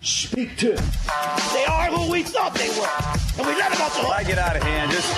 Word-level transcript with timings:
Speak 0.00 0.56
to 0.58 0.76
him. 0.76 0.84
They 1.52 1.64
are 1.64 1.90
who 1.90 2.10
we 2.10 2.22
thought 2.22 2.54
they 2.54 2.68
were. 2.70 2.88
And 3.38 3.46
we 3.46 3.54
let 3.58 3.72
them 3.72 3.82
off 3.82 3.94
the 3.96 4.02
When 4.02 4.12
I 4.12 4.24
get 4.24 4.38
out 4.38 4.56
of 4.56 4.62
hand, 4.62 4.90
just 4.90 5.08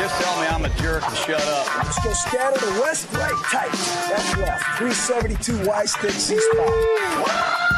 just 0.00 0.22
tell 0.22 0.40
me 0.40 0.46
I'm 0.46 0.64
a 0.64 0.68
jerk 0.80 1.02
and 1.06 1.16
shut 1.16 1.42
up. 1.42 1.76
Let's 1.76 2.02
go 2.02 2.12
scatter 2.12 2.58
the 2.58 2.80
west, 2.80 3.12
right, 3.12 3.34
tight. 3.50 3.70
That's 4.08 4.36
left. 4.38 4.64
372 4.78 5.68
Y 5.68 5.84
stick 5.84 6.10
C 6.12 6.38
spot. 6.38 6.66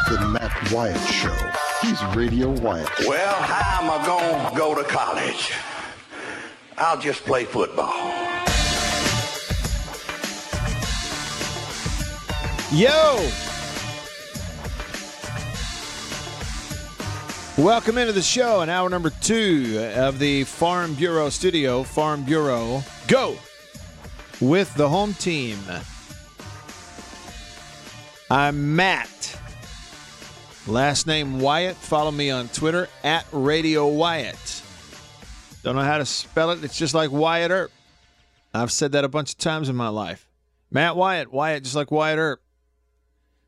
The 0.08 0.28
Matt 0.28 0.72
Wyatt 0.72 1.00
Show. 1.08 1.36
He's 1.82 2.02
Radio 2.14 2.50
Wyatt. 2.60 2.88
Well, 3.06 3.34
how 3.34 3.82
am 3.82 3.90
I 3.90 4.06
going 4.06 4.50
to 4.50 4.56
go 4.56 4.74
to 4.74 4.84
college? 4.84 5.52
I'll 6.78 6.98
just 6.98 7.24
play 7.24 7.44
football. 7.44 7.92
Yo! 12.72 13.51
Welcome 17.58 17.98
into 17.98 18.14
the 18.14 18.22
show, 18.22 18.62
and 18.62 18.70
hour 18.70 18.88
number 18.88 19.10
two 19.10 19.92
of 19.94 20.18
the 20.18 20.44
Farm 20.44 20.94
Bureau 20.94 21.28
studio. 21.28 21.82
Farm 21.82 22.24
Bureau, 22.24 22.82
go 23.08 23.36
with 24.40 24.72
the 24.74 24.88
home 24.88 25.12
team. 25.12 25.58
I'm 28.30 28.74
Matt. 28.74 29.38
Last 30.66 31.06
name 31.06 31.40
Wyatt. 31.40 31.76
Follow 31.76 32.10
me 32.10 32.30
on 32.30 32.48
Twitter 32.48 32.88
at 33.04 33.26
Radio 33.32 33.86
Wyatt. 33.86 34.62
Don't 35.62 35.76
know 35.76 35.82
how 35.82 35.98
to 35.98 36.06
spell 36.06 36.52
it. 36.52 36.64
It's 36.64 36.78
just 36.78 36.94
like 36.94 37.10
Wyatt 37.10 37.50
Earp. 37.50 37.70
I've 38.54 38.72
said 38.72 38.92
that 38.92 39.04
a 39.04 39.08
bunch 39.08 39.32
of 39.32 39.38
times 39.38 39.68
in 39.68 39.76
my 39.76 39.88
life. 39.88 40.26
Matt 40.70 40.96
Wyatt, 40.96 41.30
Wyatt, 41.30 41.64
just 41.64 41.76
like 41.76 41.90
Wyatt 41.90 42.18
Earp. 42.18 42.40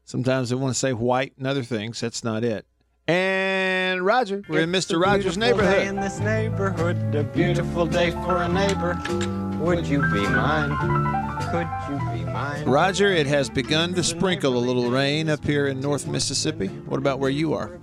Sometimes 0.04 0.50
they 0.50 0.56
want 0.56 0.74
to 0.74 0.78
say 0.78 0.92
white 0.92 1.32
and 1.38 1.46
other 1.46 1.62
things. 1.62 2.00
That's 2.00 2.22
not 2.22 2.44
it. 2.44 2.66
And 3.06 3.63
Roger, 4.02 4.42
we're 4.48 4.60
in 4.60 4.72
Mr. 4.72 5.00
Rogers' 5.00 5.34
Day 5.36 5.50
neighborhood. 5.50 5.86
in 5.86 5.96
this 5.96 6.18
neighborhood, 6.20 7.14
a 7.14 7.22
beautiful 7.24 7.86
day 7.86 8.10
for 8.10 8.42
a 8.42 8.48
neighbor. 8.48 8.98
Would 9.60 9.86
you 9.86 10.00
be 10.12 10.22
mine? 10.28 10.70
Could 11.50 11.68
you 11.90 11.98
be 12.12 12.24
mine? 12.30 12.64
Roger, 12.64 13.08
it 13.08 13.26
has 13.26 13.48
begun 13.48 13.94
to 13.94 14.02
sprinkle 14.02 14.56
a 14.56 14.58
little 14.58 14.90
rain 14.90 15.28
up 15.28 15.44
here 15.44 15.66
in 15.68 15.80
North 15.80 16.06
Mississippi. 16.06 16.66
What 16.68 16.98
about 16.98 17.18
where 17.18 17.30
you 17.30 17.54
are? 17.54 17.78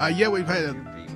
Uh, 0.00 0.06
yeah, 0.14 0.28
we've 0.28 0.46
had 0.46 0.74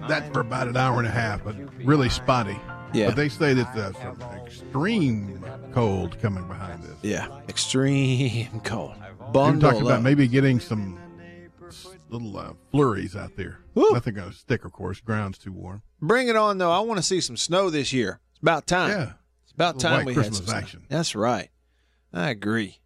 that 0.09 0.33
for 0.33 0.41
about 0.41 0.69
an 0.69 0.77
hour 0.77 0.99
and 0.99 1.07
a 1.09 1.11
half, 1.11 1.43
but 1.45 1.57
really 1.85 2.09
spotty. 2.09 2.59
Yeah. 2.93 3.07
But 3.07 3.17
they 3.17 3.29
say 3.29 3.53
that 3.55 3.75
there's 3.75 3.97
some 3.99 4.19
extreme 4.45 5.45
cold 5.73 6.19
coming 6.21 6.47
behind 6.47 6.83
this. 6.83 6.97
Yeah, 7.03 7.27
extreme 7.49 8.61
cold. 8.65 8.95
They're 9.01 9.33
Bundle 9.33 9.71
talking 9.71 9.87
about 9.87 9.99
up. 9.99 10.03
maybe 10.05 10.29
getting 10.29 10.61
some 10.61 10.97
s- 10.97 11.06
little 12.09 12.37
uh, 12.39 12.53
flurries 12.71 13.17
out 13.17 13.37
there. 13.37 13.59
Woo. 13.75 13.91
Nothing 13.93 14.15
going 14.15 14.31
to 14.31 14.37
stick, 14.37 14.65
of 14.65 14.73
course. 14.73 15.01
Ground's 15.01 15.39
too 15.39 15.53
warm. 15.53 15.83
Bring 16.01 16.29
it 16.29 16.37
on, 16.37 16.59
though. 16.59 16.71
I 16.73 16.81
want 16.81 16.99
to 16.99 17.03
see 17.03 17.21
some 17.21 17.37
snow 17.37 17.71
this 17.71 17.93
year. 17.93 18.21
It's 18.33 18.41
about 18.43 18.67
time. 18.67 18.91
Yeah. 18.91 19.13
It's 19.45 19.53
about 19.53 19.81
time 19.81 19.99
white 19.99 20.07
we 20.07 20.15
Christmas 20.15 20.39
had 20.39 20.45
some 20.47 20.51
snow. 20.53 20.59
action. 20.59 20.83
That's 20.89 21.15
right. 21.15 21.51
I 22.13 22.31
agree. 22.31 22.79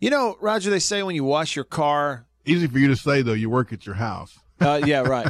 You 0.00 0.10
know, 0.10 0.36
Roger, 0.40 0.70
they 0.70 0.78
say 0.78 1.02
when 1.02 1.14
you 1.14 1.24
wash 1.24 1.54
your 1.56 1.64
car, 1.64 2.26
Easy 2.46 2.66
for 2.66 2.78
you 2.78 2.88
to 2.88 2.96
say, 2.96 3.20
though, 3.22 3.34
you 3.34 3.50
work 3.50 3.70
at 3.72 3.84
your 3.84 3.96
house. 3.96 4.38
uh, 4.60 4.80
yeah, 4.84 5.00
right. 5.06 5.28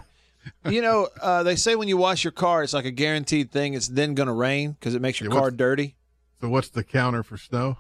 you 0.65 0.81
know, 0.81 1.09
uh, 1.21 1.43
they 1.43 1.57
say 1.57 1.75
when 1.75 1.89
you 1.89 1.97
wash 1.97 2.23
your 2.23 2.31
car, 2.31 2.63
it's 2.63 2.73
like 2.73 2.85
a 2.85 2.91
guaranteed 2.93 3.51
thing. 3.51 3.75
It's 3.75 3.89
then 3.89 4.15
going 4.15 4.29
to 4.29 4.33
rain 4.33 4.73
because 4.73 4.95
it 4.95 5.03
makes 5.03 5.21
your 5.21 5.33
Yeah, 5.33 5.39
car 5.39 5.51
dirty. 5.51 5.97
So 6.41 6.49
what's 6.49 6.69
the 6.69 6.85
counter 6.85 7.23
for 7.25 7.37
snow? 7.37 7.79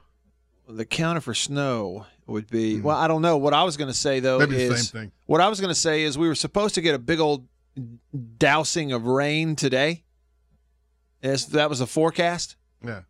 The 0.69 0.84
counter 0.84 1.20
for 1.20 1.32
snow 1.32 2.06
would 2.30 2.48
be 2.48 2.74
mm-hmm. 2.74 2.82
well, 2.84 2.96
I 2.96 3.08
don't 3.08 3.22
know. 3.22 3.36
What 3.36 3.54
I 3.54 3.64
was 3.64 3.76
going 3.76 3.88
to 3.88 3.96
say 3.96 4.20
though. 4.20 4.38
Maybe 4.38 4.56
the 4.56 4.72
is 4.74 4.88
same 4.88 5.02
thing. 5.02 5.12
what 5.26 5.41
I 5.41 5.48
was 5.48 5.60
going 5.60 5.72
to 5.72 5.78
say 5.78 6.02
is 6.02 6.16
we 6.16 6.28
were 6.28 6.34
supposed 6.34 6.74
to 6.76 6.80
get 6.80 6.94
a 6.94 6.98
big 6.98 7.20
old 7.20 7.46
dousing 8.38 8.92
of 8.92 9.06
rain 9.06 9.56
today. 9.56 10.04
As 11.22 11.46
that 11.48 11.69
was 11.69 11.82
a 11.82 11.86
forecast, 11.86 12.56
Yeah. 12.82 13.02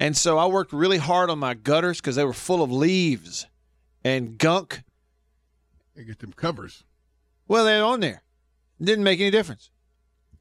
and 0.00 0.16
so 0.16 0.36
I 0.36 0.46
worked 0.46 0.72
really 0.72 0.98
hard 0.98 1.30
on 1.30 1.38
my 1.38 1.54
gutters 1.54 2.00
because 2.00 2.16
they 2.16 2.24
were 2.24 2.32
full 2.32 2.60
of 2.60 2.72
leaves 2.72 3.46
and 4.02 4.36
gunk. 4.36 4.82
You 5.94 6.02
get 6.02 6.18
them 6.18 6.32
covers. 6.32 6.82
Well, 7.46 7.64
they're 7.64 7.84
on 7.84 8.00
there. 8.00 8.22
Didn't 8.82 9.04
make 9.04 9.20
any 9.20 9.30
difference. 9.30 9.70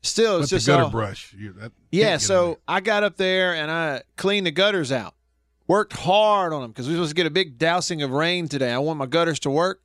Still, 0.02 0.38
it's 0.40 0.46
But 0.46 0.50
the 0.50 0.56
just 0.56 0.66
gutter 0.68 0.84
all- 0.86 0.90
brush. 0.90 1.32
You, 1.38 1.54
that, 1.54 1.74
Yeah, 1.92 2.06
can't 2.06 2.10
get 2.10 2.14
in 2.14 2.20
so 2.22 2.60
I 2.68 2.80
got 2.80 3.04
up 3.04 3.18
there 3.18 3.54
and 3.54 3.70
I 3.70 4.02
cleaned 4.18 4.48
the 4.48 4.52
gutters 4.52 4.92
out. 4.92 5.14
Worked 5.70 5.94
hard 5.94 6.52
on 6.52 6.64
them 6.64 6.72
because 6.72 6.88
we 6.88 6.94
were 6.94 6.98
supposed 6.98 7.12
to 7.12 7.16
get 7.16 7.28
a 7.28 7.30
big 7.30 7.60
dousing 7.60 8.02
of 8.02 8.10
rain 8.10 8.48
today. 8.48 8.74
I 8.74 8.80
want 8.80 8.98
my 8.98 9.06
gutters 9.06 9.40
to 9.42 9.52
work. 9.52 9.84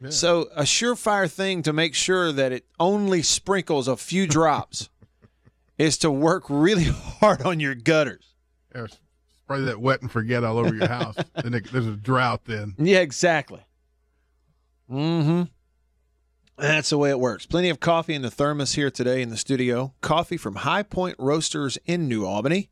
Yeah. 0.00 0.08
So 0.08 0.48
a 0.56 0.62
surefire 0.62 1.30
thing 1.30 1.62
to 1.64 1.74
make 1.74 1.94
sure 1.94 2.32
that 2.32 2.52
it 2.52 2.64
only 2.80 3.20
sprinkles 3.20 3.86
a 3.86 3.98
few 3.98 4.26
drops 4.38 4.88
is 5.76 5.98
to 5.98 6.10
work 6.10 6.44
really 6.48 6.84
hard 6.84 7.42
on 7.42 7.60
your 7.60 7.74
gutters. 7.74 8.32
Yeah, 8.74 8.86
spray 9.42 9.60
that 9.60 9.78
wet 9.78 10.00
and 10.00 10.10
forget 10.10 10.42
all 10.42 10.56
over 10.56 10.74
your 10.74 10.88
house. 10.88 11.16
then 11.34 11.52
it, 11.52 11.70
there's 11.70 11.86
a 11.86 11.96
drought 11.96 12.46
then. 12.46 12.74
Yeah, 12.78 13.00
exactly. 13.00 13.60
Mm-hmm. 14.90 15.42
That's 16.56 16.88
the 16.88 16.96
way 16.96 17.10
it 17.10 17.20
works. 17.20 17.44
Plenty 17.44 17.68
of 17.68 17.78
coffee 17.78 18.14
in 18.14 18.22
the 18.22 18.30
thermos 18.30 18.72
here 18.72 18.90
today 18.90 19.20
in 19.20 19.28
the 19.28 19.36
studio. 19.36 19.92
Coffee 20.00 20.38
from 20.38 20.56
High 20.56 20.82
Point 20.82 21.16
Roasters 21.18 21.76
in 21.84 22.08
New 22.08 22.24
Albany. 22.24 22.70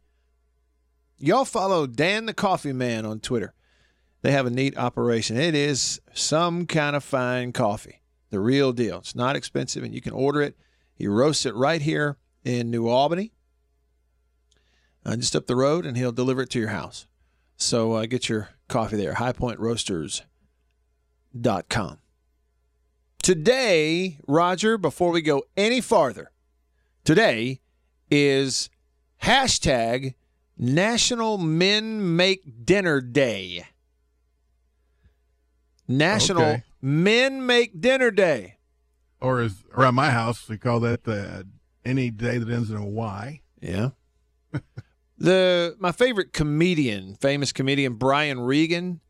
Y'all 1.21 1.45
follow 1.45 1.87
Dan 1.87 2.27
the 2.27 2.34
Coffee 2.34 2.73
Man 2.73 3.05
on 3.05 3.19
Twitter. 3.19 3.55
They 4.23 4.31
have 4.33 4.47
a 4.47 4.51
neat 4.51 4.79
operation. 4.79 5.37
It 5.37 5.55
is 5.55 6.01
some 6.12 6.67
kind 6.67 6.97
of 6.97 7.05
fine 7.05 7.53
coffee. 7.53 8.01
The 8.31 8.41
real 8.41 8.73
deal. 8.73 8.99
It's 8.99 9.15
not 9.15 9.37
expensive 9.37 9.83
and 9.83 9.95
you 9.95 10.01
can 10.01 10.12
order 10.12 10.41
it. 10.43 10.56
He 10.95 11.06
roasts 11.06 11.45
it 11.47 11.55
right 11.55 11.83
here 11.83 12.17
in 12.45 12.71
New 12.71 12.89
Albany. 12.89 13.33
Uh, 15.05 15.17
just 15.17 15.34
up 15.34 15.47
the 15.47 15.56
road 15.56 15.84
and 15.87 15.97
he'll 15.97 16.12
deliver 16.12 16.43
it 16.43 16.51
to 16.51 16.59
your 16.59 16.69
house. 16.69 17.06
So 17.56 17.95
uh, 17.95 18.05
get 18.06 18.29
your 18.29 18.50
coffee 18.69 18.97
there. 18.97 19.15
HighPointRoasters.com. 19.15 21.99
Today, 23.23 24.19
Roger, 24.27 24.79
before 24.79 25.11
we 25.11 25.23
go 25.23 25.43
any 25.56 25.81
farther, 25.81 26.31
today 27.05 27.61
is 28.11 28.71
hashtag 29.23 30.15
National 30.59 31.39
Men 31.39 32.17
Make 32.17 32.65
Dinner 32.65 33.01
Day. 33.01 33.65
National 35.87 36.43
Okay. 36.43 36.65
Men 36.83 37.47
Make 37.47 37.81
Dinner 37.81 38.11
Day. 38.11 38.57
Or 39.21 39.41
is 39.41 39.65
around 39.75 39.95
my 39.95 40.11
house, 40.11 40.49
we 40.49 40.59
call 40.59 40.81
that 40.81 41.07
uh, 41.09 41.45
any 41.85 42.11
day 42.11 42.39
that 42.39 42.53
ends 42.53 42.71
in 42.71 42.77
a 42.77 42.85
Y. 42.85 43.41
Yeah. 43.61 43.91
the 45.19 45.77
my 45.79 45.93
favorite 45.93 46.33
comedian, 46.33 47.15
famous 47.15 47.53
comedian 47.53 47.95
Brian 47.95 48.41
Regan, 48.41 49.01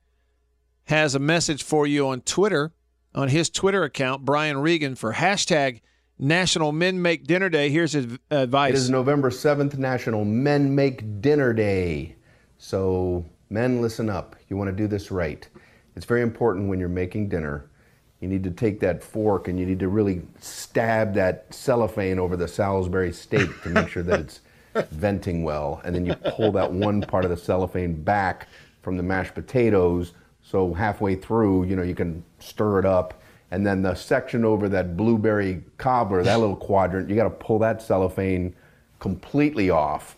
has 0.85 1.15
a 1.15 1.19
message 1.19 1.63
for 1.63 1.87
you 1.87 2.09
on 2.09 2.21
Twitter, 2.23 2.73
on 3.15 3.29
his 3.29 3.51
Twitter 3.51 3.85
account, 3.85 4.25
Brian 4.25 4.59
Regan, 4.59 4.95
for 4.95 5.15
hashtag 5.15 5.81
National 6.19 6.73
Men 6.73 7.01
Make 7.01 7.27
Dinner 7.27 7.49
Day. 7.49 7.71
Here's 7.71 7.93
his 7.93 8.19
advice. 8.31 8.73
Uh, 8.73 8.75
it 8.75 8.79
is 8.79 8.91
November 8.91 9.31
7th, 9.31 9.79
National 9.79 10.25
Men 10.25 10.75
Make 10.75 11.21
Dinner 11.21 11.53
Day. 11.53 12.17
So, 12.59 13.25
men, 13.51 13.81
listen 13.81 14.11
up. 14.11 14.37
You 14.49 14.57
want 14.57 14.69
to 14.69 14.77
do 14.77 14.89
this 14.89 15.11
right. 15.11 15.49
It's 15.95 16.07
very 16.07 16.23
important 16.23 16.69
when 16.69 16.81
you're 16.81 16.89
making 16.89 17.29
dinner. 17.29 17.71
You 18.21 18.29
need 18.29 18.43
to 18.45 18.51
take 18.51 18.81
that 18.81 19.03
fork 19.03 19.47
and 19.47 19.59
you 19.59 19.67
need 19.67 19.79
to 19.79 19.89
really 19.89 20.23
stab 20.41 21.15
that 21.15 21.53
cellophane 21.55 22.19
over 22.19 22.37
the 22.37 22.49
Salisbury 22.49 23.13
steak 23.13 23.49
to 23.63 23.69
make 23.69 23.89
sure 23.89 24.03
that 24.03 24.21
it's 24.21 24.41
venting 24.91 25.45
well. 25.45 25.81
And 25.85 25.95
then 25.95 26.05
you 26.05 26.15
pull 26.15 26.51
that 26.53 26.73
one 26.73 27.01
part 27.03 27.25
of 27.25 27.31
the 27.31 27.37
cellophane 27.37 28.03
back 28.03 28.49
from 28.83 28.97
the 28.97 29.05
mashed 29.05 29.35
potatoes. 29.35 30.15
So 30.43 30.75
halfway 30.75 31.15
through, 31.15 31.65
you 31.65 31.77
know, 31.77 31.83
you 31.83 31.95
can 31.95 32.25
stir 32.41 32.81
it 32.81 32.85
up. 32.85 33.18
And 33.51 33.67
then 33.67 33.83
the 33.83 33.95
section 33.95 34.45
over 34.45 34.69
that 34.69 34.97
blueberry 34.97 35.63
cobbler, 35.79 36.23
that 36.23 36.39
little 36.39 36.57
quadrant, 36.57 37.09
you 37.09 37.17
got 37.17 37.25
to 37.25 37.31
pull 37.31 37.59
that 37.61 37.81
cellophane 37.81 38.55
completely 38.99 39.71
off. 39.71 40.17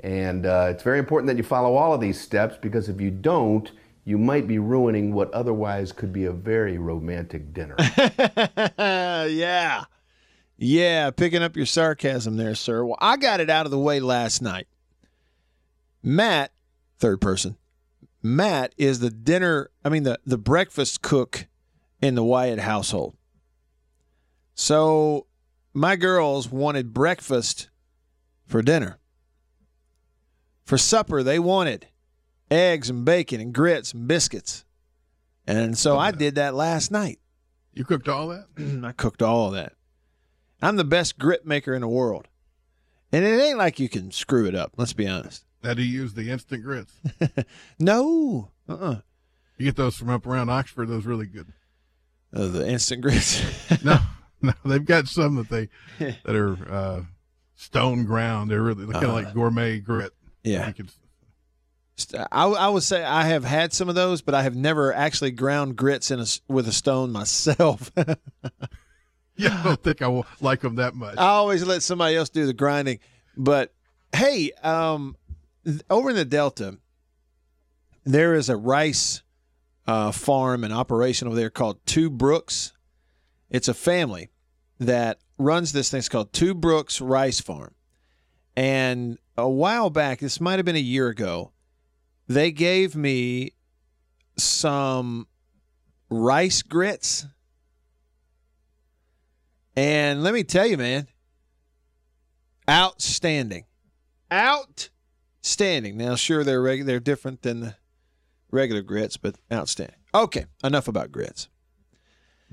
And 0.00 0.46
uh, 0.46 0.68
it's 0.70 0.82
very 0.82 0.98
important 0.98 1.28
that 1.28 1.36
you 1.36 1.42
follow 1.42 1.76
all 1.76 1.94
of 1.94 2.00
these 2.00 2.20
steps 2.20 2.56
because 2.60 2.88
if 2.88 3.00
you 3.00 3.10
don't, 3.10 3.70
you 4.04 4.18
might 4.18 4.46
be 4.46 4.58
ruining 4.58 5.12
what 5.12 5.32
otherwise 5.32 5.92
could 5.92 6.12
be 6.12 6.24
a 6.24 6.32
very 6.32 6.78
romantic 6.78 7.52
dinner. 7.52 7.76
yeah. 8.78 9.84
Yeah, 10.58 11.10
picking 11.10 11.42
up 11.42 11.56
your 11.56 11.66
sarcasm 11.66 12.36
there, 12.36 12.54
sir. 12.54 12.84
Well, 12.84 12.98
I 13.00 13.16
got 13.16 13.40
it 13.40 13.50
out 13.50 13.66
of 13.66 13.70
the 13.70 13.78
way 13.78 14.00
last 14.00 14.40
night. 14.40 14.68
Matt, 16.02 16.52
third 16.98 17.20
person, 17.20 17.56
Matt 18.22 18.74
is 18.78 19.00
the 19.00 19.10
dinner, 19.10 19.70
I 19.84 19.88
mean, 19.88 20.04
the, 20.04 20.18
the 20.24 20.38
breakfast 20.38 21.02
cook 21.02 21.46
in 22.00 22.14
the 22.14 22.24
Wyatt 22.24 22.60
household. 22.60 23.16
So 24.54 25.26
my 25.74 25.96
girls 25.96 26.50
wanted 26.50 26.94
breakfast 26.94 27.68
for 28.46 28.62
dinner. 28.62 28.98
For 30.64 30.78
supper, 30.78 31.22
they 31.22 31.38
wanted 31.38 31.88
eggs 32.50 32.90
and 32.90 33.04
bacon 33.04 33.40
and 33.40 33.52
grits 33.52 33.92
and 33.92 34.08
biscuits. 34.08 34.64
And 35.46 35.78
so 35.78 35.96
I 35.98 36.10
did 36.10 36.34
that 36.36 36.54
last 36.54 36.90
night. 36.90 37.20
You 37.72 37.84
cooked 37.84 38.08
all 38.08 38.28
that? 38.28 38.46
I 38.84 38.92
cooked 38.92 39.22
all 39.22 39.48
of 39.48 39.54
that. 39.54 39.74
I'm 40.62 40.76
the 40.76 40.84
best 40.84 41.18
grit 41.18 41.46
maker 41.46 41.74
in 41.74 41.82
the 41.82 41.88
world. 41.88 42.26
And 43.12 43.24
it 43.24 43.40
ain't 43.40 43.58
like 43.58 43.78
you 43.78 43.88
can 43.88 44.10
screw 44.10 44.46
it 44.46 44.54
up, 44.54 44.72
let's 44.76 44.92
be 44.92 45.06
honest. 45.06 45.44
Now, 45.62 45.74
do 45.74 45.82
you 45.82 46.00
use 46.02 46.14
the 46.14 46.30
instant 46.30 46.62
grits? 46.64 46.92
No. 47.78 48.50
Uh-uh. 48.68 49.00
You 49.58 49.64
get 49.66 49.76
those 49.76 49.96
from 49.96 50.10
up 50.10 50.26
around 50.26 50.48
Oxford. 50.48 50.88
Those 50.88 51.06
really 51.06 51.26
good. 51.26 51.52
Uh, 52.34 52.48
the 52.48 52.68
instant 52.68 53.02
grits. 53.02 53.42
No, 53.84 53.98
no, 54.42 54.52
they've 54.64 54.84
got 54.84 55.06
some 55.08 55.36
that 55.36 55.48
they 55.48 55.68
that 55.98 56.36
are 56.36 56.56
uh, 56.70 57.02
stone 57.54 58.04
ground. 58.04 58.50
They're 58.50 58.62
really 58.62 58.86
kind 58.92 59.04
of 59.06 59.12
like 59.14 59.32
gourmet 59.34 59.78
grit. 59.78 60.12
yeah. 60.44 60.70
Can, 60.72 60.88
I, 62.30 62.44
I 62.46 62.68
would 62.68 62.82
say 62.82 63.02
I 63.02 63.24
have 63.24 63.44
had 63.44 63.72
some 63.72 63.88
of 63.88 63.94
those, 63.94 64.20
but 64.20 64.34
I 64.34 64.42
have 64.42 64.54
never 64.54 64.92
actually 64.92 65.30
ground 65.30 65.76
grits 65.76 66.10
in 66.10 66.20
a, 66.20 66.26
with 66.46 66.68
a 66.68 66.72
stone 66.72 67.10
myself. 67.10 67.90
yeah, 69.36 69.58
I 69.60 69.64
don't 69.64 69.82
think 69.82 70.02
I 70.02 70.08
will 70.08 70.26
like 70.40 70.60
them 70.60 70.76
that 70.76 70.94
much. 70.94 71.16
I 71.16 71.26
always 71.28 71.64
let 71.64 71.82
somebody 71.82 72.16
else 72.16 72.28
do 72.28 72.44
the 72.44 72.52
grinding. 72.52 72.98
But 73.36 73.72
hey, 74.14 74.52
um, 74.62 75.16
th- 75.64 75.80
over 75.88 76.10
in 76.10 76.16
the 76.16 76.24
Delta, 76.26 76.76
there 78.04 78.34
is 78.34 78.50
a 78.50 78.56
rice 78.56 79.22
uh, 79.86 80.10
farm 80.12 80.64
and 80.64 80.72
operation 80.72 81.28
over 81.28 81.36
there 81.36 81.50
called 81.50 81.84
Two 81.86 82.10
Brooks. 82.10 82.72
It's 83.50 83.68
a 83.68 83.74
family 83.74 84.30
that 84.78 85.18
runs 85.38 85.72
this 85.72 85.90
thing. 85.90 85.98
It's 85.98 86.08
called 86.08 86.32
Two 86.32 86.54
Brooks 86.54 87.00
Rice 87.00 87.40
Farm. 87.40 87.74
And 88.56 89.18
a 89.36 89.48
while 89.48 89.90
back, 89.90 90.20
this 90.20 90.40
might 90.40 90.58
have 90.58 90.64
been 90.64 90.76
a 90.76 90.80
year 90.80 91.08
ago, 91.08 91.52
they 92.26 92.50
gave 92.50 92.96
me 92.96 93.52
some 94.36 95.28
rice 96.10 96.62
grits. 96.62 97.26
And 99.76 100.22
let 100.22 100.32
me 100.32 100.42
tell 100.42 100.66
you, 100.66 100.78
man, 100.78 101.06
outstanding. 102.68 103.66
Outstanding. 104.32 105.96
Now, 105.98 106.16
sure, 106.16 106.42
they're 106.42 106.62
reg- 106.62 106.86
they're 106.86 106.98
different 106.98 107.42
than 107.42 107.60
the 107.60 107.76
regular 108.50 108.82
grits, 108.82 109.16
but 109.16 109.36
outstanding. 109.52 109.96
Okay, 110.14 110.46
enough 110.64 110.88
about 110.88 111.12
grits. 111.12 111.48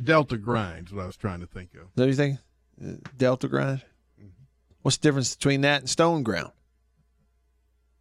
Delta 0.01 0.37
grinds. 0.37 0.91
What 0.91 1.03
I 1.03 1.05
was 1.05 1.17
trying 1.17 1.39
to 1.41 1.47
think 1.47 1.73
of. 1.75 1.81
Is 1.81 1.87
that 1.95 2.03
what 2.03 2.07
you 2.09 2.15
think? 2.15 2.39
Uh, 2.83 3.09
Delta 3.17 3.47
grind? 3.47 3.83
What's 4.81 4.97
the 4.97 5.03
difference 5.03 5.35
between 5.35 5.61
that 5.61 5.81
and 5.81 5.89
stone 5.89 6.23
ground? 6.23 6.51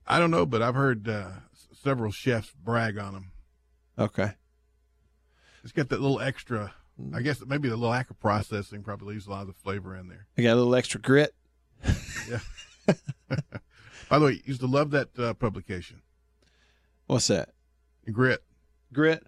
I 0.06 0.18
don't 0.18 0.30
know, 0.30 0.46
but 0.46 0.62
I've 0.62 0.74
heard 0.74 1.08
uh, 1.08 1.30
several 1.72 2.10
chefs 2.10 2.50
brag 2.50 2.98
on 2.98 3.12
them. 3.14 3.30
Okay. 3.98 4.32
It's 5.62 5.72
got 5.72 5.90
that 5.90 6.00
little 6.00 6.20
extra. 6.20 6.74
I 7.14 7.22
guess 7.22 7.40
maybe 7.46 7.68
the 7.68 7.76
little 7.76 7.90
lack 7.90 8.10
of 8.10 8.18
processing 8.18 8.82
probably 8.82 9.14
leaves 9.14 9.26
a 9.26 9.30
lot 9.30 9.42
of 9.42 9.46
the 9.46 9.52
flavor 9.52 9.96
in 9.96 10.08
there. 10.08 10.26
I 10.36 10.42
got 10.42 10.54
a 10.54 10.56
little 10.56 10.74
extra 10.74 11.00
grit. 11.00 11.34
Yeah. 12.28 12.40
By 14.08 14.18
the 14.18 14.24
way, 14.24 14.42
used 14.44 14.60
to 14.60 14.66
love 14.66 14.90
that 14.90 15.16
uh, 15.18 15.34
publication, 15.34 16.02
What's 17.06 17.28
that? 17.28 17.50
Grit. 18.10 18.42
Grit? 18.92 19.24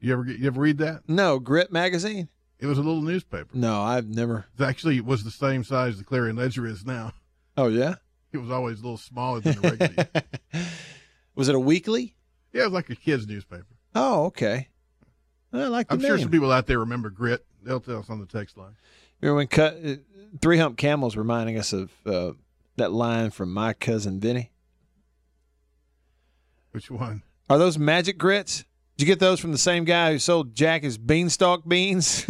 You 0.00 0.12
ever 0.12 0.24
get, 0.24 0.38
you 0.38 0.46
ever 0.46 0.60
read 0.60 0.78
that? 0.78 1.08
No, 1.08 1.38
Grit 1.38 1.72
magazine? 1.72 2.28
It 2.58 2.66
was 2.66 2.78
a 2.78 2.82
little 2.82 3.02
newspaper. 3.02 3.50
No, 3.54 3.80
I've 3.82 4.08
never. 4.08 4.46
It 4.58 4.64
actually 4.64 4.96
it 4.96 5.04
was 5.04 5.22
the 5.24 5.30
same 5.30 5.62
size 5.62 5.98
the 5.98 6.04
Clarion 6.04 6.36
Ledger 6.36 6.66
is 6.66 6.84
now. 6.84 7.12
Oh, 7.56 7.68
yeah? 7.68 7.96
It 8.32 8.38
was 8.38 8.50
always 8.50 8.80
a 8.80 8.82
little 8.82 8.96
smaller 8.98 9.40
than 9.40 9.60
the 9.60 9.70
regular. 9.70 10.06
Was 11.34 11.48
it 11.48 11.54
a 11.54 11.60
weekly? 11.60 12.14
yeah, 12.52 12.62
it 12.62 12.64
was 12.64 12.72
like 12.72 12.90
a 12.90 12.96
kid's 12.96 13.26
newspaper. 13.26 13.64
Oh, 13.94 14.24
okay. 14.26 14.68
I 15.52 15.68
like 15.68 15.86
the 15.88 15.94
I'm 15.94 16.00
name. 16.00 16.08
sure 16.08 16.18
some 16.18 16.30
people 16.30 16.50
out 16.52 16.66
there 16.66 16.80
remember 16.80 17.10
Grit. 17.10 17.46
They'll 17.62 17.80
tell 17.80 18.00
us 18.00 18.10
on 18.10 18.18
the 18.20 18.26
text 18.26 18.56
line. 18.58 18.74
Remember 19.20 19.36
when 19.36 19.46
cut, 19.46 19.78
uh, 19.84 19.94
Three 20.42 20.58
Hump 20.58 20.76
Camels 20.76 21.16
reminding 21.16 21.56
us 21.58 21.72
of 21.72 21.90
uh, 22.04 22.32
that 22.76 22.92
line 22.92 23.30
from 23.30 23.52
My 23.54 23.72
Cousin 23.72 24.18
Vinny? 24.20 24.50
Which 26.72 26.90
one? 26.90 27.22
Are 27.48 27.58
those 27.58 27.78
magic 27.78 28.18
grits? 28.18 28.64
Did 28.96 29.06
you 29.06 29.12
get 29.12 29.20
those 29.20 29.40
from 29.40 29.52
the 29.52 29.58
same 29.58 29.84
guy 29.84 30.12
who 30.12 30.18
sold 30.18 30.54
Jack 30.54 30.82
his 30.82 30.98
beanstalk 30.98 31.66
beans? 31.66 32.26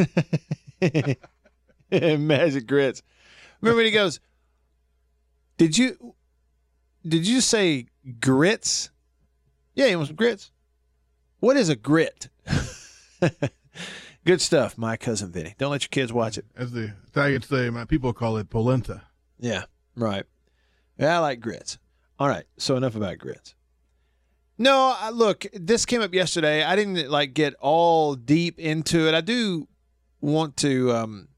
magic 1.91 2.67
grits. 2.67 3.03
Remember 3.61 3.77
when 3.77 3.87
he 3.87 3.91
goes, 3.91 4.21
"Did 5.57 5.77
you 5.77 6.15
did 7.07 7.27
you 7.27 7.41
say 7.41 7.87
grits?" 8.21 8.91
Yeah, 9.75 9.87
you 9.87 9.97
want 9.97 10.09
some 10.09 10.17
grits? 10.17 10.53
What 11.41 11.57
is 11.57 11.69
a 11.69 11.77
grit? 11.77 12.29
Good 14.25 14.41
stuff, 14.41 14.77
my 14.77 14.97
cousin 14.97 15.33
Vinny. 15.33 15.55
Don't 15.57 15.71
let 15.71 15.83
your 15.83 15.89
kids 15.89 16.13
watch 16.13 16.37
it. 16.37 16.45
As 16.57 16.73
the 16.73 16.93
Italians 17.07 17.47
say, 17.49 17.71
my 17.71 17.85
people 17.85 18.13
call 18.13 18.37
it 18.37 18.51
polenta. 18.51 19.03
Yeah, 19.39 19.65
right. 19.97 20.25
Yeah, 20.99 21.17
I 21.17 21.19
like 21.21 21.41
grits. 21.41 21.79
All 22.19 22.29
right, 22.29 22.45
so 22.59 22.77
enough 22.77 22.97
about 22.97 23.19
grits. 23.19 23.55
No, 24.59 24.95
I, 24.99 25.11
look, 25.11 25.47
this 25.53 25.87
came 25.87 26.01
up 26.03 26.13
yesterday. 26.13 26.65
I 26.65 26.75
didn't 26.75 27.09
like 27.09 27.33
get 27.33 27.55
all 27.61 28.17
deep 28.17 28.59
into 28.59 29.07
it. 29.07 29.15
I 29.15 29.21
do 29.21 29.69
want 30.21 30.57
to, 30.59 30.93
um, 30.93 31.29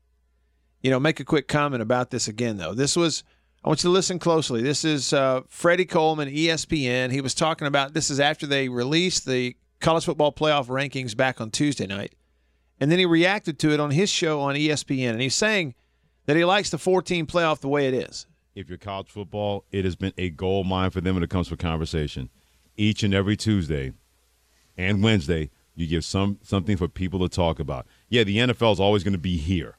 you 0.83 0.91
know, 0.91 0.99
make 0.99 1.21
a 1.21 1.25
quick 1.25 1.47
comment 1.47 1.83
about 1.83 2.11
this 2.11 2.29
again, 2.29 2.57
though. 2.57 2.73
This 2.73 2.97
was, 2.97 3.23
I 3.63 3.69
want 3.69 3.85
you 3.85 3.89
to 3.89 3.93
listen 3.93 4.19
closely. 4.19 4.63
This 4.63 4.87
is 4.87 5.13
uh, 5.13 5.43
Freddie 5.49 5.85
Coleman, 5.85 6.31
ESPN. 6.31 7.11
He 7.13 7.21
was 7.21 7.35
talking 7.35 7.67
about 7.67 7.93
this 7.93 8.09
is 8.09 8.21
after 8.21 8.47
they 8.47 8.71
released 8.71 9.27
the 9.27 9.55
college 9.81 10.07
football 10.07 10.33
playoff 10.33 10.69
rankings 10.69 11.15
back 11.15 11.43
on 11.43 11.51
Tuesday 11.51 11.87
night, 11.87 12.15
and 12.81 12.91
then 12.91 12.99
he 12.99 13.05
reacted 13.05 13.59
to 13.59 13.71
it 13.73 13.81
on 13.81 13.91
his 13.91 14.09
show 14.09 14.41
on 14.41 14.55
ESPN, 14.55 15.11
and 15.11 15.21
he's 15.21 15.35
saying 15.35 15.75
that 16.25 16.37
he 16.37 16.45
likes 16.47 16.71
the 16.71 16.79
14 16.79 17.27
playoff 17.27 17.61
the 17.61 17.69
way 17.69 17.87
it 17.87 17.95
is. 17.95 18.27
if 18.55 18.69
you're 18.71 18.79
college 18.79 19.09
football, 19.09 19.65
it 19.71 19.85
has 19.85 19.95
been 19.97 20.13
a 20.17 20.31
gold 20.31 20.67
mine 20.67 20.91
for 20.91 21.03
them 21.03 21.17
when 21.17 21.23
it 21.23 21.31
comes 21.31 21.49
to 21.49 21.57
conversation. 21.57 22.31
Each 22.81 23.03
and 23.03 23.13
every 23.13 23.37
Tuesday 23.37 23.93
and 24.79 25.03
Wednesday, 25.03 25.51
you 25.75 25.87
give 25.87 26.03
some 26.03 26.39
something 26.43 26.79
for 26.79 26.89
people 26.89 27.21
to 27.21 27.29
talk 27.29 27.61
about. 27.61 27.87
Yeah, 28.09 28.25
the 28.25 28.39
NFL 28.39 28.73
is 28.73 28.81
always 28.81 29.05
going 29.05 29.13
to 29.13 29.19
be 29.19 29.37
here, 29.37 29.77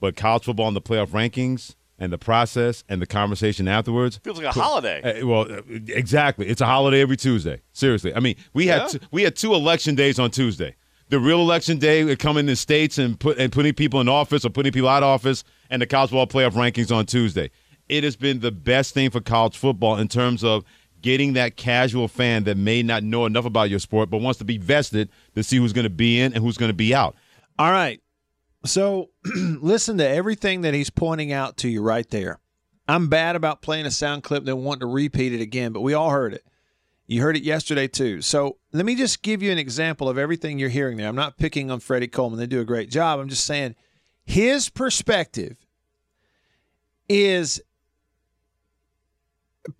but 0.00 0.16
college 0.16 0.44
football 0.44 0.66
and 0.66 0.74
the 0.74 0.80
playoff 0.80 1.08
rankings 1.08 1.74
and 1.98 2.10
the 2.10 2.16
process 2.16 2.84
and 2.88 3.02
the 3.02 3.06
conversation 3.06 3.68
afterwards 3.68 4.18
Feels 4.24 4.38
like 4.40 4.56
a 4.56 4.58
holiday. 4.58 5.20
uh, 5.20 5.26
well, 5.26 5.42
uh, 5.52 5.60
exactly. 5.88 6.46
It's 6.48 6.62
a 6.62 6.66
holiday 6.66 7.02
every 7.02 7.18
Tuesday. 7.18 7.60
Seriously. 7.72 8.14
I 8.14 8.20
mean, 8.20 8.36
we 8.54 8.66
had 8.66 8.88
two, 8.88 8.98
we 9.10 9.22
had 9.24 9.36
two 9.36 9.52
election 9.52 9.94
days 9.94 10.18
on 10.18 10.30
Tuesday. 10.30 10.74
The 11.10 11.18
real 11.20 11.40
election 11.40 11.78
day, 11.78 12.10
uh, 12.10 12.16
coming 12.16 12.48
in 12.48 12.56
states 12.56 12.96
and 12.96 13.20
put 13.20 13.38
and 13.38 13.52
putting 13.52 13.74
people 13.74 14.00
in 14.00 14.08
office 14.08 14.46
or 14.46 14.48
putting 14.48 14.72
people 14.72 14.88
out 14.88 15.02
of 15.02 15.10
office, 15.10 15.44
and 15.68 15.82
the 15.82 15.86
college 15.86 16.08
football 16.08 16.26
playoff 16.26 16.52
rankings 16.52 16.90
on 16.90 17.04
Tuesday. 17.04 17.50
It 17.90 18.04
has 18.04 18.16
been 18.16 18.40
the 18.40 18.52
best 18.52 18.94
thing 18.94 19.10
for 19.10 19.20
college 19.20 19.58
football 19.58 19.98
in 19.98 20.08
terms 20.08 20.42
of 20.42 20.64
getting 21.02 21.34
that 21.34 21.56
casual 21.56 22.08
fan 22.08 22.44
that 22.44 22.56
may 22.56 22.82
not 22.82 23.02
know 23.02 23.26
enough 23.26 23.44
about 23.44 23.68
your 23.68 23.78
sport 23.78 24.10
but 24.10 24.18
wants 24.18 24.38
to 24.38 24.44
be 24.44 24.58
vested 24.58 25.10
to 25.34 25.42
see 25.42 25.56
who's 25.56 25.72
going 25.72 25.84
to 25.84 25.90
be 25.90 26.20
in 26.20 26.32
and 26.32 26.42
who's 26.42 26.56
going 26.56 26.70
to 26.70 26.74
be 26.76 26.94
out. 26.94 27.16
All 27.58 27.70
right. 27.70 28.00
So 28.64 29.10
listen 29.24 29.98
to 29.98 30.08
everything 30.08 30.62
that 30.62 30.74
he's 30.74 30.90
pointing 30.90 31.32
out 31.32 31.56
to 31.58 31.68
you 31.68 31.82
right 31.82 32.08
there. 32.08 32.38
I'm 32.88 33.08
bad 33.08 33.36
about 33.36 33.62
playing 33.62 33.86
a 33.86 33.90
sound 33.90 34.22
clip 34.22 34.46
and 34.46 34.64
want 34.64 34.80
to 34.80 34.86
repeat 34.86 35.32
it 35.32 35.40
again, 35.40 35.72
but 35.72 35.80
we 35.80 35.94
all 35.94 36.10
heard 36.10 36.34
it. 36.34 36.44
You 37.06 37.20
heard 37.20 37.36
it 37.36 37.42
yesterday 37.42 37.88
too. 37.88 38.22
So 38.22 38.58
let 38.72 38.86
me 38.86 38.94
just 38.94 39.22
give 39.22 39.42
you 39.42 39.52
an 39.52 39.58
example 39.58 40.08
of 40.08 40.18
everything 40.18 40.58
you're 40.58 40.68
hearing 40.68 40.96
there. 40.96 41.08
I'm 41.08 41.16
not 41.16 41.36
picking 41.36 41.70
on 41.70 41.80
Freddie 41.80 42.08
Coleman. 42.08 42.38
They 42.38 42.46
do 42.46 42.60
a 42.60 42.64
great 42.64 42.90
job. 42.90 43.20
I'm 43.20 43.28
just 43.28 43.44
saying 43.44 43.74
his 44.24 44.68
perspective 44.68 45.56
is 47.08 47.60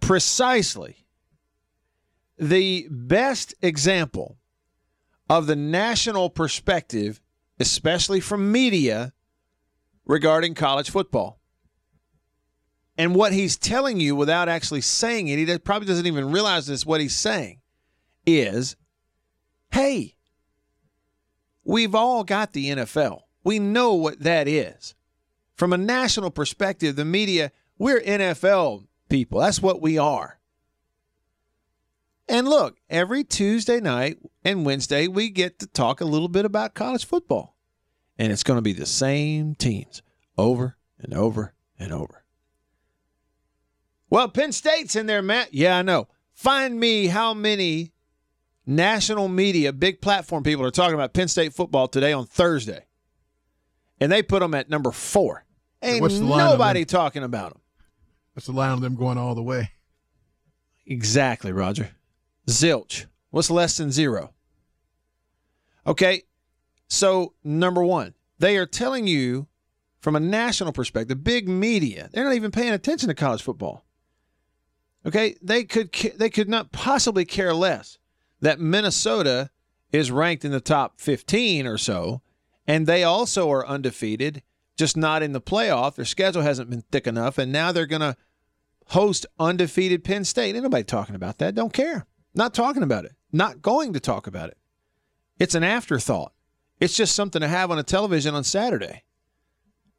precisely 0.00 1.01
the 2.38 2.86
best 2.90 3.54
example 3.62 4.36
of 5.28 5.46
the 5.46 5.56
national 5.56 6.30
perspective, 6.30 7.20
especially 7.60 8.20
from 8.20 8.50
media, 8.52 9.12
regarding 10.04 10.54
college 10.54 10.90
football. 10.90 11.38
And 12.98 13.14
what 13.14 13.32
he's 13.32 13.56
telling 13.56 14.00
you 14.00 14.14
without 14.14 14.48
actually 14.48 14.82
saying 14.82 15.28
it, 15.28 15.38
he 15.38 15.58
probably 15.58 15.86
doesn't 15.88 16.06
even 16.06 16.30
realize 16.30 16.66
this, 16.66 16.84
what 16.84 17.00
he's 17.00 17.16
saying 17.16 17.60
is 18.26 18.76
hey, 19.72 20.16
we've 21.64 21.94
all 21.94 22.24
got 22.24 22.52
the 22.52 22.70
NFL. 22.70 23.20
We 23.42 23.58
know 23.58 23.94
what 23.94 24.20
that 24.20 24.46
is. 24.46 24.94
from 25.54 25.72
a 25.72 25.78
national 25.78 26.30
perspective, 26.30 26.96
the 26.96 27.04
media, 27.04 27.52
we're 27.78 28.00
NFL 28.00 28.86
people. 29.08 29.40
That's 29.40 29.62
what 29.62 29.80
we 29.80 29.96
are. 29.96 30.38
And 32.32 32.48
look, 32.48 32.78
every 32.88 33.24
Tuesday 33.24 33.78
night 33.78 34.16
and 34.42 34.64
Wednesday, 34.64 35.06
we 35.06 35.28
get 35.28 35.58
to 35.58 35.66
talk 35.66 36.00
a 36.00 36.06
little 36.06 36.28
bit 36.28 36.46
about 36.46 36.72
college 36.72 37.04
football. 37.04 37.58
And 38.16 38.32
it's 38.32 38.42
going 38.42 38.56
to 38.56 38.62
be 38.62 38.72
the 38.72 38.86
same 38.86 39.54
teams 39.54 40.00
over 40.38 40.78
and 40.98 41.12
over 41.12 41.52
and 41.78 41.92
over. 41.92 42.24
Well, 44.08 44.30
Penn 44.30 44.52
State's 44.52 44.96
in 44.96 45.04
there, 45.04 45.20
Matt. 45.20 45.52
Yeah, 45.52 45.76
I 45.76 45.82
know. 45.82 46.08
Find 46.32 46.80
me 46.80 47.08
how 47.08 47.34
many 47.34 47.92
national 48.64 49.28
media, 49.28 49.70
big 49.70 50.00
platform 50.00 50.42
people 50.42 50.64
are 50.64 50.70
talking 50.70 50.94
about 50.94 51.12
Penn 51.12 51.28
State 51.28 51.52
football 51.52 51.86
today 51.86 52.14
on 52.14 52.24
Thursday. 52.24 52.86
And 54.00 54.10
they 54.10 54.22
put 54.22 54.40
them 54.40 54.54
at 54.54 54.70
number 54.70 54.90
four. 54.90 55.44
Ain't 55.82 56.10
nobody 56.10 56.86
talking 56.86 57.24
about 57.24 57.52
them. 57.52 57.60
That's 58.34 58.46
the 58.46 58.52
line 58.52 58.72
of 58.72 58.80
them 58.80 58.94
going 58.94 59.18
all 59.18 59.34
the 59.34 59.42
way. 59.42 59.72
Exactly, 60.86 61.52
Roger. 61.52 61.90
Zilch. 62.48 63.06
What's 63.30 63.50
less 63.50 63.76
than 63.76 63.90
zero? 63.90 64.32
Okay, 65.86 66.22
so 66.88 67.34
number 67.42 67.82
one, 67.82 68.14
they 68.38 68.56
are 68.56 68.66
telling 68.66 69.06
you 69.06 69.48
from 70.00 70.16
a 70.16 70.20
national 70.20 70.72
perspective, 70.72 71.24
big 71.24 71.48
media, 71.48 72.10
they're 72.12 72.24
not 72.24 72.34
even 72.34 72.50
paying 72.50 72.72
attention 72.72 73.08
to 73.08 73.14
college 73.14 73.42
football. 73.42 73.84
Okay, 75.06 75.36
they 75.42 75.64
could 75.64 75.92
they 76.16 76.30
could 76.30 76.48
not 76.48 76.72
possibly 76.72 77.24
care 77.24 77.54
less 77.54 77.98
that 78.40 78.60
Minnesota 78.60 79.50
is 79.92 80.10
ranked 80.10 80.44
in 80.44 80.52
the 80.52 80.60
top 80.60 81.00
15 81.00 81.66
or 81.66 81.78
so, 81.78 82.22
and 82.66 82.86
they 82.86 83.02
also 83.02 83.50
are 83.50 83.66
undefeated, 83.66 84.42
just 84.76 84.96
not 84.96 85.22
in 85.22 85.32
the 85.32 85.40
playoff. 85.40 85.96
Their 85.96 86.04
schedule 86.04 86.42
hasn't 86.42 86.70
been 86.70 86.84
thick 86.92 87.06
enough, 87.06 87.38
and 87.38 87.52
now 87.52 87.72
they're 87.72 87.86
going 87.86 88.00
to 88.00 88.16
host 88.88 89.26
undefeated 89.38 90.04
Penn 90.04 90.24
State. 90.24 90.54
Ain't 90.54 90.64
nobody 90.64 90.84
talking 90.84 91.14
about 91.14 91.38
that. 91.38 91.54
Don't 91.54 91.72
care. 91.72 92.06
Not 92.34 92.54
talking 92.54 92.82
about 92.82 93.04
it. 93.04 93.12
Not 93.32 93.62
going 93.62 93.92
to 93.92 94.00
talk 94.00 94.26
about 94.26 94.50
it. 94.50 94.58
It's 95.38 95.54
an 95.54 95.64
afterthought. 95.64 96.32
It's 96.80 96.96
just 96.96 97.14
something 97.14 97.40
to 97.40 97.48
have 97.48 97.70
on 97.70 97.78
a 97.78 97.82
television 97.82 98.34
on 98.34 98.44
Saturday. 98.44 99.04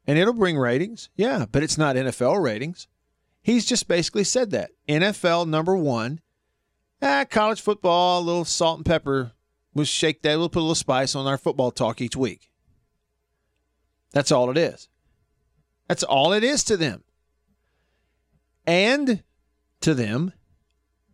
And 0.05 0.17
it'll 0.17 0.33
bring 0.33 0.57
ratings. 0.57 1.09
Yeah, 1.15 1.45
but 1.51 1.63
it's 1.63 1.77
not 1.77 1.95
NFL 1.95 2.43
ratings. 2.43 2.87
He's 3.41 3.65
just 3.65 3.87
basically 3.87 4.23
said 4.23 4.51
that. 4.51 4.71
NFL 4.87 5.47
number 5.47 5.75
one. 5.75 6.21
Ah, 7.01 7.25
college 7.29 7.61
football, 7.61 8.21
a 8.21 8.23
little 8.23 8.45
salt 8.45 8.77
and 8.77 8.85
pepper. 8.85 9.33
We'll 9.73 9.85
shake 9.85 10.21
that. 10.21 10.37
We'll 10.37 10.49
put 10.49 10.59
a 10.59 10.61
little 10.61 10.75
spice 10.75 11.15
on 11.15 11.27
our 11.27 11.37
football 11.37 11.71
talk 11.71 11.99
each 11.99 12.15
week. 12.15 12.49
That's 14.13 14.31
all 14.31 14.49
it 14.49 14.57
is. 14.57 14.87
That's 15.87 16.03
all 16.03 16.31
it 16.31 16.43
is 16.43 16.63
to 16.65 16.77
them. 16.77 17.03
And 18.65 19.23
to 19.81 19.93
them, 19.93 20.31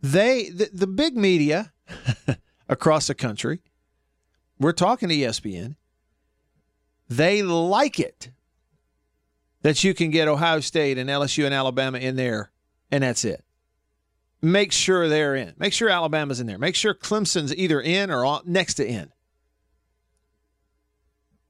they 0.02 0.48
the, 0.50 0.70
the 0.72 0.86
big 0.86 1.16
media 1.16 1.72
across 2.68 3.06
the 3.06 3.14
country, 3.14 3.60
we're 4.58 4.72
talking 4.72 5.08
to 5.08 5.14
ESPN, 5.14 5.76
they 7.08 7.42
like 7.42 7.98
it 7.98 8.30
that 9.62 9.84
you 9.84 9.94
can 9.94 10.10
get 10.10 10.28
Ohio 10.28 10.60
State 10.60 10.98
and 10.98 11.10
LSU 11.10 11.44
and 11.44 11.54
Alabama 11.54 11.98
in 11.98 12.16
there, 12.16 12.50
and 12.90 13.02
that's 13.02 13.24
it. 13.24 13.44
Make 14.42 14.72
sure 14.72 15.08
they're 15.08 15.34
in. 15.34 15.54
Make 15.58 15.74
sure 15.74 15.90
Alabama's 15.90 16.40
in 16.40 16.46
there. 16.46 16.58
Make 16.58 16.74
sure 16.74 16.94
Clemson's 16.94 17.54
either 17.54 17.80
in 17.80 18.10
or 18.10 18.40
next 18.46 18.74
to 18.74 18.86
in. 18.86 19.12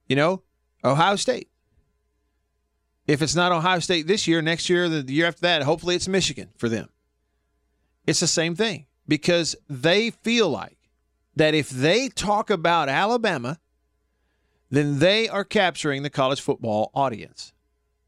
You 0.07 0.17
know, 0.17 0.43
Ohio 0.83 1.15
State. 1.15 1.47
If 3.07 3.21
it's 3.21 3.35
not 3.35 3.51
Ohio 3.51 3.79
State 3.79 4.07
this 4.07 4.27
year, 4.27 4.41
next 4.41 4.69
year, 4.69 4.89
the 4.89 5.11
year 5.11 5.27
after 5.27 5.41
that, 5.41 5.63
hopefully 5.63 5.95
it's 5.95 6.07
Michigan 6.07 6.49
for 6.57 6.67
them. 6.67 6.89
It's 8.05 8.19
the 8.19 8.27
same 8.27 8.55
thing 8.55 8.85
because 9.07 9.55
they 9.69 10.09
feel 10.09 10.49
like 10.49 10.77
that 11.35 11.53
if 11.53 11.69
they 11.69 12.09
talk 12.09 12.49
about 12.49 12.89
Alabama, 12.89 13.59
then 14.69 14.99
they 14.99 15.27
are 15.27 15.43
capturing 15.43 16.03
the 16.03 16.09
college 16.09 16.41
football 16.41 16.91
audience. 16.93 17.53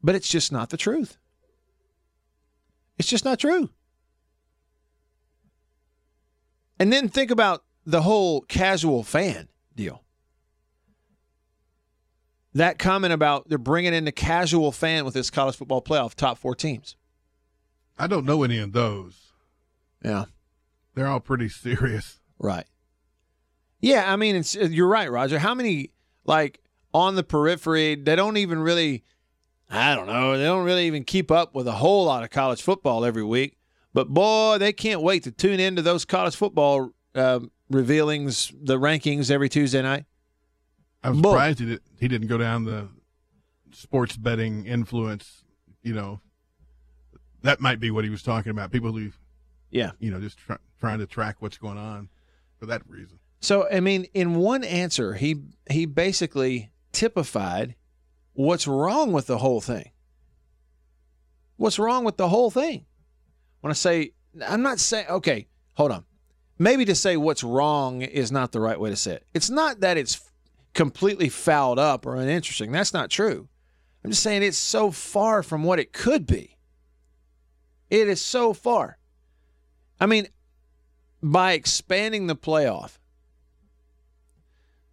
But 0.02 0.14
it's 0.14 0.28
just 0.28 0.52
not 0.52 0.70
the 0.70 0.76
truth. 0.76 1.18
It's 2.98 3.08
just 3.08 3.24
not 3.24 3.38
true. 3.38 3.70
And 6.78 6.92
then 6.92 7.08
think 7.08 7.30
about 7.30 7.64
the 7.86 8.02
whole 8.02 8.42
casual 8.42 9.02
fan 9.02 9.48
deal. 9.76 10.02
That 12.54 12.78
comment 12.78 13.12
about 13.12 13.48
they're 13.48 13.58
bringing 13.58 13.94
in 13.94 14.04
the 14.04 14.12
casual 14.12 14.70
fan 14.72 15.04
with 15.04 15.14
this 15.14 15.30
college 15.30 15.56
football 15.56 15.82
playoff, 15.82 16.14
top 16.14 16.38
four 16.38 16.54
teams. 16.54 16.96
I 17.98 18.06
don't 18.06 18.24
know 18.24 18.42
any 18.42 18.58
of 18.58 18.72
those. 18.72 19.23
Yeah. 20.04 20.26
They're 20.94 21.06
all 21.08 21.20
pretty 21.20 21.48
serious. 21.48 22.20
Right. 22.38 22.66
Yeah, 23.80 24.10
I 24.10 24.16
mean, 24.16 24.36
it's 24.36 24.54
you're 24.54 24.88
right, 24.88 25.10
Roger. 25.10 25.38
How 25.38 25.54
many 25.54 25.90
like 26.24 26.60
on 26.92 27.16
the 27.16 27.22
periphery? 27.24 27.96
They 27.96 28.16
don't 28.16 28.36
even 28.36 28.58
really. 28.60 29.04
I 29.70 29.94
don't 29.94 30.06
know. 30.06 30.38
They 30.38 30.44
don't 30.44 30.64
really 30.64 30.86
even 30.86 31.04
keep 31.04 31.30
up 31.30 31.54
with 31.54 31.66
a 31.66 31.72
whole 31.72 32.04
lot 32.04 32.22
of 32.22 32.30
college 32.30 32.62
football 32.62 33.04
every 33.04 33.24
week. 33.24 33.58
But 33.92 34.08
boy, 34.08 34.58
they 34.58 34.72
can't 34.72 35.02
wait 35.02 35.24
to 35.24 35.30
tune 35.30 35.60
into 35.60 35.82
those 35.82 36.04
college 36.04 36.36
football 36.36 36.90
um, 37.14 37.50
revealings, 37.70 38.52
the 38.60 38.78
rankings 38.78 39.30
every 39.30 39.48
Tuesday 39.48 39.82
night. 39.82 40.04
I'm 41.02 41.16
surprised 41.16 41.58
he, 41.58 41.66
did, 41.66 41.80
he 42.00 42.08
didn't 42.08 42.28
go 42.28 42.38
down 42.38 42.64
the 42.64 42.88
sports 43.72 44.16
betting 44.16 44.66
influence. 44.66 45.44
You 45.82 45.94
know, 45.94 46.20
that 47.42 47.60
might 47.60 47.80
be 47.80 47.90
what 47.90 48.04
he 48.04 48.10
was 48.10 48.22
talking 48.22 48.50
about. 48.50 48.72
People 48.72 48.92
who, 48.92 49.12
Yeah. 49.74 49.90
you 49.98 50.10
know, 50.12 50.20
just 50.20 50.38
try, 50.38 50.56
trying 50.78 51.00
to 51.00 51.06
track 51.06 51.36
what's 51.40 51.58
going 51.58 51.78
on 51.78 52.08
for 52.60 52.66
that 52.66 52.82
reason. 52.88 53.18
So 53.40 53.68
I 53.70 53.80
mean, 53.80 54.04
in 54.14 54.36
one 54.36 54.64
answer, 54.64 55.14
he 55.14 55.42
he 55.68 55.84
basically 55.84 56.70
typified 56.92 57.74
what's 58.32 58.66
wrong 58.66 59.12
with 59.12 59.26
the 59.26 59.38
whole 59.38 59.60
thing. 59.60 59.90
What's 61.56 61.78
wrong 61.78 62.04
with 62.04 62.16
the 62.16 62.28
whole 62.28 62.50
thing? 62.50 62.86
When 63.60 63.70
I 63.70 63.74
say, 63.74 64.12
I'm 64.46 64.62
not 64.62 64.78
saying, 64.78 65.06
okay, 65.08 65.48
hold 65.74 65.90
on. 65.90 66.04
Maybe 66.58 66.84
to 66.84 66.94
say 66.94 67.16
what's 67.16 67.42
wrong 67.42 68.02
is 68.02 68.30
not 68.30 68.52
the 68.52 68.60
right 68.60 68.78
way 68.78 68.90
to 68.90 68.96
say 68.96 69.14
it. 69.14 69.26
It's 69.34 69.50
not 69.50 69.80
that 69.80 69.96
it's 69.96 70.20
completely 70.72 71.28
fouled 71.28 71.78
up 71.78 72.06
or 72.06 72.16
uninteresting. 72.16 72.70
That's 72.70 72.92
not 72.92 73.10
true. 73.10 73.48
I'm 74.04 74.10
just 74.10 74.22
saying 74.22 74.42
it's 74.42 74.58
so 74.58 74.90
far 74.90 75.42
from 75.42 75.64
what 75.64 75.80
it 75.80 75.92
could 75.92 76.26
be. 76.26 76.58
It 77.90 78.08
is 78.08 78.20
so 78.20 78.52
far. 78.52 78.98
I 80.00 80.06
mean, 80.06 80.28
by 81.22 81.52
expanding 81.52 82.26
the 82.26 82.36
playoff 82.36 82.98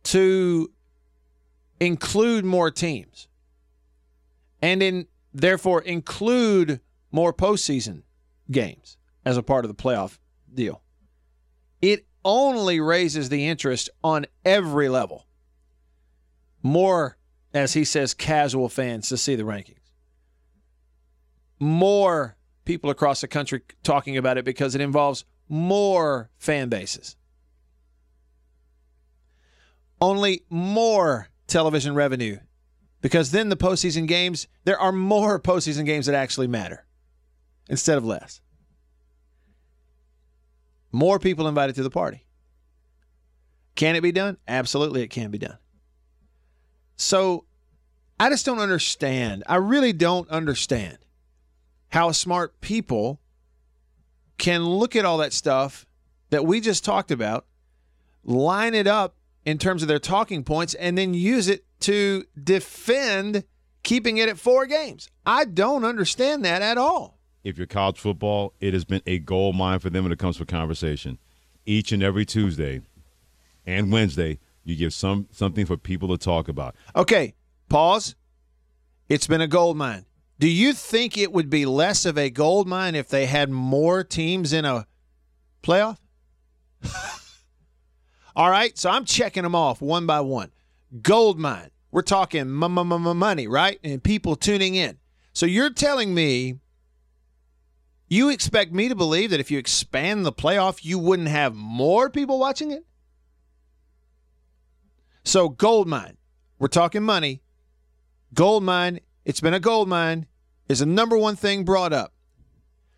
to 0.04 0.72
include 1.80 2.46
more 2.46 2.72
teams 2.72 3.28
and 4.62 4.82
in 4.82 5.08
therefore 5.34 5.82
include 5.82 6.80
more 7.12 7.34
postseason 7.34 8.04
games 8.50 8.98
as 9.26 9.38
a 9.38 9.44
part 9.44 9.66
of 9.66 9.76
the 9.76 9.84
playoff 9.84 10.18
deal. 10.54 10.82
It 11.82 12.06
only 12.24 12.80
raises 12.80 13.30
the 13.30 13.48
interest 13.48 13.90
on 14.04 14.26
every 14.46 14.90
level. 14.90 15.26
More, 16.62 17.18
as 17.54 17.74
he 17.74 17.84
says, 17.84 18.14
casual 18.14 18.70
fans 18.70 19.10
to 19.10 19.18
see 19.18 19.36
the 19.36 19.44
rankings. 19.44 19.78
More 21.60 22.36
people 22.66 22.90
across 22.90 23.22
the 23.22 23.28
country 23.28 23.62
talking 23.84 24.18
about 24.18 24.38
it 24.38 24.46
because 24.46 24.76
it 24.76 24.82
involves 24.82 25.26
more 25.50 26.30
fan 26.38 26.70
bases. 26.70 27.16
Only 30.00 30.44
more 30.50 31.30
television 31.48 31.94
revenue 31.94 32.40
because 33.02 33.32
then 33.32 33.50
the 33.50 33.58
postseason 33.58 34.08
games, 34.08 34.48
there 34.64 34.80
are 34.80 34.92
more 34.92 35.40
postseason 35.42 35.86
games 35.86 36.06
that 36.06 36.16
actually 36.16 36.48
matter 36.48 36.86
instead 37.70 37.98
of 37.98 38.06
less. 38.06 38.42
More 40.92 41.20
people 41.20 41.48
invited 41.48 41.76
to 41.76 41.84
the 41.84 41.90
party. 41.90 42.26
Can 43.76 43.96
it 43.96 44.02
be 44.02 44.12
done? 44.12 44.38
Absolutely, 44.48 45.02
it 45.02 45.08
can 45.08 45.32
be 45.32 45.38
done. 45.38 45.58
So 46.98 47.46
I 48.20 48.30
just 48.30 48.46
don't 48.46 48.60
understand. 48.60 49.44
I 49.48 49.56
really 49.56 49.94
don't 49.94 50.30
understand 50.30 50.98
how 51.92 52.12
smart 52.12 52.60
people 52.62 53.20
can 54.38 54.64
look 54.66 54.96
at 54.96 55.06
all 55.06 55.18
that 55.20 55.34
stuff 55.34 55.86
that 56.30 56.46
we 56.46 56.60
just 56.62 56.84
talked 56.84 57.12
about, 57.12 57.46
line 58.24 58.74
it 58.74 58.88
up 58.88 59.16
in 59.46 59.58
terms 59.58 59.82
of 59.82 59.88
their 59.88 60.00
talking 60.00 60.44
points, 60.44 60.74
and 60.76 60.98
then 60.98 61.14
use 61.14 61.48
it 61.48 61.66
to 61.82 62.24
defend 62.42 63.44
keeping 63.84 64.18
it 64.18 64.30
at 64.30 64.38
four 64.38 64.66
games. 64.66 65.10
I 65.26 65.46
don't 65.46 65.84
understand 65.84 66.46
that 66.46 66.62
at 66.62 66.78
all. 66.78 67.18
if 67.44 67.58
you're 67.58 67.68
college 67.68 68.00
football, 68.00 68.54
it 68.60 68.74
has 68.74 68.86
been 68.86 69.02
a 69.08 69.18
gold 69.20 69.56
mine 69.56 69.80
for 69.80 69.90
them 69.90 70.04
when 70.04 70.12
it 70.12 70.20
comes 70.20 70.38
to 70.38 70.46
conversation. 70.46 71.18
Each 71.66 71.92
and 71.92 72.04
every 72.04 72.26
Tuesday 72.26 72.82
and 73.66 73.92
Wednesday, 73.92 74.40
you 74.64 74.76
give 74.76 74.94
some 74.94 75.28
something 75.32 75.66
for 75.66 75.76
people 75.78 76.08
to 76.10 76.18
talk 76.18 76.48
about. 76.48 76.76
Okay, 76.96 77.34
pause. 77.68 78.16
It's 79.10 79.26
been 79.28 79.42
a 79.42 79.48
gold 79.48 79.76
mine. 79.76 80.06
Do 80.42 80.50
you 80.50 80.74
think 80.74 81.20
it 81.20 81.32
would 81.32 81.52
be 81.52 81.68
less 81.68 82.04
of 82.04 82.18
a 82.18 82.32
gold 82.32 82.68
mine 82.68 82.96
if 82.96 83.08
they 83.08 83.28
had 83.28 83.52
more 83.52 84.04
teams 84.04 84.54
in 84.54 84.66
a 84.66 84.88
playoff? 85.62 86.00
All 88.36 88.50
right, 88.50 88.76
so 88.76 88.90
I'm 88.90 89.06
checking 89.06 89.44
them 89.44 89.54
off 89.54 89.84
one 89.84 90.08
by 90.08 90.22
one. 90.22 90.52
Gold 91.04 91.38
mine. 91.38 91.70
We're 91.92 92.02
talking 92.02 92.50
money, 92.50 93.48
right? 93.48 93.80
And 93.84 94.04
people 94.04 94.36
tuning 94.36 94.74
in. 94.74 94.98
So 95.32 95.46
you're 95.46 95.70
telling 95.70 96.12
me 96.12 96.56
you 98.08 98.30
expect 98.30 98.74
me 98.74 98.90
to 98.90 98.96
believe 98.96 99.30
that 99.30 99.40
if 99.40 99.52
you 99.52 99.60
expand 99.60 100.26
the 100.26 100.34
playoff, 100.34 100.84
you 100.84 100.98
wouldn't 100.98 101.28
have 101.28 101.54
more 101.54 102.10
people 102.10 102.40
watching 102.40 102.72
it? 102.72 102.84
So, 105.24 105.50
gold 105.50 105.88
mine. 105.88 106.18
We're 106.58 106.68
talking 106.68 107.04
money. 107.04 107.44
Gold 108.34 108.64
mine. 108.64 109.02
It's 109.24 109.40
been 109.40 109.54
a 109.54 109.60
gold 109.60 109.88
mine. 109.88 110.26
Is 110.72 110.80
the 110.80 110.86
number 110.86 111.18
one 111.18 111.36
thing 111.36 111.66
brought 111.66 111.92
up. 111.92 112.14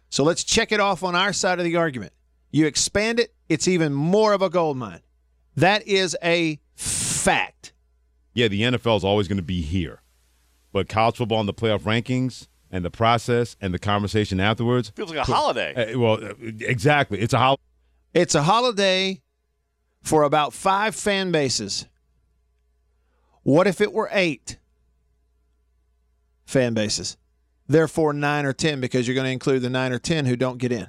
So 0.10 0.24
let's 0.24 0.44
check 0.44 0.72
it 0.72 0.80
off 0.80 1.02
on 1.04 1.16
our 1.16 1.34
side 1.34 1.58
of 1.58 1.66
the 1.66 1.76
argument. 1.76 2.14
You 2.52 2.68
expand 2.68 3.20
it, 3.20 3.34
it's 3.50 3.68
even 3.68 3.94
more 3.94 4.34
of 4.34 4.44
a 4.44 4.50
gold 4.50 4.78
mine. 4.78 5.02
That 5.56 5.88
is 5.88 6.16
a 6.24 6.60
fact. 6.76 7.74
Yeah, 8.36 8.48
the 8.48 8.62
NFL 8.62 8.98
is 8.98 9.04
always 9.04 9.28
going 9.28 9.38
to 9.38 9.44
be 9.44 9.62
here. 9.62 10.02
But 10.72 10.88
college 10.88 11.18
football 11.18 11.40
and 11.40 11.50
the 11.50 11.54
playoff 11.54 11.82
rankings 11.82 12.48
and 12.72 12.86
the 12.86 12.92
process 12.92 13.56
and 13.60 13.74
the 13.74 13.80
conversation 13.80 14.40
afterwards 14.40 14.92
Feels 14.96 15.10
like 15.10 15.28
a 15.28 15.32
holiday. 15.32 15.94
Uh, 15.94 16.00
well, 16.00 16.24
uh, 16.24 16.34
exactly. 16.60 17.20
It's 17.20 17.34
a 17.34 17.40
holiday. 17.40 17.64
It's 18.14 18.36
a 18.36 18.44
holiday 18.44 19.20
for 20.04 20.22
about 20.22 20.54
five 20.54 20.96
fan 20.96 21.32
bases. 21.32 21.88
What 23.42 23.66
if 23.66 23.82
it 23.82 23.92
were 23.92 24.10
eight 24.12 24.60
fan 26.46 26.76
bases? 26.76 27.18
Therefore, 27.74 28.14
nine 28.14 28.46
or 28.46 28.54
10 28.54 28.80
because 28.82 29.08
you're 29.08 29.16
going 29.16 29.26
to 29.26 29.32
include 29.32 29.64
the 29.64 29.70
nine 29.70 29.92
or 29.92 29.98
10 29.98 30.28
who 30.28 30.36
don't 30.36 30.60
get 30.60 30.72
in. 30.72 30.88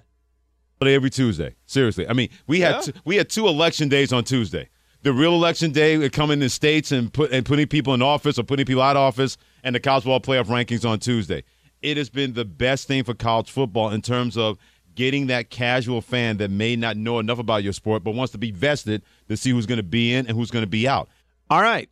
But 0.79 0.89
every 0.89 1.09
Tuesday. 1.09 1.55
Seriously, 1.65 2.07
I 2.07 2.13
mean, 2.13 2.29
we 2.47 2.61
had 2.61 2.75
Yeah. 2.75 2.81
two, 2.83 2.93
we 3.07 3.17
had 3.17 3.31
two 3.31 3.49
election 3.49 3.89
days 3.89 4.13
on 4.13 4.23
Tuesday. 4.23 4.69
The 5.03 5.15
real 5.15 5.33
election 5.33 5.73
day 5.73 5.97
uh, 6.05 6.11
coming 6.11 6.43
in 6.43 6.49
states 6.51 6.93
and 6.93 7.11
put 7.11 7.33
and 7.33 7.47
putting 7.47 7.69
people 7.69 7.95
in 7.95 8.03
office 8.03 8.39
or 8.39 8.43
putting 8.43 8.67
people 8.67 8.83
out 8.83 8.97
of 8.97 9.01
office, 9.03 9.39
and 9.63 9.75
the 9.75 9.81
college 9.81 10.05
football 10.05 10.21
playoff 10.21 10.45
rankings 10.49 10.87
on 10.87 10.99
Tuesday. 10.99 11.43
It 11.81 11.97
has 11.97 12.11
been 12.11 12.35
the 12.35 12.45
best 12.45 12.87
thing 12.87 13.03
for 13.03 13.15
college 13.15 13.51
football 13.51 13.89
in 13.89 14.03
terms 14.03 14.37
of 14.37 14.59
getting 14.95 15.29
that 15.29 15.49
casual 15.49 16.03
fan 16.03 16.37
that 16.37 16.51
may 16.51 16.77
not 16.77 16.99
know 16.99 17.19
enough 17.19 17.39
about 17.39 17.63
your 17.65 17.73
sport 17.73 18.05
but 18.05 18.11
wants 18.15 18.33
to 18.33 18.39
be 18.39 18.51
vested 18.51 19.03
to 19.29 19.39
see 19.39 19.51
who's 19.53 19.65
going 19.65 19.79
to 19.79 19.83
be 19.83 20.13
in 20.13 20.27
and 20.27 20.37
who's 20.37 20.51
going 20.51 20.63
to 20.65 20.71
be 20.71 20.87
out. 20.87 21.09
All 21.49 21.63
right. 21.63 21.89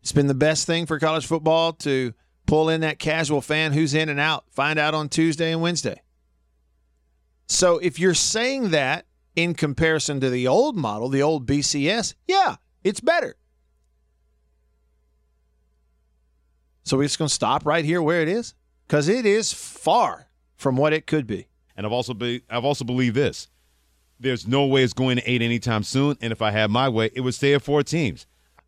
It's 0.00 0.12
been 0.12 0.26
the 0.26 0.32
best 0.34 0.66
thing 0.66 0.86
for 0.86 0.98
college 0.98 1.26
football 1.26 1.74
to 1.74 2.14
pull 2.50 2.68
in 2.68 2.80
that 2.80 2.98
casual 2.98 3.40
fan 3.40 3.72
who's 3.72 3.94
in 3.94 4.08
and 4.08 4.18
out, 4.18 4.44
find 4.50 4.76
out 4.76 4.92
on 4.92 5.08
Tuesday 5.08 5.52
and 5.52 5.62
Wednesday. 5.62 6.02
So 7.46 7.78
if 7.78 8.00
you're 8.00 8.12
saying 8.12 8.70
that 8.70 9.06
in 9.36 9.54
comparison 9.54 10.18
to 10.18 10.30
the 10.30 10.48
old 10.48 10.76
model, 10.76 11.08
the 11.08 11.22
old 11.22 11.46
BCS, 11.46 12.14
yeah, 12.26 12.56
it's 12.82 12.98
better. 12.98 13.36
So 16.82 16.96
we're 16.96 17.04
just 17.04 17.20
going 17.20 17.28
to 17.28 17.34
stop 17.34 17.64
right 17.64 17.84
here 17.84 18.02
where 18.02 18.20
it 18.20 18.28
is 18.28 18.56
because 18.88 19.06
it 19.06 19.26
is 19.26 19.52
far 19.52 20.26
from 20.56 20.76
what 20.76 20.92
it 20.92 21.06
could 21.06 21.28
be. 21.28 21.46
And 21.76 21.86
I've 21.86 21.92
also 21.92 22.14
be, 22.14 22.42
I've 22.50 22.64
also 22.64 22.84
believed 22.84 23.14
this. 23.14 23.48
There's 24.18 24.48
no 24.48 24.66
way 24.66 24.82
it's 24.82 24.92
going 24.92 25.18
to 25.18 25.30
eight 25.30 25.40
anytime 25.40 25.84
soon. 25.84 26.18
And 26.20 26.32
if 26.32 26.42
I 26.42 26.50
had 26.50 26.68
my 26.68 26.88
way, 26.88 27.10
it 27.14 27.20
would 27.20 27.34
stay 27.34 27.54
at 27.54 27.62
four 27.62 27.84
teams. 27.84 28.26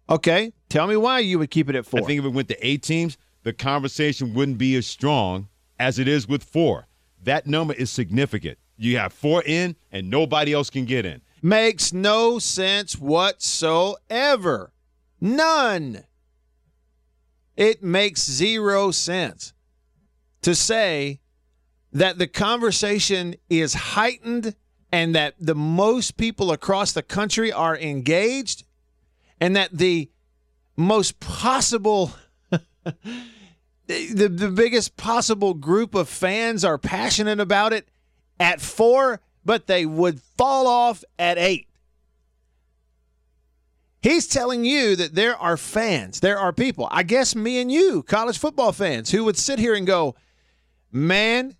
Okay, 0.08 0.52
tell 0.68 0.86
me 0.86 0.96
why 0.96 1.18
you 1.18 1.40
would 1.40 1.50
keep 1.50 1.68
it 1.68 1.74
at 1.74 1.84
four. 1.84 1.98
I 1.98 2.04
think 2.04 2.20
if 2.20 2.24
it 2.24 2.32
went 2.32 2.46
to 2.50 2.64
eight 2.64 2.84
teams, 2.84 3.18
the 3.42 3.52
conversation 3.52 4.34
wouldn't 4.34 4.58
be 4.58 4.76
as 4.76 4.86
strong 4.86 5.48
as 5.78 5.98
it 5.98 6.08
is 6.08 6.28
with 6.28 6.44
four. 6.44 6.86
That 7.22 7.46
number 7.46 7.74
is 7.74 7.90
significant. 7.90 8.58
You 8.76 8.98
have 8.98 9.12
four 9.12 9.42
in, 9.44 9.76
and 9.90 10.10
nobody 10.10 10.52
else 10.52 10.70
can 10.70 10.84
get 10.84 11.06
in. 11.06 11.22
Makes 11.42 11.92
no 11.92 12.38
sense 12.38 12.98
whatsoever. 12.98 14.72
None. 15.20 16.04
It 17.56 17.82
makes 17.82 18.28
zero 18.28 18.90
sense 18.90 19.52
to 20.42 20.54
say 20.54 21.20
that 21.92 22.18
the 22.18 22.26
conversation 22.26 23.36
is 23.50 23.74
heightened 23.74 24.54
and 24.90 25.14
that 25.14 25.34
the 25.38 25.54
most 25.54 26.16
people 26.16 26.50
across 26.50 26.92
the 26.92 27.02
country 27.02 27.52
are 27.52 27.76
engaged 27.76 28.64
and 29.40 29.56
that 29.56 29.76
the 29.76 30.10
most 30.76 31.20
possible 31.20 32.12
the, 32.84 34.28
the 34.28 34.50
biggest 34.50 34.96
possible 34.96 35.54
group 35.54 35.94
of 35.94 36.08
fans 36.08 36.64
are 36.64 36.78
passionate 36.78 37.40
about 37.40 37.72
it 37.72 37.88
at 38.38 38.60
four, 38.60 39.20
but 39.44 39.66
they 39.66 39.86
would 39.86 40.20
fall 40.36 40.66
off 40.66 41.04
at 41.18 41.38
eight. 41.38 41.68
He's 44.00 44.26
telling 44.26 44.64
you 44.64 44.96
that 44.96 45.14
there 45.14 45.36
are 45.36 45.56
fans, 45.56 46.20
there 46.20 46.38
are 46.38 46.52
people, 46.52 46.88
I 46.90 47.04
guess 47.04 47.36
me 47.36 47.60
and 47.60 47.70
you, 47.70 48.02
college 48.02 48.36
football 48.36 48.72
fans, 48.72 49.12
who 49.12 49.22
would 49.24 49.36
sit 49.36 49.60
here 49.60 49.74
and 49.74 49.86
go, 49.86 50.16
man, 50.90 51.54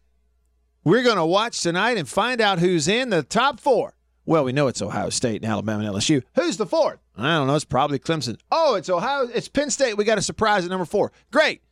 we're 0.83 1.05
going 1.05 1.17
to 1.17 1.25
watch 1.25 1.61
tonight 1.61 1.99
and 1.99 2.09
find 2.09 2.41
out 2.41 2.59
who's 2.59 2.89
in 2.89 3.11
the 3.11 3.23
top 3.23 3.61
four. 3.61 3.95
Well, 4.25 4.45
we 4.45 4.53
know 4.53 4.69
it's 4.69 4.81
Ohio 4.81 5.11
State 5.11 5.43
and 5.43 5.51
Alabama 5.51 5.85
and 5.85 5.95
LSU. 5.95 6.23
Who's 6.37 6.57
the 6.57 6.67
fourth? 6.67 7.01
I 7.17 7.37
don't 7.37 7.49
know. 7.49 7.57
It's 7.57 7.65
probably 7.65 7.99
Clemson. 7.99 8.39
Oh, 8.51 8.75
it's 8.75 8.89
Ohio. 8.89 9.29
It's 9.35 9.49
Penn 9.49 9.71
State. 9.71 9.97
We 9.97 10.05
got 10.05 10.19
a 10.19 10.23
surprise 10.23 10.65
at 10.65 10.71
number 10.71 10.85
four. 10.85 11.13
Great. 11.33 11.63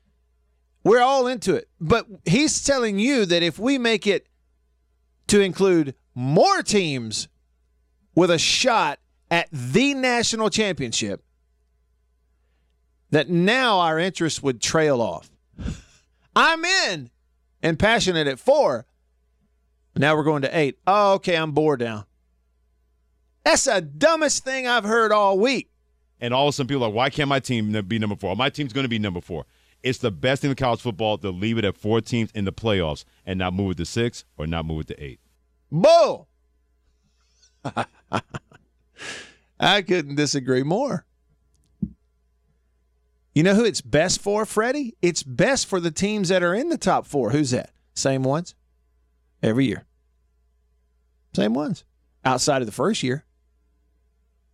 We're 0.82 1.00
all 1.00 1.26
into 1.26 1.54
it. 1.54 1.68
But 1.80 2.06
he's 2.24 2.62
telling 2.64 2.98
you 2.98 3.24
that 3.26 3.42
if 3.42 3.58
we 3.58 3.78
make 3.78 4.06
it 4.06 4.26
to 5.28 5.40
include 5.40 5.94
more 6.14 6.62
teams 6.62 7.28
with 8.16 8.30
a 8.30 8.38
shot 8.38 8.98
at 9.30 9.48
the 9.52 9.94
national 9.94 10.50
championship, 10.50 11.22
that 13.10 13.28
now 13.28 13.78
our 13.78 13.98
interest 13.98 14.42
would 14.42 14.60
trail 14.60 15.00
off. 15.00 15.30
I'm 16.34 16.64
in 16.64 17.10
and 17.62 17.78
passionate 17.78 18.26
at 18.26 18.40
four. 18.40 18.86
Now 19.96 20.16
we're 20.16 20.24
going 20.24 20.42
to 20.42 20.58
eight. 20.58 20.78
Oh, 20.86 21.14
okay. 21.14 21.36
I'm 21.36 21.52
bored 21.52 21.80
now. 21.80 22.06
That's 23.50 23.64
the 23.64 23.80
dumbest 23.80 24.44
thing 24.44 24.68
I've 24.68 24.84
heard 24.84 25.10
all 25.10 25.36
week. 25.36 25.72
And 26.20 26.32
all 26.32 26.46
of 26.46 26.50
a 26.50 26.52
sudden, 26.52 26.68
people 26.68 26.84
are 26.84 26.86
like, 26.86 26.94
why 26.94 27.10
can't 27.10 27.28
my 27.28 27.40
team 27.40 27.72
be 27.88 27.98
number 27.98 28.14
four? 28.14 28.36
My 28.36 28.48
team's 28.48 28.72
going 28.72 28.84
to 28.84 28.88
be 28.88 29.00
number 29.00 29.20
four. 29.20 29.44
It's 29.82 29.98
the 29.98 30.12
best 30.12 30.42
thing 30.42 30.50
in 30.50 30.56
college 30.56 30.80
football 30.80 31.18
to 31.18 31.30
leave 31.30 31.58
it 31.58 31.64
at 31.64 31.76
four 31.76 32.00
teams 32.00 32.30
in 32.30 32.44
the 32.44 32.52
playoffs 32.52 33.04
and 33.26 33.40
not 33.40 33.52
move 33.52 33.72
it 33.72 33.78
to 33.78 33.84
six 33.84 34.24
or 34.38 34.46
not 34.46 34.66
move 34.66 34.82
it 34.82 34.86
to 34.86 35.04
eight. 35.04 35.18
Bull. 35.72 36.28
I 39.58 39.82
couldn't 39.82 40.14
disagree 40.14 40.62
more. 40.62 41.04
You 43.34 43.42
know 43.42 43.56
who 43.56 43.64
it's 43.64 43.80
best 43.80 44.20
for, 44.20 44.46
Freddie? 44.46 44.96
It's 45.02 45.24
best 45.24 45.66
for 45.66 45.80
the 45.80 45.90
teams 45.90 46.28
that 46.28 46.44
are 46.44 46.54
in 46.54 46.68
the 46.68 46.78
top 46.78 47.04
four. 47.04 47.30
Who's 47.30 47.50
that? 47.50 47.72
Same 47.94 48.22
ones 48.22 48.54
every 49.42 49.64
year. 49.64 49.86
Same 51.34 51.52
ones 51.52 51.82
outside 52.24 52.62
of 52.62 52.66
the 52.66 52.72
first 52.72 53.02
year. 53.02 53.24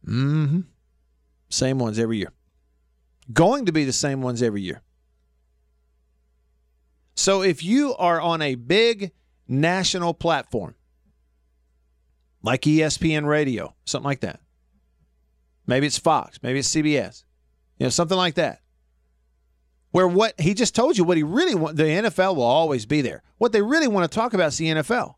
Mm-hmm. 0.06 0.60
Same 1.48 1.78
ones 1.78 1.98
every 1.98 2.18
year. 2.18 2.32
Going 3.32 3.66
to 3.66 3.72
be 3.72 3.84
the 3.84 3.92
same 3.92 4.22
ones 4.22 4.42
every 4.42 4.62
year. 4.62 4.82
So 7.16 7.42
if 7.42 7.64
you 7.64 7.94
are 7.96 8.20
on 8.20 8.42
a 8.42 8.54
big 8.54 9.12
national 9.48 10.14
platform, 10.14 10.74
like 12.42 12.62
ESPN 12.62 13.26
Radio, 13.26 13.74
something 13.84 14.04
like 14.04 14.20
that. 14.20 14.40
Maybe 15.66 15.86
it's 15.86 15.98
Fox, 15.98 16.38
maybe 16.42 16.60
it's 16.60 16.72
CBS, 16.72 17.24
you 17.78 17.86
know, 17.86 17.90
something 17.90 18.16
like 18.16 18.34
that. 18.34 18.60
Where 19.90 20.06
what 20.06 20.38
he 20.38 20.54
just 20.54 20.74
told 20.74 20.98
you, 20.98 21.04
what 21.04 21.16
he 21.16 21.22
really 21.22 21.54
want, 21.54 21.76
the 21.76 21.84
NFL 21.84 22.36
will 22.36 22.42
always 22.42 22.86
be 22.86 23.00
there. 23.00 23.22
What 23.38 23.52
they 23.52 23.62
really 23.62 23.88
want 23.88 24.10
to 24.10 24.14
talk 24.14 24.34
about 24.34 24.48
is 24.48 24.58
the 24.58 24.66
NFL. 24.66 25.14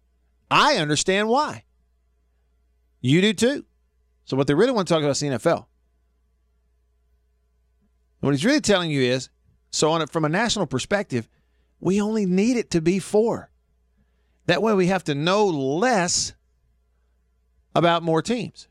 I 0.50 0.76
understand 0.76 1.28
why. 1.28 1.64
You 3.00 3.20
do 3.20 3.32
too. 3.32 3.64
So 4.28 4.36
what 4.36 4.46
they 4.46 4.52
really 4.52 4.72
want 4.72 4.86
to 4.86 4.92
talk 4.92 5.02
about 5.02 5.12
is 5.12 5.20
the 5.20 5.28
NFL. 5.28 5.64
What 8.20 8.32
he's 8.32 8.44
really 8.44 8.60
telling 8.60 8.90
you 8.90 9.00
is, 9.00 9.30
so 9.70 9.90
on 9.90 10.02
it 10.02 10.10
from 10.10 10.26
a 10.26 10.28
national 10.28 10.66
perspective, 10.66 11.30
we 11.80 11.98
only 11.98 12.26
need 12.26 12.58
it 12.58 12.70
to 12.72 12.82
be 12.82 12.98
four. 12.98 13.50
That 14.44 14.60
way 14.60 14.74
we 14.74 14.88
have 14.88 15.02
to 15.04 15.14
know 15.14 15.46
less 15.46 16.34
about 17.74 18.02
more 18.02 18.20
teams. 18.20 18.68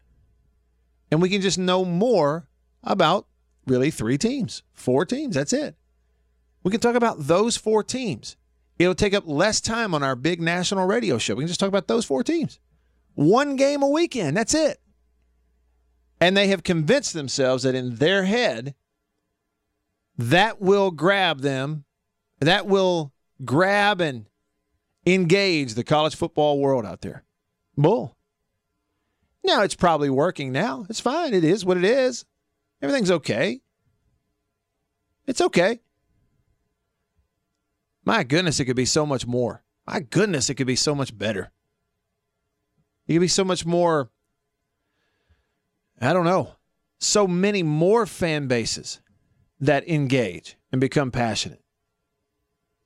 And 1.09 1.23
we 1.23 1.29
can 1.29 1.41
just 1.41 1.57
know 1.57 1.83
more 1.83 2.47
about 2.83 3.25
really 3.65 3.89
three 3.89 4.19
teams, 4.19 4.61
four 4.73 5.05
teams. 5.05 5.33
That's 5.33 5.53
it. 5.53 5.75
We 6.61 6.69
can 6.69 6.81
talk 6.81 6.95
about 6.95 7.25
those 7.25 7.57
four 7.57 7.81
teams. 7.81 8.37
It'll 8.77 8.93
take 8.93 9.15
up 9.15 9.23
less 9.25 9.59
time 9.59 9.95
on 9.95 10.03
our 10.03 10.15
big 10.15 10.39
national 10.39 10.85
radio 10.85 11.17
show. 11.17 11.33
We 11.33 11.41
can 11.41 11.47
just 11.47 11.59
talk 11.59 11.69
about 11.69 11.87
those 11.87 12.05
four 12.05 12.23
teams. 12.23 12.59
One 13.15 13.55
game 13.55 13.81
a 13.81 13.87
weekend. 13.87 14.37
That's 14.37 14.53
it. 14.53 14.79
And 16.19 16.35
they 16.35 16.47
have 16.47 16.63
convinced 16.63 17.13
themselves 17.13 17.63
that 17.63 17.75
in 17.75 17.95
their 17.95 18.23
head, 18.23 18.73
that 20.17 20.59
will 20.59 20.91
grab 20.91 21.41
them 21.41 21.85
that 22.39 22.67
will 22.67 23.13
grab 23.43 24.01
and 24.01 24.25
engage 25.05 25.73
the 25.73 25.83
college 25.83 26.15
football 26.15 26.59
world 26.59 26.85
out 26.85 27.01
there. 27.01 27.23
Bull. 27.75 28.15
Now 29.43 29.63
it's 29.63 29.75
probably 29.75 30.09
working 30.09 30.51
now. 30.51 30.85
It's 30.89 30.99
fine. 30.99 31.33
It 31.33 31.43
is 31.43 31.65
what 31.65 31.77
it 31.77 31.85
is. 31.85 32.25
Everything's 32.81 33.11
okay. 33.11 33.61
It's 35.25 35.41
okay. 35.41 35.79
My 38.03 38.23
goodness, 38.23 38.59
it 38.59 38.65
could 38.65 38.75
be 38.75 38.85
so 38.85 39.05
much 39.05 39.25
more. 39.25 39.63
My 39.85 39.99
goodness, 39.99 40.49
it 40.49 40.55
could 40.55 40.67
be 40.67 40.75
so 40.75 40.93
much 40.93 41.17
better. 41.17 41.51
It 43.07 43.13
could 43.13 43.21
be 43.21 43.27
so 43.27 43.43
much 43.43 43.65
more, 43.65 44.09
I 45.99 46.13
don't 46.13 46.25
know, 46.25 46.53
so 46.99 47.27
many 47.27 47.63
more 47.63 48.05
fan 48.05 48.47
bases 48.47 48.99
that 49.59 49.87
engage 49.87 50.57
and 50.71 50.79
become 50.79 51.11
passionate. 51.11 51.61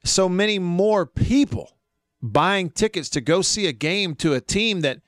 So 0.04 0.30
many 0.30 0.60
more 0.60 1.06
people 1.06 1.78
buying 2.22 2.70
tickets 2.70 3.10
to 3.10 3.22
go 3.22 3.42
see 3.42 3.68
a 3.68 3.74
game 3.74 4.16
to 4.16 4.34
a 4.34 4.42
team 4.42 4.82
that 4.82 5.00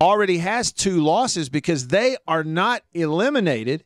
already 0.00 0.38
has 0.38 0.72
two 0.72 1.00
losses 1.00 1.48
because 1.48 1.88
they 1.88 2.16
are 2.26 2.44
not 2.44 2.82
eliminated 2.92 3.84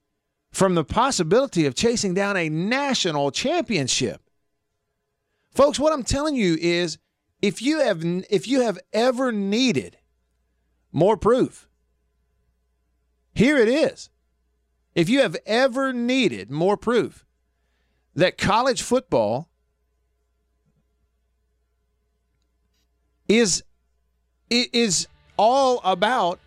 from 0.50 0.74
the 0.74 0.84
possibility 0.84 1.66
of 1.66 1.74
chasing 1.74 2.14
down 2.14 2.36
a 2.36 2.48
national 2.48 3.30
championship. 3.30 4.20
Folks, 5.54 5.78
what 5.78 5.92
I'm 5.92 6.02
telling 6.02 6.36
you 6.36 6.56
is 6.60 6.98
if 7.40 7.62
you 7.62 7.80
have 7.80 8.02
if 8.30 8.46
you 8.46 8.62
have 8.62 8.78
ever 8.92 9.32
needed 9.32 9.98
more 10.92 11.16
proof, 11.16 11.68
here 13.34 13.58
it 13.58 13.68
is. 13.68 14.10
If 14.94 15.08
you 15.08 15.20
have 15.22 15.36
ever 15.46 15.92
needed 15.92 16.50
more 16.50 16.76
proof 16.76 17.24
that 18.14 18.36
college 18.36 18.82
football 18.82 19.48
is 23.28 23.62
is 24.50 25.08
all 25.38 25.80
about 25.84 26.38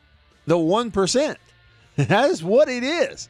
the 0.46 0.56
1%. 0.56 1.36
That 1.98 2.30
is 2.30 2.44
what 2.44 2.68
it 2.68 2.84
is. 2.84 3.30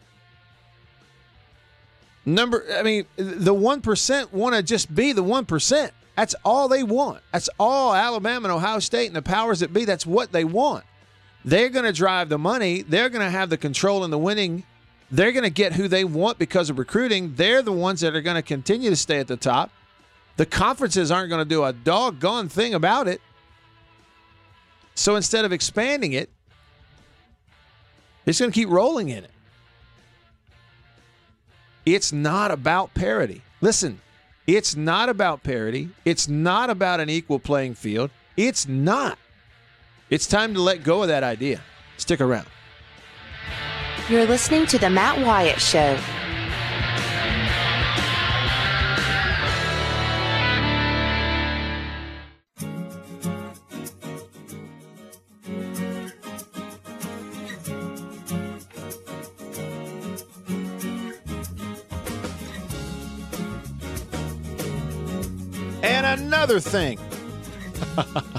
Number 2.26 2.66
I 2.76 2.82
mean 2.82 3.06
the 3.16 3.54
1% 3.54 4.34
want 4.34 4.56
to 4.56 4.64
just 4.64 4.94
be 4.94 5.12
the 5.12 5.24
1%. 5.24 5.92
That's 6.16 6.36
all 6.44 6.68
they 6.68 6.82
want. 6.82 7.22
That's 7.32 7.48
all 7.60 7.94
Alabama 7.94 8.48
and 8.48 8.58
Ohio 8.58 8.80
State 8.80 9.06
and 9.06 9.16
the 9.16 9.22
powers 9.22 9.60
that 9.60 9.72
be 9.72 9.86
that's 9.86 10.06
what 10.06 10.32
they 10.32 10.46
want. 10.46 10.84
They're 11.46 11.70
going 11.70 11.86
to 11.86 11.94
drive 11.94 12.28
the 12.30 12.40
money, 12.40 12.82
they're 12.82 13.10
going 13.10 13.24
to 13.24 13.30
have 13.30 13.50
the 13.50 13.58
control 13.58 14.04
and 14.04 14.12
the 14.12 14.18
winning. 14.18 14.64
They're 15.12 15.32
going 15.32 15.44
to 15.44 15.52
get 15.52 15.74
who 15.74 15.88
they 15.88 16.04
want 16.04 16.40
because 16.40 16.72
of 16.72 16.80
recruiting. 16.80 17.36
They're 17.36 17.62
the 17.62 17.72
ones 17.72 18.02
that 18.02 18.16
are 18.16 18.22
going 18.22 18.38
to 18.38 18.42
continue 18.42 18.90
to 18.90 18.96
stay 18.96 19.20
at 19.20 19.28
the 19.28 19.38
top. 19.38 19.70
The 20.36 20.48
conferences 20.48 21.12
aren't 21.12 21.30
going 21.30 21.44
to 21.44 21.50
do 21.50 21.64
a 21.64 21.72
doggone 21.72 22.50
thing 22.50 22.74
about 22.74 23.08
it. 23.08 23.22
So 24.96 25.16
instead 25.16 25.46
of 25.46 25.54
expanding 25.54 26.14
it, 26.14 26.30
it's 28.26 28.40
going 28.40 28.52
to 28.52 28.56
keep 28.56 28.70
rolling 28.70 29.10
in 29.10 29.24
it. 29.24 29.32
It's 31.86 32.12
not 32.12 32.50
about 32.50 32.96
parity. 32.96 33.44
Listen, 33.62 34.02
it's 34.48 34.76
not 34.76 35.08
about 35.08 35.44
parity. 35.44 35.90
It's 36.04 36.28
not 36.28 36.72
about 36.72 37.00
an 37.00 37.12
equal 37.12 37.38
playing 37.38 37.76
field. 37.76 38.10
It's 38.36 38.68
not. 38.68 39.20
It's 40.16 40.28
time 40.28 40.54
to 40.54 40.62
let 40.62 40.82
go 40.82 41.02
of 41.02 41.10
that 41.10 41.24
idea. 41.24 41.60
Stick 41.98 42.22
around. 42.22 42.48
You're 44.08 44.26
listening 44.26 44.66
to 44.68 44.78
The 44.78 44.90
Matt 44.90 45.20
Wyatt 45.20 45.60
Show. 45.60 46.00
And 65.84 66.22
another 66.22 66.62
thing. 66.62 67.00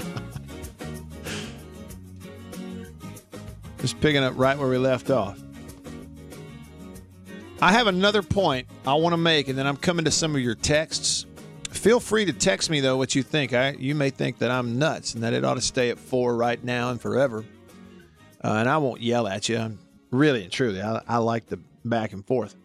picking 4.01 4.23
up 4.23 4.33
right 4.35 4.57
where 4.57 4.69
we 4.69 4.77
left 4.77 5.09
off. 5.09 5.39
I 7.61 7.71
have 7.71 7.87
another 7.87 8.21
point 8.21 8.67
I 8.85 8.93
want 8.93 9.13
to 9.13 9.17
make, 9.17 9.47
and 9.47 9.57
then 9.57 9.65
I'm 9.65 9.77
coming 9.77 10.05
to 10.05 10.11
some 10.11 10.35
of 10.35 10.41
your 10.41 10.55
texts. 10.55 11.25
Feel 11.69 11.99
free 11.99 12.25
to 12.25 12.33
text 12.33 12.69
me 12.69 12.79
though 12.79 12.97
what 12.97 13.15
you 13.15 13.23
think. 13.23 13.53
I 13.53 13.71
you 13.71 13.95
may 13.95 14.09
think 14.09 14.39
that 14.39 14.51
I'm 14.51 14.77
nuts 14.77 15.13
and 15.13 15.23
that 15.23 15.33
it 15.33 15.43
ought 15.43 15.55
to 15.55 15.61
stay 15.61 15.89
at 15.89 15.97
four 15.97 16.35
right 16.35 16.63
now 16.63 16.91
and 16.91 17.01
forever, 17.01 17.43
uh, 18.43 18.53
and 18.53 18.69
I 18.69 18.77
won't 18.77 19.01
yell 19.01 19.27
at 19.27 19.49
you. 19.49 19.57
I'm 19.57 19.79
really 20.11 20.43
and 20.43 20.51
truly, 20.51 20.81
I, 20.81 21.01
I 21.07 21.17
like 21.17 21.47
the 21.47 21.59
back 21.83 22.13
and 22.13 22.25
forth. 22.25 22.55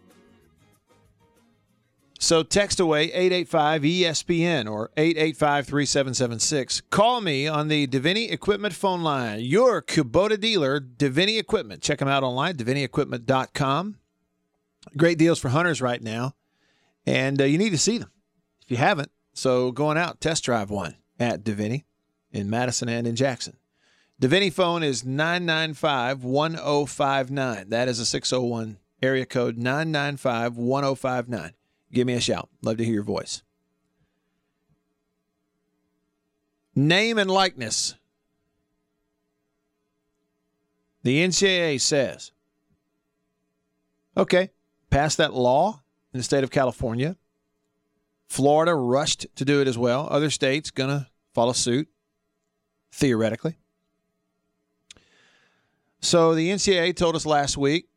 So 2.23 2.41
text 2.41 2.79
away 2.79 3.11
885 3.11 3.81
ESPN 3.81 4.71
or 4.71 4.91
885 4.95 5.67
3776. 5.67 6.79
Call 6.89 7.19
me 7.19 7.49
on 7.49 7.67
the 7.67 7.85
Davini 7.85 8.31
Equipment 8.31 8.73
phone 8.73 9.03
line. 9.03 9.41
Your 9.41 9.81
Kubota 9.81 10.39
dealer, 10.39 10.79
Davini 10.79 11.37
Equipment. 11.37 11.81
Check 11.81 11.99
them 11.99 12.07
out 12.07 12.23
online, 12.23 12.55
DaviniEquipment.com. 12.55 13.97
Great 14.95 15.17
deals 15.17 15.37
for 15.37 15.49
hunters 15.49 15.81
right 15.81 16.01
now. 16.01 16.33
And 17.05 17.41
uh, 17.41 17.43
you 17.43 17.57
need 17.57 17.71
to 17.71 17.77
see 17.77 17.97
them 17.97 18.11
if 18.61 18.71
you 18.71 18.77
haven't. 18.77 19.11
So 19.33 19.73
going 19.73 19.97
out, 19.97 20.21
test 20.21 20.45
drive 20.45 20.69
one 20.69 20.95
at 21.19 21.43
Davini 21.43 21.83
in 22.31 22.49
Madison 22.49 22.87
and 22.87 23.05
in 23.05 23.17
Jackson. 23.17 23.57
Davini 24.21 24.51
phone 24.51 24.81
is 24.81 25.03
995 25.03 26.23
1059. 26.23 27.67
That 27.67 27.89
is 27.89 27.99
a 27.99 28.05
601 28.05 28.77
area 29.01 29.25
code 29.25 29.57
995 29.57 30.55
1059 30.55 31.53
give 31.93 32.07
me 32.07 32.13
a 32.13 32.19
shout. 32.19 32.49
Love 32.61 32.77
to 32.77 32.83
hear 32.83 32.95
your 32.95 33.03
voice. 33.03 33.43
Name 36.75 37.17
and 37.17 37.29
likeness. 37.29 37.95
The 41.03 41.23
NCAA 41.23 41.79
says, 41.81 42.31
okay, 44.17 44.49
pass 44.89 45.15
that 45.17 45.33
law 45.33 45.83
in 46.13 46.19
the 46.19 46.23
state 46.23 46.43
of 46.43 46.49
California. 46.49 47.17
Florida 48.27 48.73
rushed 48.73 49.27
to 49.35 49.45
do 49.45 49.61
it 49.61 49.67
as 49.67 49.77
well. 49.77 50.07
Other 50.09 50.29
states 50.29 50.71
going 50.71 50.89
to 50.89 51.07
follow 51.33 51.51
suit, 51.51 51.87
theoretically. 52.91 53.57
So 55.99 56.33
the 56.33 56.49
NCAA 56.49 56.95
told 56.95 57.15
us 57.15 57.25
last 57.25 57.57
week 57.57 57.87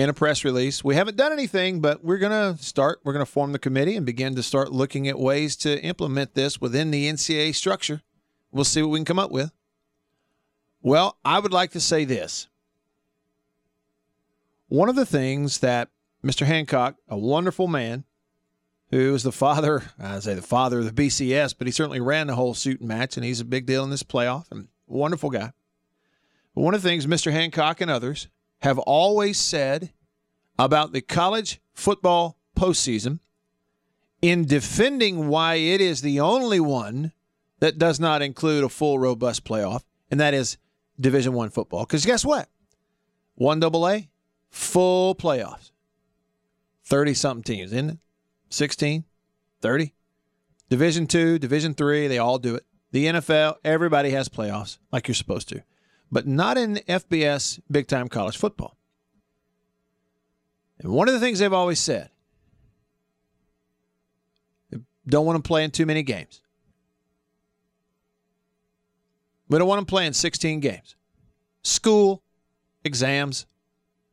in 0.00 0.08
a 0.08 0.14
press 0.14 0.44
release. 0.44 0.82
We 0.82 0.94
haven't 0.94 1.16
done 1.16 1.32
anything, 1.32 1.80
but 1.80 2.04
we're 2.04 2.18
going 2.18 2.56
to 2.56 2.62
start. 2.62 3.00
We're 3.04 3.12
going 3.12 3.24
to 3.24 3.30
form 3.30 3.52
the 3.52 3.58
committee 3.58 3.96
and 3.96 4.06
begin 4.06 4.34
to 4.36 4.42
start 4.42 4.72
looking 4.72 5.08
at 5.08 5.18
ways 5.18 5.56
to 5.56 5.80
implement 5.82 6.34
this 6.34 6.60
within 6.60 6.90
the 6.90 7.10
NCAA 7.10 7.54
structure. 7.54 8.02
We'll 8.50 8.64
see 8.64 8.82
what 8.82 8.90
we 8.90 8.98
can 8.98 9.04
come 9.04 9.18
up 9.18 9.30
with. 9.30 9.52
Well, 10.82 11.18
I 11.24 11.38
would 11.38 11.52
like 11.52 11.72
to 11.72 11.80
say 11.80 12.04
this. 12.04 12.48
One 14.68 14.88
of 14.88 14.96
the 14.96 15.06
things 15.06 15.58
that 15.58 15.88
Mr. 16.24 16.46
Hancock, 16.46 16.96
a 17.08 17.18
wonderful 17.18 17.66
man, 17.66 18.04
who 18.90 19.14
is 19.14 19.22
the 19.22 19.32
father, 19.32 19.82
I 19.98 20.18
say 20.20 20.34
the 20.34 20.42
father 20.42 20.78
of 20.80 20.84
the 20.84 21.06
BCS, 21.08 21.54
but 21.56 21.66
he 21.66 21.72
certainly 21.72 22.00
ran 22.00 22.26
the 22.26 22.34
whole 22.34 22.54
suit 22.54 22.80
and 22.80 22.88
match, 22.88 23.16
and 23.16 23.24
he's 23.24 23.40
a 23.40 23.44
big 23.44 23.66
deal 23.66 23.84
in 23.84 23.90
this 23.90 24.02
playoff 24.02 24.50
and 24.50 24.68
wonderful 24.86 25.30
guy. 25.30 25.52
But 26.54 26.62
one 26.62 26.74
of 26.74 26.82
the 26.82 26.88
things 26.88 27.06
Mr. 27.06 27.30
Hancock 27.30 27.80
and 27.80 27.90
others 27.90 28.28
have 28.60 28.78
always 28.78 29.38
said 29.38 29.92
about 30.58 30.92
the 30.92 31.00
college 31.00 31.60
football 31.72 32.36
postseason 32.56 33.20
in 34.22 34.44
defending 34.44 35.28
why 35.28 35.54
it 35.54 35.80
is 35.80 36.02
the 36.02 36.20
only 36.20 36.60
one 36.60 37.12
that 37.60 37.78
does 37.78 37.98
not 37.98 38.22
include 38.22 38.64
a 38.64 38.68
full 38.68 38.98
robust 38.98 39.44
playoff, 39.44 39.82
and 40.10 40.20
that 40.20 40.34
is 40.34 40.58
Division 40.98 41.32
One 41.32 41.50
football. 41.50 41.84
Because 41.84 42.04
guess 42.04 42.24
what? 42.24 42.48
One 43.34 43.60
double 43.60 43.88
A, 43.88 44.08
full 44.50 45.14
playoffs. 45.14 45.70
30 46.84 47.14
something 47.14 47.42
teams, 47.42 47.72
isn't 47.72 47.90
it? 47.90 47.98
16, 48.50 49.04
30. 49.60 49.94
Division 50.68 51.06
two, 51.06 51.38
Division 51.38 51.74
three, 51.74 52.06
they 52.06 52.18
all 52.18 52.38
do 52.38 52.54
it. 52.54 52.64
The 52.92 53.06
NFL, 53.06 53.56
everybody 53.64 54.10
has 54.10 54.28
playoffs 54.28 54.78
like 54.92 55.08
you're 55.08 55.14
supposed 55.14 55.48
to 55.50 55.62
but 56.10 56.26
not 56.26 56.58
in 56.58 56.76
FBS 56.88 57.60
big 57.70 57.86
time 57.86 58.08
college 58.08 58.36
football. 58.36 58.76
And 60.78 60.92
one 60.92 61.08
of 61.08 61.14
the 61.14 61.20
things 61.20 61.38
they've 61.38 61.52
always 61.52 61.78
said 61.78 62.10
don't 65.06 65.26
want 65.26 65.34
them 65.34 65.42
playing 65.42 65.70
too 65.70 65.86
many 65.86 66.02
games. 66.02 66.40
We 69.48 69.58
don't 69.58 69.66
want 69.66 69.78
them 69.78 69.86
playing 69.86 70.12
16 70.12 70.60
games. 70.60 70.94
School, 71.62 72.22
exams, 72.84 73.46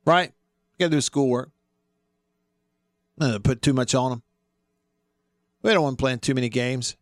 right? 0.06 0.34
You 0.78 0.86
got 0.86 0.92
to 0.92 0.98
do 0.98 1.02
schoolwork. 1.02 1.52
Not 3.18 3.44
Put 3.44 3.62
too 3.62 3.74
much 3.74 3.96
on 3.96 4.10
them. 4.10 4.24
We 5.62 5.74
don't 5.74 5.84
want 5.84 5.98
them 5.98 6.04
playing 6.04 6.20
too 6.20 6.34
many 6.34 6.50
games. 6.50 6.96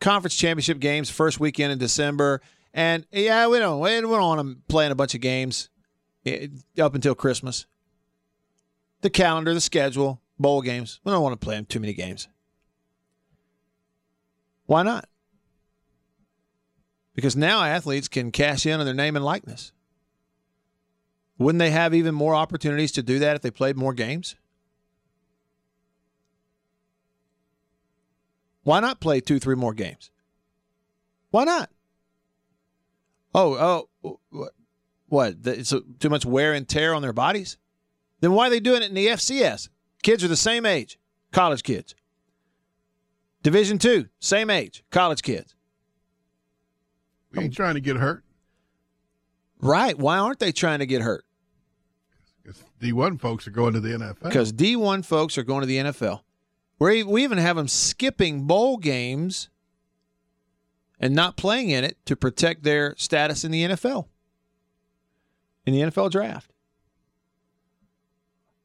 Conference 0.00 0.34
championship 0.34 0.78
games, 0.78 1.10
first 1.10 1.38
weekend 1.38 1.72
in 1.72 1.78
December. 1.78 2.40
And 2.72 3.06
yeah, 3.10 3.48
we 3.48 3.58
don't, 3.58 3.80
we 3.80 3.90
don't 3.90 4.08
want 4.08 4.38
them 4.38 4.62
playing 4.68 4.92
a 4.92 4.94
bunch 4.94 5.14
of 5.14 5.20
games 5.20 5.68
eh, 6.24 6.48
up 6.78 6.94
until 6.94 7.14
Christmas. 7.14 7.66
The 9.00 9.10
calendar, 9.10 9.54
the 9.54 9.60
schedule, 9.60 10.20
bowl 10.38 10.62
games. 10.62 11.00
We 11.04 11.12
don't 11.12 11.22
want 11.22 11.40
to 11.40 11.44
play 11.44 11.56
them 11.56 11.64
too 11.64 11.80
many 11.80 11.94
games. 11.94 12.28
Why 14.66 14.82
not? 14.82 15.08
Because 17.14 17.36
now 17.36 17.62
athletes 17.62 18.08
can 18.08 18.30
cash 18.30 18.66
in 18.66 18.78
on 18.78 18.86
their 18.86 18.94
name 18.94 19.16
and 19.16 19.24
likeness. 19.24 19.72
Wouldn't 21.38 21.58
they 21.58 21.70
have 21.70 21.94
even 21.94 22.14
more 22.14 22.34
opportunities 22.34 22.92
to 22.92 23.02
do 23.02 23.18
that 23.18 23.34
if 23.34 23.42
they 23.42 23.50
played 23.50 23.76
more 23.76 23.94
games? 23.94 24.36
Why 28.62 28.80
not 28.80 29.00
play 29.00 29.20
two, 29.20 29.38
three 29.38 29.56
more 29.56 29.74
games? 29.74 30.10
Why 31.30 31.44
not? 31.44 31.70
Oh, 33.34 33.88
oh, 34.02 34.20
what? 34.30 34.52
What? 35.08 35.34
It's 35.44 35.74
too 35.98 36.08
much 36.08 36.24
wear 36.24 36.52
and 36.52 36.68
tear 36.68 36.94
on 36.94 37.02
their 37.02 37.12
bodies? 37.12 37.56
Then 38.20 38.32
why 38.32 38.46
are 38.46 38.50
they 38.50 38.60
doing 38.60 38.82
it 38.82 38.88
in 38.88 38.94
the 38.94 39.08
FCS? 39.08 39.68
Kids 40.02 40.22
are 40.24 40.28
the 40.28 40.36
same 40.36 40.66
age, 40.66 40.98
college 41.32 41.62
kids. 41.62 41.94
Division 43.42 43.78
two, 43.78 44.08
same 44.18 44.50
age, 44.50 44.84
college 44.90 45.22
kids. 45.22 45.54
We 47.32 47.44
ain't 47.44 47.54
trying 47.54 47.74
to 47.74 47.80
get 47.80 47.96
hurt. 47.96 48.24
Right. 49.60 49.98
Why 49.98 50.18
aren't 50.18 50.38
they 50.38 50.52
trying 50.52 50.80
to 50.80 50.86
get 50.86 51.02
hurt? 51.02 51.24
Because 52.42 52.62
D1 52.80 53.20
folks 53.20 53.46
are 53.46 53.50
going 53.50 53.74
to 53.74 53.80
the 53.80 53.90
NFL. 53.90 54.22
Because 54.24 54.52
D1 54.52 55.04
folks 55.04 55.38
are 55.38 55.42
going 55.42 55.60
to 55.60 55.66
the 55.66 55.76
NFL. 55.76 56.20
we 56.78 57.02
we 57.02 57.24
even 57.24 57.38
have 57.38 57.56
them 57.56 57.68
skipping 57.68 58.46
bowl 58.46 58.76
games 58.78 59.48
and 61.00 61.14
not 61.14 61.36
playing 61.36 61.70
in 61.70 61.82
it 61.82 61.96
to 62.04 62.14
protect 62.14 62.62
their 62.62 62.94
status 62.96 63.42
in 63.42 63.50
the 63.50 63.64
NFL, 63.64 64.06
in 65.64 65.72
the 65.72 65.80
NFL 65.80 66.10
draft. 66.10 66.52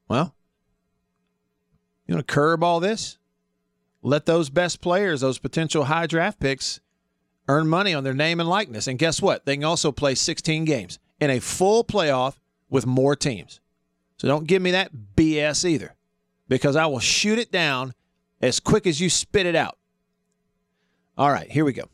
Well, 0.07 0.35
you 2.05 2.13
want 2.13 2.27
to 2.27 2.33
curb 2.33 2.63
all 2.63 2.79
this? 2.79 3.17
Let 4.03 4.27
those 4.27 4.51
best 4.51 4.81
players, 4.81 5.21
those 5.21 5.39
potential 5.39 5.85
high 5.85 6.05
draft 6.05 6.39
picks, 6.39 6.79
earn 7.47 7.67
money 7.67 7.93
on 7.93 8.03
their 8.03 8.13
name 8.13 8.39
and 8.39 8.47
likeness. 8.47 8.87
And 8.87 8.99
guess 8.99 9.21
what? 9.21 9.45
They 9.45 9.55
can 9.55 9.63
also 9.63 9.91
play 9.91 10.13
16 10.13 10.65
games 10.65 10.99
in 11.19 11.31
a 11.31 11.39
full 11.39 11.83
playoff 11.83 12.35
with 12.69 12.85
more 12.85 13.15
teams. 13.15 13.61
So 14.17 14.27
don't 14.27 14.45
give 14.45 14.61
me 14.61 14.71
that 14.71 14.91
BS 15.15 15.65
either, 15.67 15.95
because 16.47 16.75
I 16.75 16.85
will 16.85 16.99
shoot 16.99 17.39
it 17.39 17.51
down 17.51 17.93
as 18.41 18.59
quick 18.59 18.85
as 18.85 19.01
you 19.01 19.09
spit 19.09 19.45
it 19.45 19.55
out. 19.55 19.77
All 21.17 21.31
right, 21.31 21.49
here 21.49 21.65
we 21.65 21.73
go. 21.73 21.85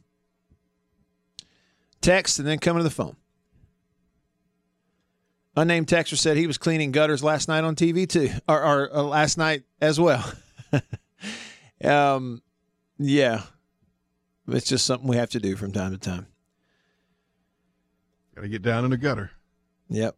Text 2.01 2.39
and 2.39 2.47
then 2.47 2.59
coming 2.59 2.79
to 2.79 2.83
the 2.83 2.89
phone. 2.89 3.15
Unnamed 5.55 5.87
texter 5.87 6.17
said 6.17 6.37
he 6.37 6.47
was 6.47 6.57
cleaning 6.57 6.91
gutters 6.91 7.23
last 7.23 7.47
night 7.47 7.63
on 7.63 7.75
TV 7.75 8.07
too, 8.07 8.29
or, 8.47 8.63
or 8.63 8.95
uh, 8.95 9.03
last 9.03 9.37
night 9.37 9.63
as 9.81 9.99
well. 9.99 10.31
um, 11.83 12.41
yeah, 12.97 13.43
it's 14.47 14.67
just 14.67 14.85
something 14.85 15.09
we 15.09 15.17
have 15.17 15.29
to 15.31 15.39
do 15.39 15.57
from 15.57 15.71
time 15.71 15.91
to 15.91 15.97
time. 15.97 16.27
Got 18.35 18.43
to 18.43 18.47
get 18.47 18.61
down 18.61 18.85
in 18.85 18.91
the 18.91 18.97
gutter. 18.97 19.31
Yep. 19.89 20.15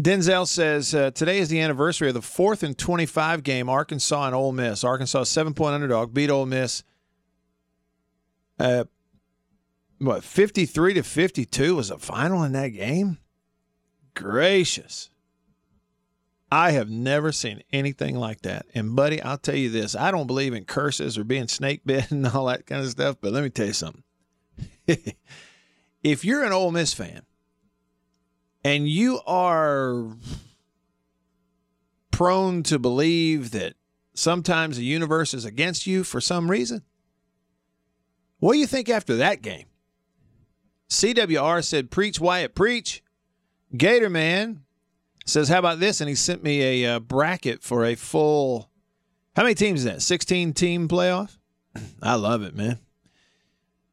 Denzel 0.00 0.48
says 0.48 0.94
uh, 0.94 1.10
today 1.10 1.40
is 1.40 1.50
the 1.50 1.60
anniversary 1.60 2.08
of 2.08 2.14
the 2.14 2.22
fourth 2.22 2.62
and 2.62 2.76
25 2.76 3.42
game 3.42 3.68
Arkansas 3.68 4.26
and 4.26 4.34
Ole 4.34 4.52
Miss. 4.52 4.82
Arkansas 4.82 5.24
seven 5.24 5.52
point 5.52 5.74
underdog 5.74 6.14
beat 6.14 6.30
Ole 6.30 6.46
Miss. 6.46 6.82
Uh, 8.58 8.84
what 10.00 10.24
53 10.24 10.94
to 10.94 11.02
52 11.02 11.76
was 11.76 11.90
a 11.90 11.98
final 11.98 12.42
in 12.42 12.52
that 12.52 12.68
game. 12.68 13.18
Gracious. 14.14 15.10
I 16.50 16.72
have 16.72 16.90
never 16.90 17.30
seen 17.30 17.62
anything 17.72 18.16
like 18.16 18.40
that. 18.42 18.66
And 18.74 18.96
buddy, 18.96 19.22
I'll 19.22 19.38
tell 19.38 19.54
you 19.54 19.70
this: 19.70 19.94
I 19.94 20.10
don't 20.10 20.26
believe 20.26 20.54
in 20.54 20.64
curses 20.64 21.16
or 21.16 21.24
being 21.24 21.48
snake 21.48 21.82
bit 21.84 22.10
and 22.10 22.26
all 22.26 22.46
that 22.46 22.66
kind 22.66 22.82
of 22.82 22.90
stuff. 22.90 23.16
But 23.20 23.32
let 23.32 23.44
me 23.44 23.50
tell 23.50 23.66
you 23.66 23.72
something. 23.72 24.02
if 26.02 26.24
you're 26.24 26.44
an 26.44 26.52
Ole 26.52 26.72
Miss 26.72 26.92
fan 26.92 27.22
and 28.64 28.88
you 28.88 29.20
are 29.26 30.16
prone 32.10 32.62
to 32.64 32.78
believe 32.78 33.52
that 33.52 33.74
sometimes 34.14 34.76
the 34.76 34.84
universe 34.84 35.32
is 35.32 35.44
against 35.44 35.86
you 35.86 36.04
for 36.04 36.20
some 36.20 36.50
reason, 36.50 36.82
what 38.38 38.54
do 38.54 38.58
you 38.58 38.66
think 38.66 38.88
after 38.88 39.16
that 39.16 39.42
game? 39.42 39.66
CWR 40.90 41.64
said, 41.64 41.90
Preach, 41.90 42.20
Wyatt, 42.20 42.54
preach. 42.54 43.02
Gator 43.76 44.10
Man 44.10 44.64
says, 45.24 45.48
How 45.48 45.60
about 45.60 45.80
this? 45.80 46.00
And 46.00 46.08
he 46.08 46.16
sent 46.16 46.42
me 46.42 46.84
a 46.84 46.96
uh, 46.96 47.00
bracket 47.00 47.62
for 47.62 47.84
a 47.84 47.94
full. 47.94 48.70
How 49.36 49.44
many 49.44 49.54
teams 49.54 49.80
is 49.80 49.84
that? 49.84 50.02
16 50.02 50.52
team 50.52 50.88
playoff? 50.88 51.38
I 52.02 52.16
love 52.16 52.42
it, 52.42 52.56
man. 52.56 52.80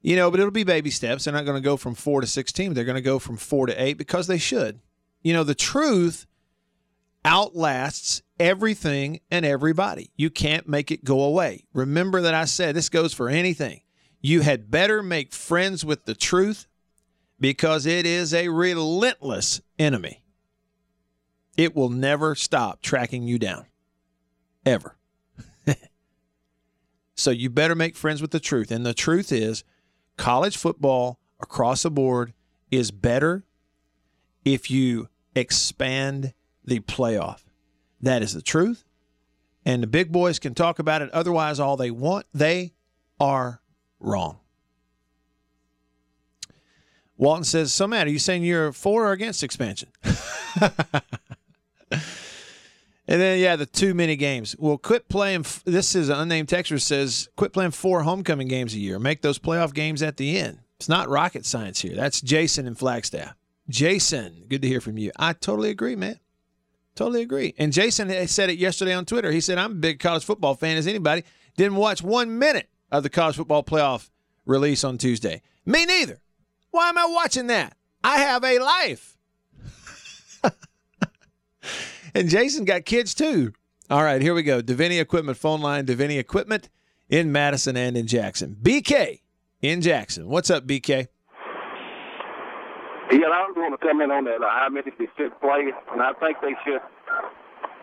You 0.01 0.15
know, 0.15 0.31
but 0.31 0.39
it'll 0.39 0.51
be 0.51 0.63
baby 0.63 0.89
steps. 0.89 1.25
They're 1.25 1.33
not 1.33 1.45
going 1.45 1.61
to 1.61 1.65
go 1.65 1.77
from 1.77 1.93
four 1.93 2.21
to 2.21 2.27
16. 2.27 2.73
They're 2.73 2.83
going 2.83 2.95
to 2.95 3.01
go 3.01 3.19
from 3.19 3.37
four 3.37 3.67
to 3.67 3.81
eight 3.81 3.97
because 3.97 4.27
they 4.27 4.37
should. 4.37 4.79
You 5.21 5.33
know, 5.33 5.43
the 5.43 5.55
truth 5.55 6.25
outlasts 7.25 8.21
everything 8.39 9.19
and 9.29 9.45
everybody. 9.45 10.11
You 10.15 10.29
can't 10.29 10.67
make 10.67 10.91
it 10.91 11.03
go 11.03 11.21
away. 11.21 11.65
Remember 11.73 12.21
that 12.21 12.33
I 12.33 12.45
said 12.45 12.75
this 12.75 12.89
goes 12.89 13.13
for 13.13 13.29
anything. 13.29 13.81
You 14.21 14.41
had 14.41 14.71
better 14.71 15.03
make 15.03 15.33
friends 15.33 15.85
with 15.85 16.05
the 16.05 16.15
truth 16.15 16.67
because 17.39 17.85
it 17.85 18.05
is 18.05 18.33
a 18.33 18.49
relentless 18.49 19.61
enemy. 19.77 20.23
It 21.55 21.75
will 21.75 21.89
never 21.89 22.35
stop 22.35 22.81
tracking 22.81 23.23
you 23.23 23.39
down, 23.39 23.65
ever. 24.65 24.95
so 27.15 27.31
you 27.31 27.49
better 27.49 27.75
make 27.75 27.95
friends 27.95 28.21
with 28.21 28.31
the 28.31 28.39
truth. 28.39 28.71
And 28.71 28.85
the 28.85 28.93
truth 28.93 29.31
is, 29.31 29.63
college 30.17 30.57
football 30.57 31.19
across 31.39 31.83
the 31.83 31.91
board 31.91 32.33
is 32.69 32.91
better 32.91 33.43
if 34.45 34.69
you 34.69 35.09
expand 35.35 36.33
the 36.63 36.79
playoff. 36.81 37.43
That 38.01 38.21
is 38.21 38.33
the 38.33 38.41
truth. 38.41 38.83
And 39.65 39.83
the 39.83 39.87
big 39.87 40.11
boys 40.11 40.39
can 40.39 40.53
talk 40.53 40.79
about 40.79 41.01
it 41.01 41.09
otherwise 41.11 41.59
all 41.59 41.75
they 41.75 41.91
want. 41.91 42.25
They 42.33 42.73
are 43.19 43.61
wrong. 43.99 44.39
Walton 47.17 47.43
says, 47.43 47.73
So, 47.73 47.87
Matt, 47.87 48.07
are 48.07 48.11
you 48.11 48.19
saying 48.19 48.43
you're 48.43 48.71
for 48.71 49.07
or 49.07 49.11
against 49.11 49.43
expansion? 49.43 49.89
And 53.07 53.21
then, 53.21 53.39
yeah, 53.39 53.55
the 53.55 53.65
too 53.65 53.93
many 53.93 54.17
games. 54.17 54.55
Well, 54.59 54.77
quit 54.77 55.07
playing. 55.07 55.45
This 55.63 55.95
is 55.95 56.09
an 56.09 56.19
unnamed 56.19 56.49
texter 56.49 56.79
says, 56.79 57.29
quit 57.37 57.53
playing 57.53 57.71
four 57.71 58.03
homecoming 58.03 58.49
games 58.49 58.73
a 58.73 58.79
year. 58.79 58.99
Make 58.99 59.21
those 59.21 59.39
playoff 59.39 59.73
games 59.73 60.01
at 60.03 60.17
the 60.17 60.37
end. 60.37 60.59
It's 60.77 60.89
not 60.89 61.09
rocket 61.09 61.45
science 61.45 61.81
here. 61.81 61.95
That's 61.95 62.21
Jason 62.21 62.67
in 62.67 62.75
Flagstaff. 62.75 63.33
Jason, 63.69 64.43
good 64.49 64.61
to 64.61 64.67
hear 64.67 64.81
from 64.81 64.97
you. 64.97 65.11
I 65.17 65.33
totally 65.33 65.69
agree, 65.69 65.95
man. 65.95 66.19
Totally 66.95 67.21
agree. 67.21 67.53
And 67.57 67.71
Jason 67.71 68.27
said 68.27 68.49
it 68.49 68.57
yesterday 68.57 68.93
on 68.93 69.05
Twitter. 69.05 69.31
He 69.31 69.41
said, 69.41 69.57
I'm 69.57 69.71
a 69.71 69.75
big 69.75 69.99
college 69.99 70.25
football 70.25 70.55
fan 70.55 70.77
as 70.77 70.87
anybody. 70.87 71.23
Didn't 71.55 71.77
watch 71.77 72.03
one 72.03 72.37
minute 72.37 72.69
of 72.91 73.03
the 73.03 73.09
college 73.09 73.37
football 73.37 73.63
playoff 73.63 74.09
release 74.45 74.83
on 74.83 74.97
Tuesday. 74.97 75.41
Me 75.65 75.85
neither. 75.85 76.19
Why 76.71 76.89
am 76.89 76.97
I 76.97 77.05
watching 77.05 77.47
that? 77.47 77.75
I 78.03 78.19
have 78.19 78.43
a 78.43 78.59
life. 78.59 79.17
and 82.13 82.29
Jason 82.29 82.65
got 82.65 82.85
kids 82.85 83.13
too. 83.13 83.53
All 83.89 84.03
right, 84.03 84.21
here 84.21 84.33
we 84.33 84.43
go. 84.43 84.61
Davini 84.61 84.99
Equipment 84.99 85.37
phone 85.37 85.61
line. 85.61 85.85
Davini 85.85 86.19
Equipment 86.19 86.69
in 87.09 87.31
Madison 87.31 87.77
and 87.77 87.97
in 87.97 88.07
Jackson. 88.07 88.57
BK 88.61 89.21
in 89.61 89.81
Jackson. 89.81 90.27
What's 90.27 90.49
up, 90.49 90.67
BK? 90.67 91.07
Yeah, 93.09 93.31
I 93.31 93.47
was 93.47 93.55
going 93.55 93.71
to 93.71 93.77
come 93.77 94.01
in 94.01 94.11
on 94.11 94.25
that 94.25 94.43
uh, 94.43 94.49
how 94.49 94.67
many 94.69 94.91
they 94.99 95.07
should 95.15 95.39
play, 95.39 95.71
and 95.91 96.01
I 96.01 96.11
think 96.19 96.37
they 96.41 96.55
should 96.65 96.81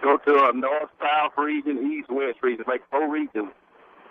go 0.02 0.18
to 0.18 0.50
a 0.50 0.52
north, 0.52 0.90
south 1.00 1.32
region, 1.38 1.80
east, 1.90 2.10
west 2.10 2.38
region, 2.42 2.64
make 2.68 2.82
four 2.90 3.10
regions. 3.10 3.48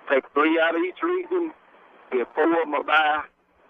Take 0.10 0.24
three 0.34 0.60
out 0.60 0.76
of 0.76 0.82
each 0.82 0.98
region, 1.04 1.54
get 2.12 2.28
four 2.34 2.50
of 2.50 2.66
them 2.66 2.74
a 2.74 2.84
bye, 2.84 3.22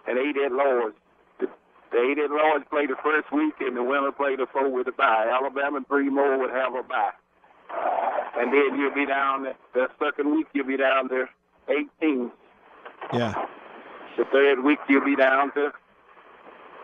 and 0.08 0.18
eight 0.18 0.36
at 0.38 0.52
Lords. 0.52 0.96
The 1.40 2.00
eight 2.00 2.18
at 2.18 2.32
Lords 2.32 2.66
play 2.70 2.88
the 2.88 2.96
first 3.04 3.32
week, 3.32 3.54
and 3.60 3.78
the 3.78 3.84
winner 3.84 4.12
play 4.12 4.36
the 4.36 4.48
four 4.52 4.70
with 4.70 4.88
a 4.88 4.92
bye. 4.92 5.30
Alabama 5.32 5.78
and 5.78 5.88
three 5.88 6.10
more 6.10 6.40
would 6.40 6.50
have 6.50 6.74
a 6.74 6.84
bye. 6.84 7.12
And 8.36 8.52
then 8.52 8.80
you'll 8.80 8.94
be 8.94 9.06
down 9.06 9.46
the, 9.74 9.88
second 10.00 10.36
week, 10.36 10.48
you'll 10.54 10.66
be 10.66 10.78
down 10.78 11.10
to 11.10 11.26
18. 12.02 12.32
Yeah. 13.14 13.46
The 14.18 14.26
third 14.32 14.64
week, 14.64 14.80
you'll 14.90 15.06
be 15.06 15.16
down 15.16 15.54
to 15.54 15.72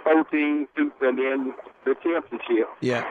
14, 0.03 0.67
and 0.75 0.91
then 0.99 1.53
the 1.85 1.95
championship. 2.03 2.67
Yeah. 2.81 3.05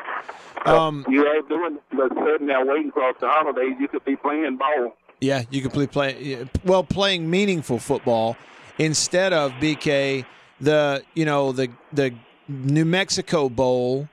Um, 0.66 1.04
you 1.08 1.28
ain't 1.28 1.48
doing 1.48 1.78
but 1.92 2.12
sitting 2.24 2.46
there 2.46 2.64
waiting 2.64 2.92
for 2.92 3.12
the 3.20 3.28
holidays. 3.28 3.74
You 3.80 3.88
could 3.88 4.04
be 4.04 4.16
playing 4.16 4.56
ball. 4.56 4.96
Yeah, 5.20 5.42
you 5.50 5.62
could 5.62 5.72
play, 5.72 5.86
play 5.86 6.46
well 6.64 6.84
playing 6.84 7.28
meaningful 7.28 7.78
football 7.78 8.36
instead 8.78 9.32
of 9.32 9.52
BK 9.52 10.24
the 10.60 11.02
you 11.14 11.24
know 11.24 11.52
the 11.52 11.68
the 11.92 12.14
New 12.48 12.84
Mexico 12.84 13.48
Bowl 13.48 14.08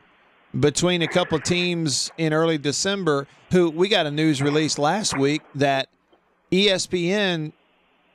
between 0.60 1.02
a 1.02 1.08
couple 1.08 1.38
of 1.38 1.44
teams 1.44 2.12
in 2.18 2.34
early 2.34 2.58
December 2.58 3.28
who 3.52 3.70
we 3.70 3.88
got 3.88 4.06
a 4.06 4.12
news 4.12 4.42
release 4.42 4.78
last 4.78 5.18
week 5.18 5.42
that 5.56 5.90
ESPN 6.52 7.52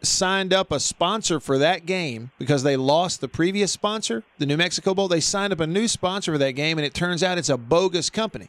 signed 0.02 0.52
up 0.52 0.72
a 0.72 0.80
sponsor 0.80 1.40
for 1.40 1.58
that 1.58 1.84
game 1.84 2.30
because 2.38 2.62
they 2.62 2.76
lost 2.76 3.20
the 3.20 3.28
previous 3.28 3.70
sponsor, 3.70 4.22
the 4.38 4.46
New 4.46 4.56
Mexico 4.56 4.94
Bowl. 4.94 5.08
They 5.08 5.20
signed 5.20 5.52
up 5.52 5.60
a 5.60 5.66
new 5.66 5.88
sponsor 5.88 6.32
for 6.32 6.38
that 6.38 6.52
game, 6.52 6.78
and 6.78 6.86
it 6.86 6.94
turns 6.94 7.22
out 7.22 7.38
it's 7.38 7.48
a 7.48 7.58
bogus 7.58 8.08
company. 8.08 8.48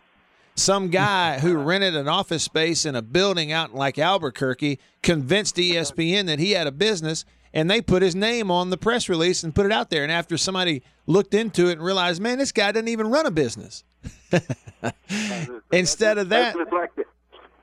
Some 0.56 0.90
guy 0.90 1.40
who 1.40 1.56
rented 1.58 1.96
an 1.96 2.08
office 2.08 2.44
space 2.44 2.86
in 2.86 2.96
a 2.96 3.02
building 3.02 3.52
out 3.52 3.72
in 3.72 3.76
like 3.76 4.00
Albuquerque 4.00 4.80
convinced 5.02 5.56
ESPN 5.58 6.26
that 6.28 6.40
he 6.40 6.52
had 6.52 6.68
a 6.68 6.72
business, 6.72 7.26
and 7.54 7.70
they 7.70 7.82
put 7.82 8.02
his 8.02 8.16
name 8.16 8.50
on 8.52 8.70
the 8.70 8.78
press 8.78 9.10
release 9.10 9.44
and 9.44 9.54
put 9.54 9.66
it 9.66 9.72
out 9.72 9.90
there. 9.90 10.04
And 10.04 10.12
after 10.12 10.38
somebody 10.38 10.84
looked 11.08 11.34
into 11.34 11.68
it 11.70 11.74
and 11.74 11.82
realized, 11.84 12.22
man, 12.22 12.38
this 12.38 12.52
guy 12.52 12.72
doesn't 12.72 12.88
even 12.88 13.08
run 13.10 13.26
a 13.26 13.32
business. 13.32 13.84
Instead 15.72 16.18
of 16.18 16.30
that, 16.30 16.56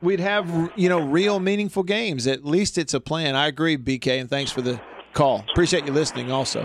we'd 0.00 0.20
have 0.20 0.70
you 0.76 0.88
know 0.88 1.00
real 1.00 1.40
meaningful 1.40 1.82
games. 1.82 2.26
At 2.26 2.44
least 2.44 2.78
it's 2.78 2.94
a 2.94 3.00
plan. 3.00 3.34
I 3.36 3.46
agree, 3.48 3.76
BK, 3.76 4.20
and 4.20 4.30
thanks 4.30 4.50
for 4.50 4.62
the 4.62 4.80
call. 5.14 5.44
Appreciate 5.50 5.86
you 5.86 5.92
listening. 5.92 6.30
Also, 6.30 6.62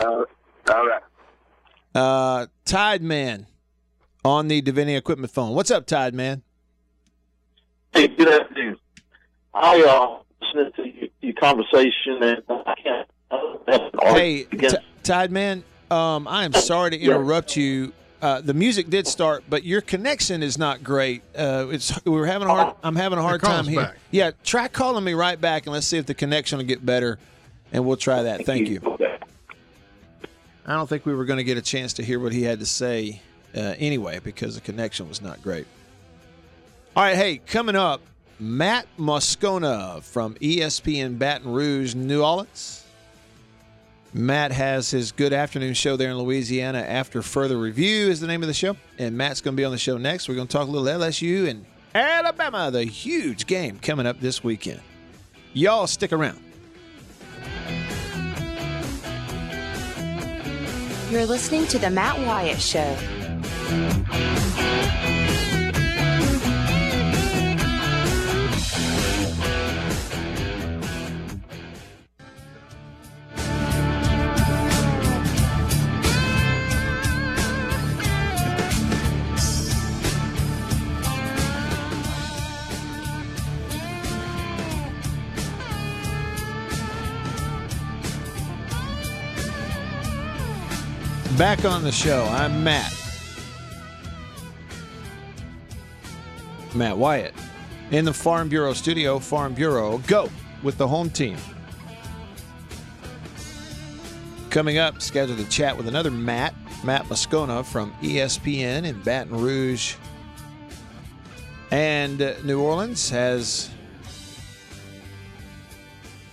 Uh, 0.00 0.04
all 0.04 0.86
right. 0.86 1.02
uh, 1.94 2.46
Tide 2.64 3.02
Man 3.02 3.46
on 4.24 4.48
the 4.48 4.60
Divinity 4.60 4.96
Equipment 4.96 5.32
phone. 5.32 5.54
What's 5.54 5.70
up, 5.70 5.86
Tide 5.86 6.14
Man? 6.14 6.42
Hey, 7.92 8.08
good 8.08 8.28
afternoon. 8.28 8.76
I 9.54 9.80
uh 9.82 10.22
listening 10.54 10.72
to 10.76 10.98
your, 10.98 11.08
your 11.20 11.32
conversation 11.34 12.22
and 12.22 12.42
I 12.48 12.74
can't. 12.82 13.08
I 13.30 13.36
don't 13.36 13.68
have 13.68 13.80
an 13.94 14.00
Hey, 14.14 14.44
argument 14.44 14.70
T- 14.74 15.02
Tide 15.02 15.32
Man. 15.32 15.64
Um, 15.90 16.26
I 16.28 16.44
am 16.44 16.52
sorry 16.52 16.90
to 16.90 16.98
interrupt 16.98 17.56
you. 17.56 17.92
Uh, 18.22 18.40
the 18.40 18.54
music 18.54 18.88
did 18.88 19.06
start, 19.06 19.44
but 19.48 19.62
your 19.62 19.80
connection 19.80 20.42
is 20.42 20.58
not 20.58 20.82
great. 20.82 21.22
Uh, 21.36 21.66
it's 21.70 21.92
we 22.04 22.12
were 22.12 22.26
having 22.26 22.48
a 22.48 22.50
hard. 22.54 22.74
I'm 22.82 22.96
having 22.96 23.18
a 23.18 23.22
hard 23.22 23.42
time 23.42 23.66
here. 23.66 23.82
back. 23.82 23.96
Yeah, 24.10 24.30
try 24.42 24.68
calling 24.68 25.04
me 25.04 25.12
right 25.14 25.40
back, 25.40 25.66
and 25.66 25.72
let's 25.72 25.86
see 25.86 25.98
if 25.98 26.06
the 26.06 26.14
connection 26.14 26.58
will 26.58 26.64
get 26.64 26.84
better, 26.84 27.18
and 27.72 27.84
we'll 27.84 27.98
try 27.98 28.22
that. 28.22 28.46
Thank 28.46 28.68
you. 28.68 28.80
I 30.66 30.74
don't 30.74 30.88
think 30.88 31.06
we 31.06 31.14
were 31.14 31.24
going 31.26 31.36
to 31.36 31.44
get 31.44 31.56
a 31.58 31.62
chance 31.62 31.92
to 31.94 32.02
hear 32.02 32.18
what 32.18 32.32
he 32.32 32.42
had 32.42 32.58
to 32.60 32.66
say 32.66 33.20
uh, 33.54 33.74
anyway 33.78 34.18
because 34.22 34.56
the 34.56 34.60
connection 34.60 35.08
was 35.08 35.20
not 35.22 35.40
great. 35.42 35.66
All 36.96 37.02
right, 37.04 37.14
hey, 37.14 37.38
coming 37.38 37.76
up, 37.76 38.00
Matt 38.38 38.86
Moscona 38.98 40.02
from 40.02 40.34
ESPN 40.34 41.18
Baton 41.18 41.52
Rouge, 41.52 41.94
New 41.94 42.22
Orleans. 42.22 42.84
Matt 44.12 44.52
has 44.52 44.90
his 44.90 45.12
Good 45.12 45.32
Afternoon 45.32 45.74
show 45.74 45.96
there 45.96 46.10
in 46.10 46.18
Louisiana. 46.18 46.78
After 46.78 47.22
further 47.22 47.58
review 47.58 48.08
is 48.08 48.20
the 48.20 48.26
name 48.26 48.42
of 48.42 48.48
the 48.48 48.54
show, 48.54 48.76
and 48.98 49.16
Matt's 49.16 49.40
going 49.40 49.54
to 49.54 49.60
be 49.60 49.64
on 49.64 49.72
the 49.72 49.78
show 49.78 49.96
next. 49.96 50.28
We're 50.28 50.34
going 50.34 50.48
to 50.48 50.52
talk 50.52 50.68
a 50.68 50.70
little 50.70 50.86
LSU 50.86 51.48
and 51.48 51.64
Alabama, 51.94 52.70
the 52.70 52.84
huge 52.84 53.46
game 53.46 53.78
coming 53.78 54.06
up 54.06 54.20
this 54.20 54.44
weekend. 54.44 54.80
Y'all 55.54 55.86
stick 55.86 56.12
around. 56.12 56.42
You're 61.10 61.26
listening 61.26 61.66
to 61.68 61.78
The 61.78 61.88
Matt 61.88 62.18
Wyatt 62.26 62.60
Show. 62.60 62.96
Back 91.38 91.66
on 91.66 91.84
the 91.84 91.92
show, 91.92 92.24
I'm 92.30 92.64
Matt. 92.64 92.94
Matt 96.74 96.96
Wyatt. 96.96 97.34
In 97.90 98.06
the 98.06 98.12
Farm 98.14 98.48
Bureau 98.48 98.72
studio, 98.72 99.18
Farm 99.18 99.52
Bureau, 99.52 99.98
go 100.06 100.30
with 100.62 100.78
the 100.78 100.88
home 100.88 101.10
team. 101.10 101.36
Coming 104.48 104.78
up, 104.78 105.02
scheduled 105.02 105.36
to 105.36 105.44
chat 105.50 105.76
with 105.76 105.88
another 105.88 106.10
Matt, 106.10 106.54
Matt 106.82 107.04
Moscona 107.04 107.66
from 107.66 107.92
ESPN 108.00 108.86
in 108.86 108.98
Baton 109.02 109.38
Rouge. 109.38 109.96
And 111.70 112.22
uh, 112.22 112.32
New 112.44 112.62
Orleans 112.62 113.10
has 113.10 113.68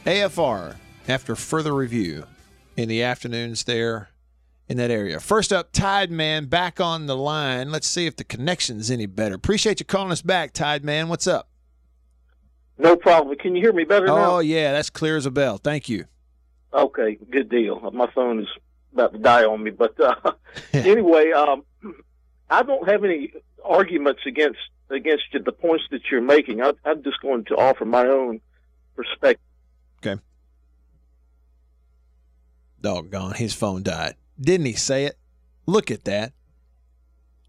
AFR 0.05 0.77
after 1.09 1.35
further 1.35 1.73
review 1.73 2.23
in 2.77 2.87
the 2.87 3.03
afternoons 3.03 3.65
there 3.65 4.07
in 4.67 4.77
that 4.77 4.91
area. 4.91 5.19
First 5.19 5.51
up, 5.51 5.71
Tide 5.71 6.11
Man 6.11 6.45
back 6.45 6.79
on 6.79 7.05
the 7.05 7.15
line. 7.15 7.71
Let's 7.71 7.87
see 7.87 8.05
if 8.05 8.15
the 8.15 8.23
connection's 8.23 8.89
any 8.89 9.05
better. 9.05 9.35
Appreciate 9.35 9.79
you 9.79 9.85
calling 9.85 10.11
us 10.11 10.21
back, 10.21 10.53
Tide 10.53 10.83
Man. 10.83 11.09
What's 11.09 11.27
up? 11.27 11.49
No 12.77 12.95
problem. 12.95 13.37
Can 13.37 13.55
you 13.55 13.61
hear 13.61 13.73
me 13.73 13.83
better 13.83 14.07
now? 14.07 14.35
Oh, 14.35 14.39
yeah, 14.39 14.71
that's 14.71 14.89
clear 14.89 15.15
as 15.15 15.25
a 15.25 15.31
bell. 15.31 15.57
Thank 15.57 15.89
you. 15.89 16.05
Okay, 16.73 17.17
good 17.29 17.49
deal. 17.49 17.79
My 17.91 18.09
phone 18.13 18.39
is 18.39 18.47
about 18.93 19.13
to 19.13 19.19
die 19.19 19.43
on 19.43 19.63
me, 19.63 19.71
but 19.71 19.99
uh, 19.99 20.15
anyway, 20.73 21.31
um, 21.31 21.63
I 22.49 22.63
don't 22.63 22.87
have 22.89 23.03
any 23.03 23.33
arguments 23.63 24.21
against 24.25 24.59
against 24.89 25.23
you, 25.31 25.41
the 25.41 25.51
points 25.51 25.85
that 25.91 26.01
you're 26.11 26.21
making. 26.21 26.61
I, 26.61 26.73
I'm 26.83 27.03
just 27.03 27.21
going 27.21 27.45
to 27.45 27.55
offer 27.55 27.85
my 27.85 28.05
own 28.05 28.41
perspective. 28.95 29.45
Okay. 30.05 30.21
Doggone, 32.81 33.35
his 33.35 33.53
phone 33.53 33.83
died. 33.83 34.15
Didn't 34.39 34.65
he 34.65 34.73
say 34.73 35.05
it? 35.05 35.17
Look 35.65 35.91
at 35.91 36.03
that. 36.05 36.33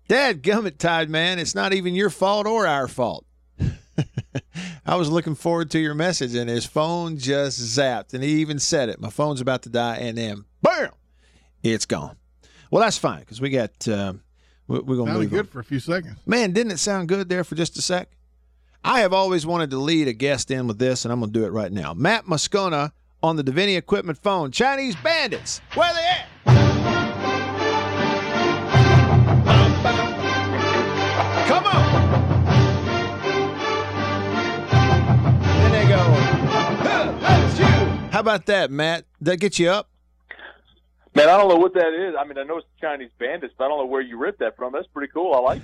Dad 0.08 0.42
gummit, 0.42 0.78
Tide 0.78 1.08
Man. 1.08 1.38
It's 1.38 1.54
not 1.54 1.72
even 1.72 1.94
your 1.94 2.10
fault 2.10 2.46
or 2.46 2.66
our 2.66 2.86
fault. 2.88 3.24
I 4.86 4.96
was 4.96 5.08
looking 5.08 5.34
forward 5.34 5.70
to 5.70 5.78
your 5.78 5.94
message, 5.94 6.34
and 6.34 6.50
his 6.50 6.66
phone 6.66 7.16
just 7.16 7.58
zapped, 7.60 8.12
and 8.12 8.22
he 8.22 8.40
even 8.40 8.58
said 8.58 8.88
it. 8.90 9.00
My 9.00 9.08
phone's 9.10 9.40
about 9.40 9.62
to 9.62 9.70
die, 9.70 9.96
and 9.96 10.18
then 10.18 10.44
bam, 10.62 10.90
it's 11.62 11.86
gone. 11.86 12.16
Well, 12.70 12.82
that's 12.82 12.98
fine 12.98 13.20
because 13.20 13.40
we 13.40 13.48
got 13.50 13.88
uh, 13.88 14.12
we- 14.66 14.80
we're 14.80 14.96
gonna 14.96 15.12
Sounded 15.12 15.20
move 15.22 15.30
good 15.30 15.38
on. 15.40 15.46
for 15.46 15.60
a 15.60 15.64
few 15.64 15.80
seconds. 15.80 16.18
Man, 16.26 16.52
didn't 16.52 16.72
it 16.72 16.78
sound 16.78 17.08
good 17.08 17.28
there 17.30 17.44
for 17.44 17.54
just 17.54 17.78
a 17.78 17.82
sec? 17.82 18.08
I 18.84 19.00
have 19.00 19.14
always 19.14 19.46
wanted 19.46 19.70
to 19.70 19.78
lead 19.78 20.08
a 20.08 20.12
guest 20.12 20.50
in 20.50 20.66
with 20.66 20.78
this, 20.78 21.06
and 21.06 21.12
I'm 21.12 21.20
going 21.20 21.32
to 21.32 21.38
do 21.38 21.46
it 21.46 21.50
right 21.52 21.72
now. 21.72 21.94
Matt 21.94 22.26
Moscona 22.26 22.92
on 23.22 23.36
the 23.36 23.42
Divinity 23.42 23.76
Equipment 23.76 24.18
phone. 24.18 24.50
Chinese 24.52 24.96
bandits, 24.96 25.62
where 25.74 25.90
they 25.94 26.04
at? 26.04 26.63
How 38.14 38.20
about 38.20 38.46
that, 38.46 38.70
Matt? 38.70 39.06
That 39.22 39.40
get 39.40 39.58
you 39.58 39.70
up? 39.70 39.90
Man, 41.16 41.28
I 41.28 41.36
don't 41.36 41.48
know 41.48 41.56
what 41.56 41.74
that 41.74 41.92
is. 41.92 42.14
I 42.16 42.22
mean, 42.22 42.38
I 42.38 42.44
know 42.44 42.58
it's 42.58 42.66
Chinese 42.80 43.10
bandits, 43.18 43.52
but 43.58 43.64
I 43.64 43.68
don't 43.68 43.78
know 43.78 43.86
where 43.86 44.02
you 44.02 44.16
ripped 44.16 44.38
that 44.38 44.56
from. 44.56 44.72
That's 44.72 44.86
pretty 44.86 45.10
cool. 45.12 45.34
I 45.34 45.40
like 45.40 45.62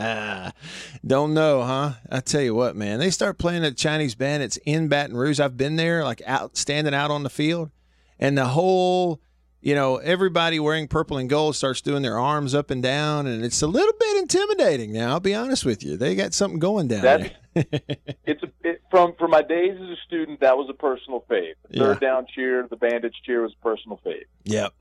it. 0.00 0.54
Don't 1.06 1.32
know, 1.32 1.62
huh? 1.62 1.92
I 2.10 2.18
tell 2.18 2.40
you 2.40 2.56
what, 2.56 2.74
man. 2.74 2.98
They 2.98 3.10
start 3.10 3.38
playing 3.38 3.62
the 3.62 3.70
Chinese 3.70 4.16
bandits 4.16 4.58
in 4.66 4.88
Baton 4.88 5.16
Rouge. 5.16 5.38
I've 5.38 5.56
been 5.56 5.76
there, 5.76 6.02
like 6.02 6.22
out 6.26 6.56
standing 6.56 6.92
out 6.92 7.12
on 7.12 7.22
the 7.22 7.30
field, 7.30 7.70
and 8.18 8.36
the 8.36 8.46
whole, 8.46 9.20
you 9.66 9.74
know, 9.74 9.96
everybody 9.96 10.60
wearing 10.60 10.86
purple 10.86 11.16
and 11.16 11.28
gold 11.28 11.56
starts 11.56 11.80
doing 11.80 12.02
their 12.02 12.20
arms 12.20 12.54
up 12.54 12.70
and 12.70 12.80
down, 12.80 13.26
and 13.26 13.44
it's 13.44 13.62
a 13.62 13.66
little 13.66 13.94
bit 13.98 14.16
intimidating. 14.18 14.92
Now, 14.92 15.08
I'll 15.08 15.18
be 15.18 15.34
honest 15.34 15.64
with 15.64 15.82
you. 15.82 15.96
They 15.96 16.14
got 16.14 16.34
something 16.34 16.60
going 16.60 16.86
down 16.86 17.02
That's 17.02 17.30
there. 17.52 17.64
it's 18.24 18.44
a, 18.44 18.48
it, 18.62 18.82
from 18.92 19.16
from 19.18 19.32
my 19.32 19.42
days 19.42 19.72
as 19.74 19.88
a 19.88 19.96
student. 20.06 20.38
That 20.38 20.56
was 20.56 20.68
a 20.70 20.72
personal 20.72 21.24
fave. 21.28 21.54
The 21.68 21.80
third 21.80 22.00
down 22.00 22.26
cheer, 22.32 22.64
the 22.70 22.76
bandit 22.76 23.12
cheer 23.24 23.42
was 23.42 23.54
a 23.60 23.64
personal 23.64 24.00
fave. 24.06 24.26
Yep. 24.44 24.72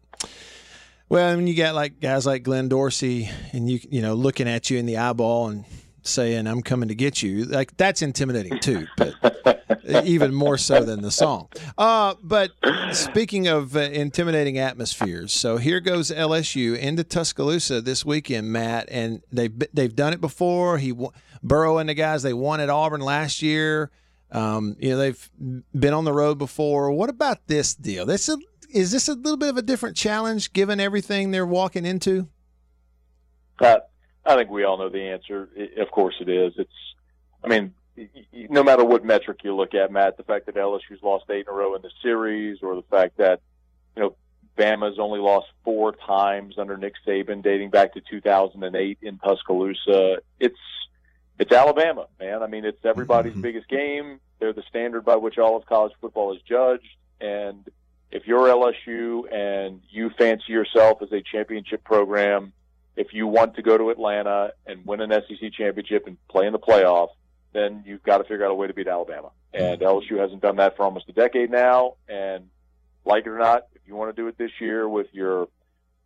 Well, 1.10 1.34
I 1.34 1.36
mean, 1.36 1.48
you 1.48 1.56
got 1.56 1.74
like 1.74 2.00
guys 2.00 2.28
like 2.28 2.44
Glenn 2.44 2.70
Dorsey, 2.70 3.28
and 3.54 3.68
you 3.68 3.80
you 3.90 4.04
know 4.04 4.14
looking 4.14 4.48
at 4.48 4.70
you 4.70 4.78
in 4.78 4.86
the 4.86 4.98
eyeball 4.98 5.48
and 5.48 5.66
saying 6.06 6.48
"I'm 6.48 6.62
coming 6.62 6.90
to 6.90 6.96
get 6.96 7.22
you." 7.22 7.46
Like 7.46 7.76
that's 7.78 8.02
intimidating 8.02 8.60
too, 8.60 8.88
but 8.98 9.16
even 10.06 10.34
more 10.34 10.58
so 10.58 10.84
than 10.84 11.02
the 11.02 11.12
song. 11.12 11.50
Uh, 11.78 12.16
but 12.24 12.52
speaking 12.92 13.48
of 13.48 13.76
uh, 13.76 13.80
intimidating 13.80 14.58
atmospheres, 14.58 15.32
so 15.32 15.58
here 15.58 15.80
goes 15.80 16.12
LSU 16.12 16.78
into 16.78 17.04
Tuscaloosa 17.04 17.82
this 17.82 18.06
weekend, 18.06 18.52
Matt, 18.52 18.88
and 18.90 19.22
they've 19.32 19.54
they've 19.74 19.96
done 19.96 20.14
it 20.14 20.22
before. 20.22 20.78
Joe 20.78 21.14
Burrow 21.44 21.78
and 21.78 21.90
the 21.90 21.94
guys 21.94 22.24
they 22.24 22.34
won 22.34 22.60
at 22.60 22.70
Auburn 22.70 23.02
last 23.02 23.42
year. 23.42 23.92
Um, 24.32 24.76
you 24.80 24.90
know 24.90 24.98
they've 24.98 25.30
been 25.78 25.94
on 25.94 26.04
the 26.04 26.14
road 26.14 26.38
before. 26.38 26.92
What 26.92 27.10
about 27.10 27.48
this 27.48 27.76
deal? 27.76 28.06
This 28.06 28.28
is, 28.28 28.38
is 28.74 28.92
this 28.92 29.08
a 29.08 29.14
little 29.14 29.38
bit 29.38 29.50
of 29.50 29.58
a 29.58 29.62
different 29.62 29.96
challenge 29.96 30.52
given 30.54 30.80
everything 30.80 31.32
they're 31.32 31.46
walking 31.46 31.86
into? 31.86 32.28
Uh, 33.60 33.78
I 34.26 34.36
think 34.36 34.50
we 34.50 34.64
all 34.64 34.78
know 34.78 34.90
the 34.90 35.02
answer. 35.02 35.50
Of 35.78 35.92
course, 35.92 36.16
it 36.20 36.30
is. 36.30 36.54
It's. 36.58 36.72
I 37.44 37.48
mean, 37.48 37.74
no 38.50 38.64
matter 38.64 38.84
what 38.84 39.06
metric 39.06 39.40
you 39.44 39.56
look 39.56 39.74
at, 39.76 39.92
Matt, 39.92 40.18
the 40.18 40.24
fact 40.24 40.48
that 40.48 40.56
LSU's 40.56 41.02
lost 41.04 41.26
eight 41.30 41.46
in 41.48 41.48
a 41.48 41.52
row 41.52 41.76
in 41.76 41.82
the 41.82 41.92
series, 42.02 42.60
or 42.62 42.76
the 42.76 42.84
fact 42.90 43.18
that 43.18 43.42
you 43.96 44.04
know 44.04 44.16
Bama's 44.58 45.00
only 45.00 45.20
lost 45.20 45.48
four 45.64 45.94
times 45.94 46.56
under 46.58 46.78
Nick 46.78 46.94
Saban, 47.06 47.44
dating 47.44 47.70
back 47.70 47.94
to 47.94 48.02
2008 48.10 48.98
in 49.02 49.18
Tuscaloosa. 49.20 50.18
It's 50.40 50.58
it's 51.38 51.52
Alabama, 51.52 52.08
man. 52.20 52.42
I 52.42 52.48
mean, 52.48 52.66
it's 52.66 52.84
everybody's 52.84 53.34
mm-hmm. 53.34 53.42
biggest 53.42 53.68
game. 53.68 54.20
They're 54.40 54.54
the 54.54 54.64
standard 54.70 55.06
by 55.06 55.18
which 55.18 55.38
all 55.38 55.56
of 55.56 55.66
college 55.66 55.94
football 56.02 56.34
is 56.36 56.42
judged, 56.48 56.88
and 57.22 57.70
if 58.12 58.28
you're 58.28 58.48
LSU 58.48 59.32
and 59.32 59.82
you 59.90 60.10
fancy 60.18 60.54
yourself 60.54 61.02
as 61.02 61.12
a 61.12 61.22
championship 61.22 61.84
program 61.84 62.54
if 62.96 63.14
you 63.14 63.28
want 63.28 63.56
to 63.56 63.62
go 63.62 63.78
to 63.78 63.90
Atlanta 63.90 64.54
and 64.66 64.86
win 64.86 65.02
an 65.02 65.12
SEC 65.12 65.52
championship 65.54 66.08
and 66.08 66.18
play 66.28 66.48
in 66.48 66.54
the 66.54 66.60
playoff, 66.60 67.10
then 67.54 67.84
you've 67.86 68.04
got 68.04 68.20
to 68.20 68.24
figure 68.24 68.46
out 68.46 68.52
a 68.52 68.56
way 68.56 68.68
to 68.68 68.74
beat 68.74 68.88
Alabama. 68.88 69.32
And 69.54 69.80
LSU 69.80 70.20
hasn't 70.20 70.42
done 70.42 70.58
that 70.58 70.76
for 70.76 70.84
almost 70.84 71.08
a 71.10 71.14
decade 71.14 71.50
now. 71.50 71.96
And 72.10 72.50
like 73.06 73.26
it 73.26 73.30
or 73.30 73.38
not, 73.38 73.68
if 73.74 73.82
you 73.86 73.96
want 73.96 74.16
to 74.16 74.22
do 74.22 74.28
it 74.28 74.38
this 74.38 74.52
year 74.60 74.88
with 74.88 75.08
your 75.14 75.48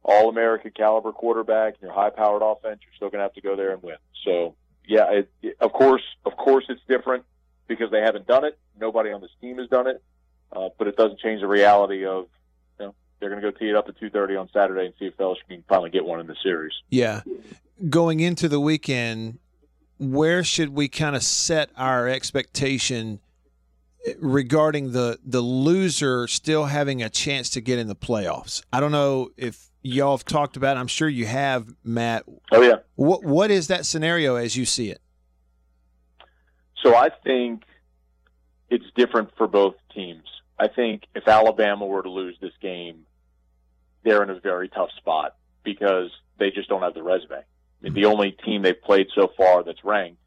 all 0.03 0.29
American 0.29 0.71
caliber 0.71 1.11
quarterback 1.11 1.73
and 1.73 1.81
your 1.83 1.93
high 1.93 2.11
powered 2.11 2.41
offense, 2.41 2.81
you're 2.83 2.95
still 2.95 3.09
going 3.09 3.19
to 3.19 3.23
have 3.23 3.33
to 3.33 3.41
go 3.41 3.55
there 3.55 3.71
and 3.71 3.81
win. 3.83 3.97
So 4.23 4.55
yeah, 4.87 5.11
it, 5.11 5.31
it, 5.41 5.57
of 5.59 5.73
course, 5.73 6.03
of 6.25 6.35
course 6.35 6.65
it's 6.69 6.81
different 6.87 7.25
because 7.67 7.91
they 7.91 8.01
haven't 8.01 8.27
done 8.27 8.45
it. 8.45 8.57
Nobody 8.79 9.11
on 9.11 9.21
this 9.21 9.31
team 9.41 9.57
has 9.57 9.67
done 9.69 9.87
it. 9.87 10.01
Uh, 10.51 10.69
but 10.77 10.87
it 10.87 10.97
doesn't 10.97 11.19
change 11.19 11.41
the 11.41 11.47
reality 11.47 12.05
of 12.05 12.27
they're 13.19 13.29
going 13.29 13.41
to 13.41 13.51
go 13.51 13.57
tee 13.57 13.69
it 13.69 13.75
up 13.75 13.89
at 13.89 13.99
2.30 13.99 14.39
on 14.39 14.49
Saturday 14.53 14.85
and 14.85 14.93
see 14.97 15.05
if 15.05 15.17
LSU 15.17 15.37
can 15.47 15.63
finally 15.67 15.89
get 15.89 16.05
one 16.05 16.19
in 16.19 16.27
the 16.27 16.35
series. 16.41 16.73
Yeah. 16.89 17.21
Going 17.89 18.19
into 18.19 18.47
the 18.47 18.59
weekend, 18.59 19.39
where 19.97 20.43
should 20.43 20.69
we 20.69 20.87
kind 20.87 21.15
of 21.15 21.23
set 21.23 21.69
our 21.75 22.07
expectation 22.07 23.19
regarding 24.19 24.93
the 24.93 25.19
the 25.25 25.41
loser 25.41 26.25
still 26.27 26.65
having 26.65 27.03
a 27.03 27.09
chance 27.09 27.49
to 27.51 27.61
get 27.61 27.79
in 27.79 27.87
the 27.87 27.95
playoffs? 27.95 28.63
I 28.71 28.79
don't 28.79 28.91
know 28.91 29.29
if 29.37 29.69
y'all 29.81 30.15
have 30.15 30.25
talked 30.25 30.57
about 30.57 30.77
it. 30.77 30.79
I'm 30.79 30.87
sure 30.87 31.07
you 31.09 31.25
have, 31.25 31.67
Matt. 31.83 32.23
Oh, 32.51 32.61
yeah. 32.61 32.77
What 32.95 33.23
What 33.23 33.51
is 33.51 33.67
that 33.67 33.85
scenario 33.85 34.35
as 34.35 34.55
you 34.55 34.65
see 34.65 34.89
it? 34.89 35.01
So 36.81 36.95
I 36.95 37.09
think 37.23 37.63
it's 38.69 38.85
different 38.95 39.31
for 39.37 39.47
both 39.47 39.75
teams. 39.93 40.23
I 40.57 40.67
think 40.67 41.03
if 41.15 41.27
Alabama 41.27 41.85
were 41.85 42.03
to 42.03 42.09
lose 42.09 42.37
this 42.41 42.53
game, 42.61 43.05
they're 44.03 44.23
in 44.23 44.29
a 44.29 44.39
very 44.39 44.69
tough 44.69 44.89
spot 44.97 45.35
because 45.63 46.09
they 46.37 46.51
just 46.51 46.69
don't 46.69 46.81
have 46.81 46.93
the 46.93 47.03
resume. 47.03 47.37
I 47.37 47.43
mean, 47.81 47.93
the 47.93 48.05
only 48.05 48.31
team 48.31 48.61
they've 48.61 48.81
played 48.81 49.07
so 49.15 49.31
far 49.37 49.63
that's 49.63 49.83
ranked 49.83 50.19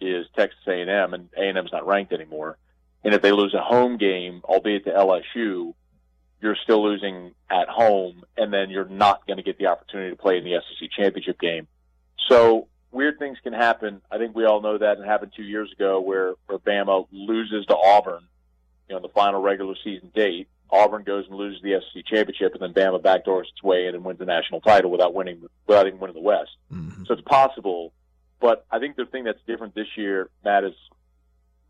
is 0.00 0.26
Texas 0.36 0.60
A&M, 0.66 1.14
and 1.14 1.28
A&M's 1.36 1.72
not 1.72 1.86
ranked 1.86 2.12
anymore. 2.12 2.58
And 3.04 3.14
if 3.14 3.22
they 3.22 3.32
lose 3.32 3.54
a 3.54 3.62
home 3.62 3.98
game, 3.98 4.40
albeit 4.44 4.84
to 4.84 4.90
LSU, 4.90 5.74
you're 6.40 6.56
still 6.62 6.82
losing 6.82 7.32
at 7.50 7.68
home, 7.68 8.24
and 8.36 8.52
then 8.52 8.70
you're 8.70 8.88
not 8.88 9.26
going 9.26 9.38
to 9.38 9.42
get 9.42 9.58
the 9.58 9.66
opportunity 9.66 10.10
to 10.10 10.16
play 10.16 10.38
in 10.38 10.44
the 10.44 10.60
SEC 10.60 10.90
championship 10.90 11.40
game. 11.40 11.66
So 12.28 12.68
weird 12.90 13.18
things 13.18 13.38
can 13.42 13.52
happen. 13.52 14.02
I 14.10 14.18
think 14.18 14.34
we 14.34 14.44
all 14.44 14.60
know 14.60 14.78
that. 14.78 14.98
It 14.98 15.06
happened 15.06 15.32
two 15.36 15.44
years 15.44 15.72
ago 15.72 16.00
where, 16.00 16.34
where 16.46 16.58
Bama 16.58 17.06
loses 17.12 17.64
to 17.66 17.76
Auburn, 17.76 18.24
you 18.88 18.94
know, 18.94 18.96
in 18.96 19.02
the 19.02 19.08
final 19.08 19.40
regular 19.40 19.74
season 19.82 20.10
date, 20.14 20.48
Auburn 20.70 21.04
goes 21.04 21.26
and 21.28 21.36
loses 21.36 21.62
the 21.62 21.80
SEC 21.80 22.04
championship, 22.06 22.54
and 22.54 22.62
then 22.62 22.72
Bama 22.72 23.00
backdoors 23.00 23.42
its 23.52 23.62
way 23.62 23.86
in 23.86 23.94
and 23.94 24.04
wins 24.04 24.18
the 24.18 24.24
national 24.24 24.60
title 24.60 24.90
without 24.90 25.14
winning 25.14 25.46
without 25.66 25.86
even 25.86 25.98
winning 25.98 26.14
the 26.14 26.20
West. 26.20 26.50
Mm-hmm. 26.72 27.04
So 27.04 27.14
it's 27.14 27.22
possible, 27.22 27.92
but 28.40 28.66
I 28.70 28.78
think 28.78 28.96
the 28.96 29.06
thing 29.06 29.24
that's 29.24 29.40
different 29.46 29.74
this 29.74 29.86
year, 29.96 30.28
Matt, 30.44 30.64
is 30.64 30.74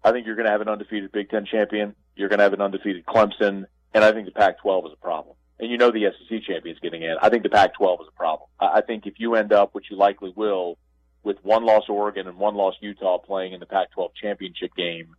I 0.03 0.13
think 0.13 0.27
you're 0.27 0.37
going 0.37 0.47
to 0.47 0.53
have 0.53 0.61
an 0.61 0.69
undefeated 0.69 1.13
Big 1.13 1.31
Ten 1.31 1.47
champion, 1.47 1.95
you're 2.15 2.29
going 2.29 2.39
to 2.39 2.45
have 2.45 2.53
an 2.53 2.61
undefeated 2.61 3.05
Clemson, 3.07 3.67
and 3.93 4.05
I 4.05 4.13
think 4.13 4.27
the 4.27 4.33
Pac-12 4.33 4.87
is 4.87 4.93
a 4.93 5.05
problem. 5.05 5.37
And 5.59 5.71
you 5.71 5.79
know 5.79 5.91
the 5.91 6.11
SEC 6.11 6.43
champion 6.43 6.75
is 6.75 6.81
getting 6.81 7.03
in. 7.03 7.17
I 7.21 7.31
think 7.31 7.43
the 7.43 7.49
Pac-12 7.49 8.03
is 8.03 8.09
a 8.09 8.17
problem. 8.17 8.49
I 8.61 8.83
think 8.83 9.07
if 9.07 9.15
you 9.19 9.37
end 9.37 9.53
up, 9.53 9.75
which 9.75 9.87
you 9.91 9.97
likely 9.97 10.33
will, 10.37 10.79
with 11.23 11.39
one 11.43 11.65
loss 11.65 11.85
Oregon 11.89 12.29
and 12.29 12.39
one 12.39 12.55
loss 12.55 12.75
Utah 12.81 13.19
playing 13.19 13.53
in 13.53 13.61
the 13.61 13.67
Pac-12 13.67 14.11
championship 14.21 14.75
game 14.77 15.17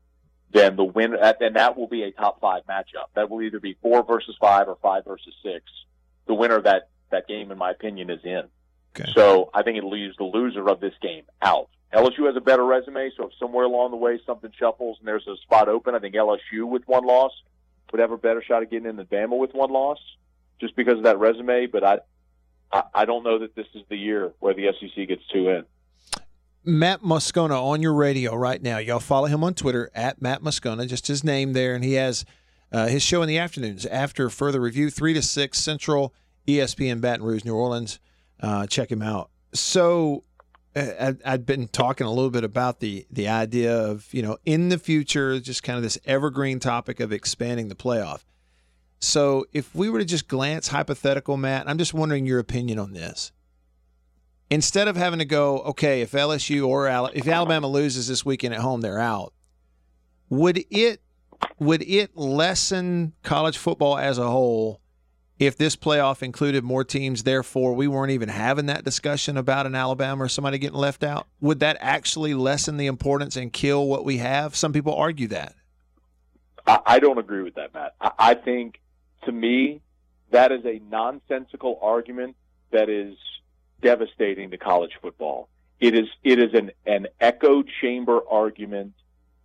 then 0.51 0.75
the 0.75 0.83
win, 0.83 1.13
uh, 1.15 1.33
and 1.39 1.55
that 1.55 1.77
will 1.77 1.87
be 1.87 2.03
a 2.03 2.11
top 2.11 2.39
five 2.39 2.63
matchup. 2.69 3.09
That 3.15 3.29
will 3.29 3.41
either 3.41 3.59
be 3.59 3.77
four 3.81 4.03
versus 4.03 4.35
five 4.39 4.67
or 4.67 4.77
five 4.81 5.05
versus 5.05 5.33
six. 5.43 5.65
The 6.25 6.33
winner 6.33 6.55
of 6.57 6.63
that, 6.63 6.89
that 7.11 7.27
game, 7.27 7.51
in 7.51 7.57
my 7.57 7.71
opinion, 7.71 8.09
is 8.09 8.23
in. 8.23 8.43
Okay. 8.97 9.11
So 9.13 9.49
I 9.53 9.63
think 9.63 9.77
it 9.77 9.83
leaves 9.83 10.15
the 10.17 10.23
loser 10.23 10.67
of 10.69 10.79
this 10.79 10.93
game 11.01 11.23
out. 11.41 11.69
LSU 11.93 12.25
has 12.25 12.35
a 12.35 12.41
better 12.41 12.65
resume, 12.65 13.11
so 13.15 13.27
if 13.27 13.31
somewhere 13.39 13.65
along 13.65 13.91
the 13.91 13.97
way 13.97 14.19
something 14.25 14.51
shuffles 14.57 14.97
and 14.99 15.07
there's 15.07 15.25
a 15.27 15.37
spot 15.37 15.69
open, 15.69 15.95
I 15.95 15.99
think 15.99 16.15
LSU 16.15 16.67
with 16.67 16.83
one 16.85 17.05
loss 17.05 17.31
would 17.91 18.01
have 18.01 18.11
a 18.11 18.17
better 18.17 18.43
shot 18.43 18.63
of 18.63 18.69
getting 18.69 18.89
in 18.89 18.97
than 18.97 19.05
Bama 19.05 19.37
with 19.37 19.53
one 19.53 19.71
loss, 19.71 19.99
just 20.59 20.75
because 20.75 20.97
of 20.97 21.03
that 21.03 21.19
resume. 21.19 21.67
But 21.67 21.83
I, 21.83 21.99
I, 22.71 22.83
I 22.93 23.05
don't 23.05 23.23
know 23.23 23.39
that 23.39 23.55
this 23.55 23.67
is 23.73 23.83
the 23.89 23.95
year 23.95 24.33
where 24.39 24.53
the 24.53 24.73
SEC 24.79 25.07
gets 25.07 25.21
two 25.31 25.49
in. 25.49 25.63
Matt 26.67 27.01
Moscona 27.01 27.63
on 27.63 27.81
your 27.81 27.93
radio 27.93 28.35
right 28.35 28.61
now. 28.61 28.77
Y'all 28.77 28.99
follow 28.99 29.27
him 29.27 29.41
on 29.41 29.53
Twitter 29.53 29.89
at 29.95 30.21
Matt 30.21 30.43
Moscona, 30.43 30.85
just 30.85 31.07
his 31.07 31.23
name 31.23 31.53
there, 31.53 31.73
and 31.73 31.81
he 31.81 31.93
has 31.93 32.25
uh, 32.73 32.87
his 32.87 33.01
show 33.01 33.21
in 33.21 33.29
the 33.29 33.37
afternoons 33.37 33.85
after 33.85 34.29
further 34.29 34.59
review, 34.59 34.89
three 34.89 35.13
to 35.13 35.21
six 35.21 35.59
Central, 35.59 36.13
ESPN 36.45 36.99
Baton 36.99 37.25
Rouge, 37.25 37.45
New 37.45 37.55
Orleans. 37.55 37.99
Uh, 38.41 38.67
check 38.67 38.91
him 38.91 39.01
out. 39.01 39.29
So 39.53 40.25
uh, 40.75 41.13
I'd 41.23 41.45
been 41.45 41.69
talking 41.69 42.05
a 42.05 42.11
little 42.11 42.29
bit 42.29 42.43
about 42.43 42.81
the 42.81 43.07
the 43.09 43.29
idea 43.29 43.73
of 43.73 44.13
you 44.13 44.21
know 44.21 44.37
in 44.45 44.67
the 44.67 44.77
future, 44.77 45.39
just 45.39 45.63
kind 45.63 45.77
of 45.77 45.83
this 45.83 45.97
evergreen 46.03 46.59
topic 46.59 46.99
of 46.99 47.13
expanding 47.13 47.69
the 47.69 47.75
playoff. 47.75 48.25
So 48.99 49.45
if 49.53 49.73
we 49.73 49.89
were 49.89 49.99
to 49.99 50.05
just 50.05 50.27
glance 50.27 50.67
hypothetical, 50.67 51.37
Matt, 51.37 51.69
I'm 51.69 51.77
just 51.77 51.93
wondering 51.93 52.25
your 52.25 52.39
opinion 52.39 52.77
on 52.77 52.91
this 52.91 53.31
instead 54.49 54.87
of 54.87 54.95
having 54.95 55.19
to 55.19 55.25
go, 55.25 55.59
okay, 55.59 56.01
if 56.01 56.11
LSU 56.11 56.67
or 56.67 56.87
Al- 56.87 57.11
if 57.13 57.27
Alabama 57.27 57.67
loses 57.67 58.07
this 58.07 58.25
weekend 58.25 58.53
at 58.53 58.61
home, 58.61 58.81
they're 58.81 58.99
out. 58.99 59.33
Would 60.29 60.65
it 60.69 61.01
would 61.59 61.83
it 61.83 62.15
lessen 62.15 63.13
college 63.23 63.57
football 63.57 63.97
as 63.97 64.17
a 64.17 64.29
whole 64.29 64.81
if 65.39 65.55
this 65.55 65.75
playoff 65.75 66.23
included 66.23 66.63
more 66.63 66.83
teams? 66.83 67.23
Therefore, 67.23 67.73
we 67.73 67.87
weren't 67.87 68.11
even 68.11 68.29
having 68.29 68.65
that 68.67 68.83
discussion 68.83 69.37
about 69.37 69.65
an 69.65 69.75
Alabama 69.75 70.23
or 70.23 70.29
somebody 70.29 70.57
getting 70.57 70.77
left 70.77 71.03
out. 71.03 71.27
Would 71.39 71.59
that 71.59 71.77
actually 71.79 72.33
lessen 72.33 72.77
the 72.77 72.87
importance 72.87 73.35
and 73.35 73.53
kill 73.53 73.87
what 73.87 74.03
we 74.03 74.17
have? 74.17 74.55
Some 74.55 74.73
people 74.73 74.95
argue 74.95 75.27
that. 75.29 75.55
I, 76.65 76.79
I 76.85 76.99
don't 76.99 77.17
agree 77.17 77.43
with 77.43 77.55
that, 77.55 77.73
Matt. 77.73 77.95
I, 78.01 78.11
I 78.17 78.33
think 78.33 78.79
to 79.25 79.31
me 79.31 79.81
that 80.31 80.51
is 80.51 80.65
a 80.65 80.79
nonsensical 80.89 81.79
argument 81.81 82.35
that 82.71 82.89
is 82.89 83.15
devastating 83.81 84.51
to 84.51 84.57
college 84.57 84.97
football. 85.01 85.49
It 85.79 85.93
is 85.93 86.07
it 86.23 86.39
is 86.39 86.53
an, 86.53 86.71
an 86.85 87.07
echo 87.19 87.63
chamber 87.81 88.19
argument 88.29 88.93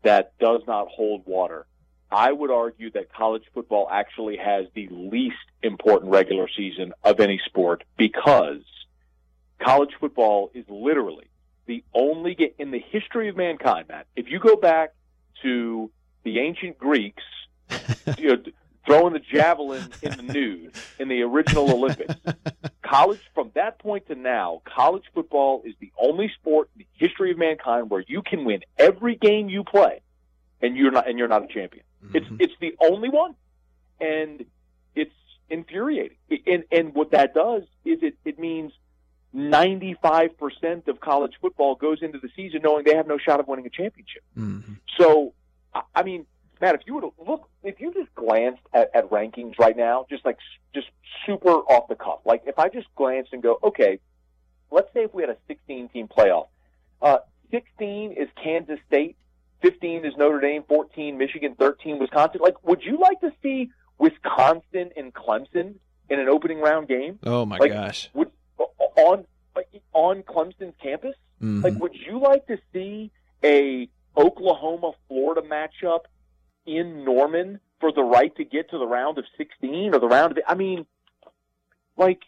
that 0.03 0.39
does 0.39 0.63
not 0.67 0.89
hold 0.89 1.27
water. 1.27 1.67
I 2.11 2.31
would 2.33 2.51
argue 2.51 2.91
that 2.93 3.13
college 3.13 3.45
football 3.55 3.89
actually 3.91 4.37
has 4.37 4.67
the 4.75 4.89
least 4.91 5.37
important 5.63 6.13
regular 6.13 6.47
season 6.55 6.93
of 7.03 7.21
any 7.21 7.41
sport 7.47 7.85
because 7.97 8.63
college 9.59 9.93
football 9.99 10.51
is 10.53 10.65
literally 10.69 11.29
the 11.67 11.85
only 11.95 12.35
game 12.35 12.53
in 12.59 12.71
the 12.71 12.81
history 12.81 13.29
of 13.29 13.37
mankind, 13.37 13.89
Matt. 13.89 14.07
If 14.17 14.31
you 14.31 14.41
go 14.41 14.57
back 14.57 14.95
to 15.43 15.91
the 16.25 16.39
ancient 16.41 16.79
Greeks, 16.79 17.23
you 18.19 18.29
know, 18.29 18.43
throwing 18.87 19.13
the 19.13 19.21
javelin 19.21 19.89
in 20.03 20.17
the 20.17 20.23
nude 20.23 20.75
in 20.99 21.09
the 21.09 21.23
original 21.23 21.71
Olympics. 21.71 22.15
college, 22.83 23.21
from 23.35 23.51
that 23.55 23.79
point 23.79 24.07
to 24.09 24.15
now, 24.15 24.61
college 24.65 25.05
football 25.15 25.63
is 25.65 25.75
the 25.81 25.91
only 26.01 26.31
sport 26.41 26.69
in 26.75 26.81
the 26.81 27.07
history 27.07 27.31
of 27.31 27.39
mankind 27.39 27.91
where 27.91 28.05
you 28.07 28.23
can 28.23 28.45
win 28.45 28.61
every 28.79 29.17
game 29.17 29.49
you 29.49 29.65
play, 29.65 30.01
and 30.61 30.77
you're 30.77 30.91
not 30.91 31.09
and 31.09 31.19
you're 31.19 31.29
not 31.29 31.45
a 31.45 31.47
champion. 31.49 31.85
Mm-hmm. 32.05 32.17
It's 32.17 32.27
it's 32.39 32.55
the 32.61 32.75
only 32.91 33.09
one, 33.09 33.35
and 34.01 34.45
it's 34.95 35.15
infuriating. 35.49 36.19
And 36.47 36.65
and 36.71 36.95
what 36.95 37.13
that 37.13 37.35
does 37.35 37.63
is 37.85 37.99
it 38.03 38.17
it 38.25 38.39
means 38.39 38.73
95% 39.35 40.89
of 40.89 41.01
college 41.01 41.33
football 41.41 41.75
goes 41.75 42.03
into 42.03 42.19
the 42.19 42.29
season 42.37 42.61
knowing 42.63 42.85
they 42.85 42.95
have 42.95 43.07
no 43.07 43.19
shot 43.19 43.41
of 43.41 43.49
winning 43.49 43.67
a 43.67 43.71
championship. 43.71 44.23
Mm-hmm. 44.37 44.75
So, 44.99 45.33
I- 45.75 45.83
I 45.95 46.03
mean, 46.03 46.27
Matt, 46.63 46.77
if 46.77 46.83
you 46.87 46.95
were 46.95 47.01
to 47.01 47.13
look, 47.27 47.49
if 47.65 47.81
you 47.81 47.93
just 47.93 48.15
glanced 48.15 48.63
at, 48.73 48.89
at 48.95 49.11
rankings 49.11 49.59
right 49.59 49.77
now, 49.77 50.07
just 50.09 50.25
like 50.25 50.39
just 50.73 50.87
super 51.27 51.49
off 51.51 51.89
the 51.89 51.97
cuff, 51.97 52.21
like 52.25 52.45
if 52.47 52.57
I 52.57 52.69
just 52.69 52.87
glanced 52.95 53.33
and 53.33 53.43
go, 53.43 53.59
okay, 53.65 53.99
let's 54.71 54.87
say 54.95 55.01
if 55.03 55.13
we 55.13 55.23
had 55.25 55.31
a 55.31 55.37
16 55.49 55.89
team 55.89 56.07
playoff, 56.07 56.47
uh, 57.03 57.19
16 57.51 58.13
is 58.13 58.29
Kansas 58.41 58.79
State, 58.87 59.17
15 59.63 60.05
is 60.05 60.17
Notre 60.17 60.41
Dame, 60.41 60.63
14 60.69 61.19
Michigan, 61.19 61.57
13 61.59 61.99
Wisconsin. 61.99 62.41
Like, 62.41 62.65
would 62.65 62.85
you 62.85 62.97
like 63.01 63.21
to 63.23 63.33
see 63.43 63.71
Wisconsin 63.99 64.91
and 64.97 65.13
Clemson 65.13 65.75
in 66.09 66.21
an 66.21 66.29
opening 66.29 66.61
round 66.61 66.87
game? 66.87 67.19
Oh 67.25 67.45
my 67.45 67.59
Like, 67.59 67.73
gosh. 67.73 68.09
Would 68.15 68.31
on 68.97 69.27
on 69.93 70.23
Clemson's 70.23 70.75
campus? 70.81 71.17
Mhm. 71.43 71.65
Like, 71.65 71.75
would 71.81 71.97
you 71.97 72.21
like 72.21 72.47
to 72.47 72.57
see 72.73 73.11
a 73.43 73.89
Oklahoma 74.17 74.93
Florida 75.09 75.43
matchup 75.43 76.03
in 76.67 77.05
Norman 77.05 77.61
for 77.81 77.93
the 77.93 78.03
right 78.03 78.35
to 78.37 78.45
get 78.45 78.71
to 78.71 78.79
the 78.79 78.87
round 78.87 79.19
of 79.19 79.25
16 79.37 79.95
or 79.95 79.99
the 79.99 80.09
round 80.09 80.33
of? 80.33 80.45
I 80.47 80.55
mean, 80.55 80.87
like, 81.97 82.21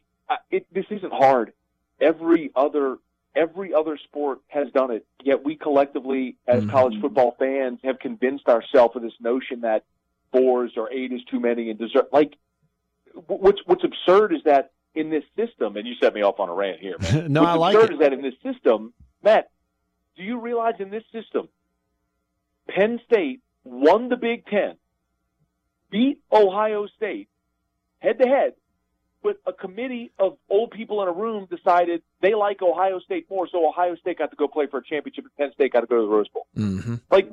it, 0.50 0.66
this 0.72 0.86
isn't 0.90 1.12
hard. 1.12 1.52
Every 2.00 2.50
other 2.54 2.98
every 3.36 3.74
other 3.74 3.98
sport 3.98 4.40
has 4.48 4.70
done 4.72 4.90
it. 4.90 5.06
Yet 5.22 5.44
we 5.44 5.56
collectively, 5.56 6.36
as 6.46 6.60
mm-hmm. 6.60 6.70
college 6.70 7.00
football 7.00 7.34
fans, 7.38 7.80
have 7.82 7.98
convinced 7.98 8.48
ourselves 8.48 8.94
of 8.96 9.02
this 9.02 9.14
notion 9.20 9.62
that 9.62 9.84
fours 10.32 10.72
or 10.76 10.92
eight 10.92 11.12
is 11.12 11.22
too 11.24 11.40
many 11.40 11.70
and 11.70 11.78
deserve. 11.78 12.06
Like, 12.12 12.34
what's 13.26 13.60
what's 13.66 13.84
absurd 13.84 14.32
is 14.32 14.42
that 14.44 14.72
in 14.94 15.10
this 15.10 15.24
system, 15.36 15.76
and 15.76 15.86
you 15.86 15.94
set 16.00 16.14
me 16.14 16.22
off 16.22 16.38
on 16.38 16.48
a 16.48 16.54
rant 16.54 16.80
here, 16.80 16.96
man. 17.00 17.32
No, 17.32 17.42
what's 17.42 17.52
I 17.52 17.56
like 17.56 17.74
absurd 17.74 17.90
it. 17.90 17.94
is 17.94 18.00
that 18.00 18.12
in 18.12 18.22
this 18.22 18.34
system, 18.42 18.92
Matt, 19.22 19.50
do 20.16 20.22
you 20.22 20.40
realize 20.40 20.74
in 20.78 20.90
this 20.90 21.04
system, 21.12 21.48
Penn 22.68 23.00
State 23.04 23.40
won 23.64 24.08
the 24.08 24.16
Big 24.16 24.46
Ten, 24.46 24.76
beat 25.90 26.20
Ohio 26.32 26.86
State 26.96 27.28
head 27.98 28.18
to 28.18 28.28
head, 28.28 28.52
but 29.22 29.40
a 29.46 29.52
committee 29.52 30.12
of 30.18 30.36
old 30.50 30.70
people 30.70 31.02
in 31.02 31.08
a 31.08 31.12
room 31.12 31.48
decided 31.50 32.02
they 32.20 32.34
like 32.34 32.62
Ohio 32.62 33.00
State 33.00 33.26
more, 33.30 33.48
so 33.50 33.66
Ohio 33.66 33.96
State 33.96 34.18
got 34.18 34.30
to 34.30 34.36
go 34.36 34.46
play 34.46 34.66
for 34.66 34.78
a 34.78 34.84
championship, 34.84 35.24
and 35.24 35.36
Penn 35.36 35.52
State 35.54 35.72
got 35.72 35.80
to 35.80 35.86
go 35.86 35.96
to 35.96 36.02
the 36.02 36.08
Rose 36.08 36.28
Bowl. 36.28 36.46
Mm-hmm. 36.56 36.96
Like, 37.10 37.30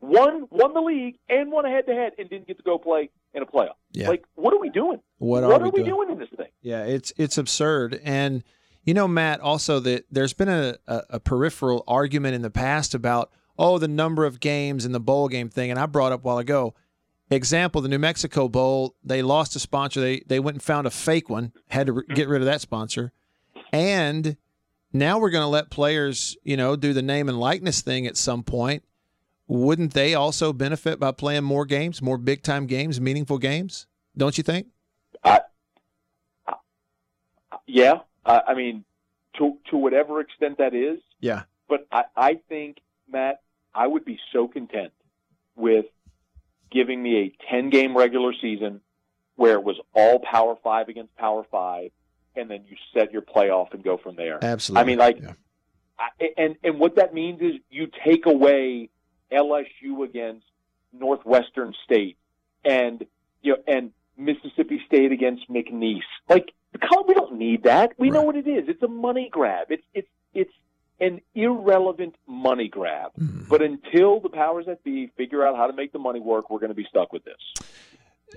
one 0.00 0.46
won 0.50 0.74
the 0.74 0.80
league 0.80 1.18
and 1.28 1.52
won 1.52 1.66
a 1.66 1.70
head 1.70 1.86
to 1.86 1.94
head 1.94 2.12
and 2.18 2.28
didn't 2.28 2.48
get 2.48 2.56
to 2.56 2.62
go 2.62 2.78
play 2.78 3.10
in 3.34 3.42
a 3.42 3.46
playoff. 3.46 3.74
Yeah. 3.92 4.08
Like, 4.08 4.24
what 4.34 4.52
are 4.54 4.58
we 4.58 4.70
doing? 4.70 5.00
What 5.18 5.44
are 5.44 5.50
what 5.50 5.62
we 5.62 5.68
are 5.68 5.72
we 5.72 5.82
doing? 5.82 5.90
doing 5.90 6.10
in 6.10 6.18
this 6.18 6.30
thing? 6.36 6.48
Yeah, 6.62 6.84
it's 6.84 7.12
it's 7.16 7.36
absurd. 7.38 8.00
And 8.02 8.42
you 8.82 8.94
know, 8.94 9.06
Matt, 9.06 9.40
also 9.40 9.78
that 9.80 10.06
there's 10.10 10.32
been 10.32 10.48
a, 10.48 10.76
a, 10.86 11.02
a 11.10 11.20
peripheral 11.20 11.84
argument 11.86 12.34
in 12.34 12.42
the 12.42 12.50
past 12.50 12.94
about 12.94 13.30
oh 13.60 13.78
the 13.78 13.86
number 13.86 14.24
of 14.24 14.40
games 14.40 14.84
and 14.84 14.92
the 14.92 14.98
bowl 15.00 15.28
game 15.28 15.48
thing. 15.48 15.70
And 15.70 15.78
I 15.78 15.86
brought 15.86 16.10
up 16.10 16.20
a 16.20 16.26
while 16.26 16.38
ago. 16.38 16.74
Example: 17.30 17.80
the 17.80 17.88
New 17.88 17.98
Mexico 18.00 18.48
Bowl. 18.48 18.96
They 19.04 19.22
lost 19.22 19.54
a 19.54 19.60
sponsor. 19.60 20.00
They 20.00 20.20
they 20.26 20.40
went 20.40 20.56
and 20.56 20.62
found 20.62 20.88
a 20.88 20.90
fake 20.90 21.30
one. 21.30 21.52
Had 21.68 21.86
to 21.86 22.02
get 22.14 22.26
rid 22.28 22.42
of 22.42 22.46
that 22.46 22.60
sponsor. 22.60 23.12
And 23.72 24.36
now 24.92 25.20
we're 25.20 25.30
going 25.30 25.44
to 25.44 25.48
let 25.48 25.70
players, 25.70 26.36
you 26.42 26.56
know, 26.56 26.74
do 26.74 26.92
the 26.92 27.02
name 27.02 27.28
and 27.28 27.38
likeness 27.38 27.82
thing 27.82 28.04
at 28.08 28.16
some 28.16 28.42
point. 28.42 28.82
Wouldn't 29.46 29.94
they 29.94 30.14
also 30.14 30.52
benefit 30.52 30.98
by 30.98 31.12
playing 31.12 31.44
more 31.44 31.64
games, 31.66 32.02
more 32.02 32.18
big 32.18 32.42
time 32.42 32.66
games, 32.66 33.00
meaningful 33.00 33.38
games? 33.38 33.86
Don't 34.16 34.36
you 34.36 34.42
think? 34.42 34.66
I. 35.22 35.40
Yeah, 37.66 38.00
I, 38.26 38.40
I 38.48 38.54
mean, 38.54 38.84
to 39.38 39.56
to 39.70 39.76
whatever 39.76 40.20
extent 40.20 40.58
that 40.58 40.74
is, 40.74 40.98
Yeah. 41.20 41.42
but 41.68 41.86
I, 41.92 42.04
I 42.16 42.34
think 42.48 42.78
Matt, 43.10 43.40
I 43.74 43.86
would 43.86 44.04
be 44.04 44.18
so 44.32 44.48
content 44.48 44.92
with 45.56 45.86
giving 46.70 47.02
me 47.02 47.16
a 47.16 47.50
ten 47.50 47.70
game 47.70 47.96
regular 47.96 48.32
season 48.40 48.80
where 49.36 49.54
it 49.54 49.64
was 49.64 49.76
all 49.94 50.18
Power 50.18 50.56
Five 50.62 50.88
against 50.88 51.16
Power 51.16 51.44
Five, 51.50 51.90
and 52.36 52.50
then 52.50 52.64
you 52.68 52.76
set 52.94 53.12
your 53.12 53.22
playoff 53.22 53.72
and 53.72 53.82
go 53.82 53.96
from 53.96 54.16
there. 54.16 54.38
Absolutely. 54.42 54.82
I 54.82 54.86
mean, 54.86 54.98
like, 54.98 55.22
I, 55.98 56.32
and 56.36 56.56
and 56.62 56.78
what 56.78 56.96
that 56.96 57.14
means 57.14 57.40
is 57.40 57.52
you 57.70 57.88
take 58.04 58.26
away 58.26 58.90
LSU 59.32 60.04
against 60.04 60.46
Northwestern 60.92 61.74
State, 61.84 62.16
and 62.64 63.04
you 63.42 63.52
know, 63.52 63.62
and 63.66 63.92
Mississippi 64.16 64.82
State 64.86 65.12
against 65.12 65.48
McNeese. 65.48 66.00
Like, 66.28 66.52
we 67.06 67.14
don't 67.14 67.34
need 67.36 67.64
that. 67.64 67.92
We 67.98 68.10
know 68.10 68.22
what 68.22 68.36
it 68.36 68.46
is. 68.46 68.68
It's 68.68 68.82
a 68.82 68.88
money 68.88 69.28
grab. 69.30 69.68
It's 69.70 69.82
it's 69.94 70.08
it's 70.34 70.52
an 71.00 71.20
irrelevant 71.34 72.16
money 72.26 72.68
grab. 72.68 73.12
But 73.16 73.62
until 73.62 74.20
the 74.20 74.28
powers 74.28 74.66
that 74.66 74.82
be 74.84 75.10
figure 75.16 75.46
out 75.46 75.56
how 75.56 75.66
to 75.66 75.72
make 75.72 75.92
the 75.92 75.98
money 75.98 76.20
work, 76.20 76.50
we're 76.50 76.60
going 76.60 76.70
to 76.70 76.74
be 76.74 76.86
stuck 76.88 77.12
with 77.12 77.24
this. 77.24 77.66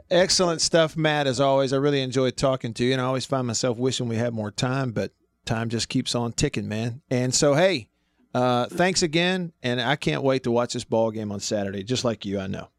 Excellent 0.09 0.61
stuff, 0.61 0.97
Matt. 0.97 1.27
As 1.27 1.39
always, 1.39 1.71
I 1.73 1.77
really 1.77 2.01
enjoyed 2.01 2.35
talking 2.35 2.73
to 2.75 2.83
you, 2.83 2.93
and 2.93 3.01
I 3.01 3.05
always 3.05 3.25
find 3.25 3.45
myself 3.45 3.77
wishing 3.77 4.07
we 4.07 4.15
had 4.15 4.33
more 4.33 4.51
time, 4.51 4.91
but 4.91 5.11
time 5.45 5.69
just 5.69 5.89
keeps 5.89 6.15
on 6.15 6.33
ticking, 6.33 6.67
man. 6.67 7.01
And 7.11 7.33
so, 7.33 7.53
hey, 7.53 7.89
uh, 8.33 8.65
thanks 8.67 9.03
again, 9.03 9.53
and 9.61 9.79
I 9.79 9.95
can't 9.95 10.23
wait 10.23 10.43
to 10.43 10.51
watch 10.51 10.73
this 10.73 10.83
ball 10.83 11.11
game 11.11 11.31
on 11.31 11.39
Saturday, 11.39 11.83
just 11.83 12.03
like 12.03 12.25
you. 12.25 12.39
I 12.39 12.47
know. 12.47 12.69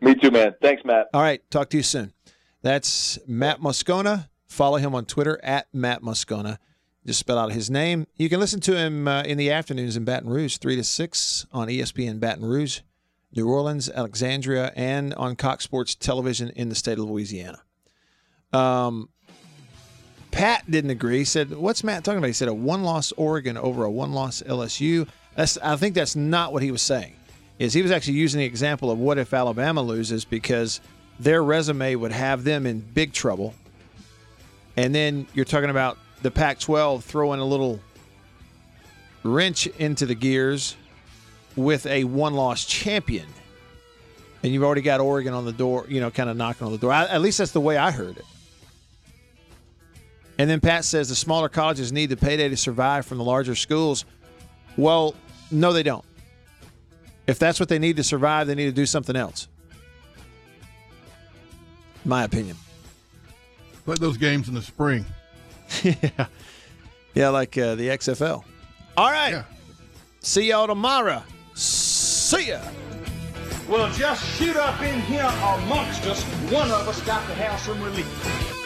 Me 0.00 0.14
too, 0.14 0.30
man. 0.30 0.54
Thanks, 0.60 0.82
Matt. 0.84 1.08
All 1.14 1.20
right, 1.20 1.48
talk 1.50 1.70
to 1.70 1.76
you 1.76 1.82
soon. 1.82 2.12
That's 2.62 3.18
Matt 3.26 3.60
Moscona. 3.60 4.28
Follow 4.46 4.78
him 4.78 4.94
on 4.94 5.04
Twitter 5.04 5.38
at 5.44 5.68
Matt 5.72 6.02
Moscona. 6.02 6.58
Just 7.06 7.20
spell 7.20 7.38
out 7.38 7.52
his 7.52 7.70
name. 7.70 8.06
You 8.16 8.28
can 8.28 8.40
listen 8.40 8.60
to 8.60 8.76
him 8.76 9.08
uh, 9.08 9.22
in 9.22 9.38
the 9.38 9.50
afternoons 9.50 9.96
in 9.96 10.04
Baton 10.04 10.28
Rouge, 10.28 10.58
3 10.58 10.76
to 10.76 10.84
6 10.84 11.46
on 11.50 11.68
ESPN 11.68 12.20
Baton 12.20 12.44
Rouge, 12.44 12.80
New 13.34 13.48
Orleans, 13.48 13.88
Alexandria, 13.88 14.72
and 14.76 15.14
on 15.14 15.34
Cox 15.36 15.64
Sports 15.64 15.94
Television 15.94 16.50
in 16.50 16.68
the 16.68 16.74
state 16.74 16.98
of 16.98 17.04
Louisiana. 17.04 17.62
Um, 18.52 19.08
Pat 20.30 20.70
didn't 20.70 20.90
agree. 20.90 21.18
He 21.18 21.24
said, 21.24 21.50
"What's 21.52 21.82
Matt 21.82 22.04
talking 22.04 22.18
about?" 22.18 22.28
He 22.28 22.32
said, 22.32 22.48
"A 22.48 22.54
one-loss 22.54 23.12
Oregon 23.12 23.56
over 23.56 23.84
a 23.84 23.90
one-loss 23.90 24.42
LSU." 24.42 25.08
That's. 25.36 25.58
I 25.58 25.76
think 25.76 25.94
that's 25.94 26.16
not 26.16 26.52
what 26.52 26.62
he 26.62 26.70
was 26.70 26.82
saying. 26.82 27.14
Is 27.58 27.72
he 27.72 27.82
was 27.82 27.90
actually 27.90 28.14
using 28.14 28.40
the 28.40 28.46
example 28.46 28.90
of 28.90 28.98
what 28.98 29.18
if 29.18 29.34
Alabama 29.34 29.82
loses 29.82 30.24
because 30.24 30.80
their 31.18 31.42
resume 31.42 31.94
would 31.94 32.12
have 32.12 32.44
them 32.44 32.66
in 32.66 32.80
big 32.80 33.12
trouble, 33.12 33.54
and 34.76 34.94
then 34.94 35.26
you're 35.34 35.44
talking 35.44 35.70
about 35.70 35.98
the 36.22 36.30
Pac-12 36.30 37.02
throwing 37.02 37.40
a 37.40 37.44
little 37.44 37.80
wrench 39.22 39.66
into 39.66 40.06
the 40.06 40.14
gears 40.14 40.76
with 41.56 41.86
a 41.86 42.04
one-loss 42.04 42.64
champion, 42.64 43.26
and 44.42 44.52
you've 44.52 44.62
already 44.62 44.82
got 44.82 45.00
Oregon 45.00 45.34
on 45.34 45.44
the 45.44 45.52
door. 45.52 45.84
You 45.88 46.00
know, 46.00 46.10
kind 46.10 46.30
of 46.30 46.36
knocking 46.36 46.66
on 46.66 46.72
the 46.72 46.78
door. 46.78 46.92
I, 46.92 47.06
at 47.06 47.20
least 47.20 47.38
that's 47.38 47.52
the 47.52 47.60
way 47.60 47.76
I 47.76 47.90
heard 47.90 48.16
it. 48.16 48.24
And 50.38 50.48
then 50.48 50.60
Pat 50.60 50.86
says 50.86 51.10
the 51.10 51.14
smaller 51.14 51.50
colleges 51.50 51.92
need 51.92 52.06
the 52.06 52.16
payday 52.16 52.48
to 52.48 52.56
survive 52.56 53.04
from 53.04 53.18
the 53.18 53.24
larger 53.24 53.54
schools. 53.54 54.06
Well, 54.78 55.14
no, 55.50 55.74
they 55.74 55.82
don't. 55.82 56.04
If 57.26 57.38
that's 57.38 57.60
what 57.60 57.68
they 57.68 57.78
need 57.78 57.96
to 57.96 58.02
survive, 58.02 58.46
they 58.46 58.54
need 58.54 58.64
to 58.64 58.72
do 58.72 58.86
something 58.86 59.16
else. 59.16 59.48
My 62.06 62.24
opinion. 62.24 62.56
Play 63.84 63.96
those 63.96 64.16
games 64.16 64.48
in 64.48 64.54
the 64.54 64.62
spring. 64.62 65.04
yeah. 65.84 66.26
Yeah, 67.14 67.28
like 67.30 67.56
uh, 67.58 67.74
the 67.74 67.88
XFL. 67.88 68.44
All 68.96 69.10
right. 69.10 69.44
See 70.20 70.48
y'all 70.48 70.66
tomorrow. 70.66 71.22
See 71.54 72.48
ya. 72.48 72.60
Well, 73.68 73.90
just 73.92 74.24
shoot 74.36 74.56
up 74.56 74.80
in 74.82 75.00
here 75.02 75.22
amongst 75.22 76.04
us. 76.06 76.22
One 76.52 76.70
of 76.70 76.88
us 76.88 77.00
got 77.02 77.26
to 77.28 77.34
have 77.34 77.58
some 77.60 77.82
relief. 77.82 78.59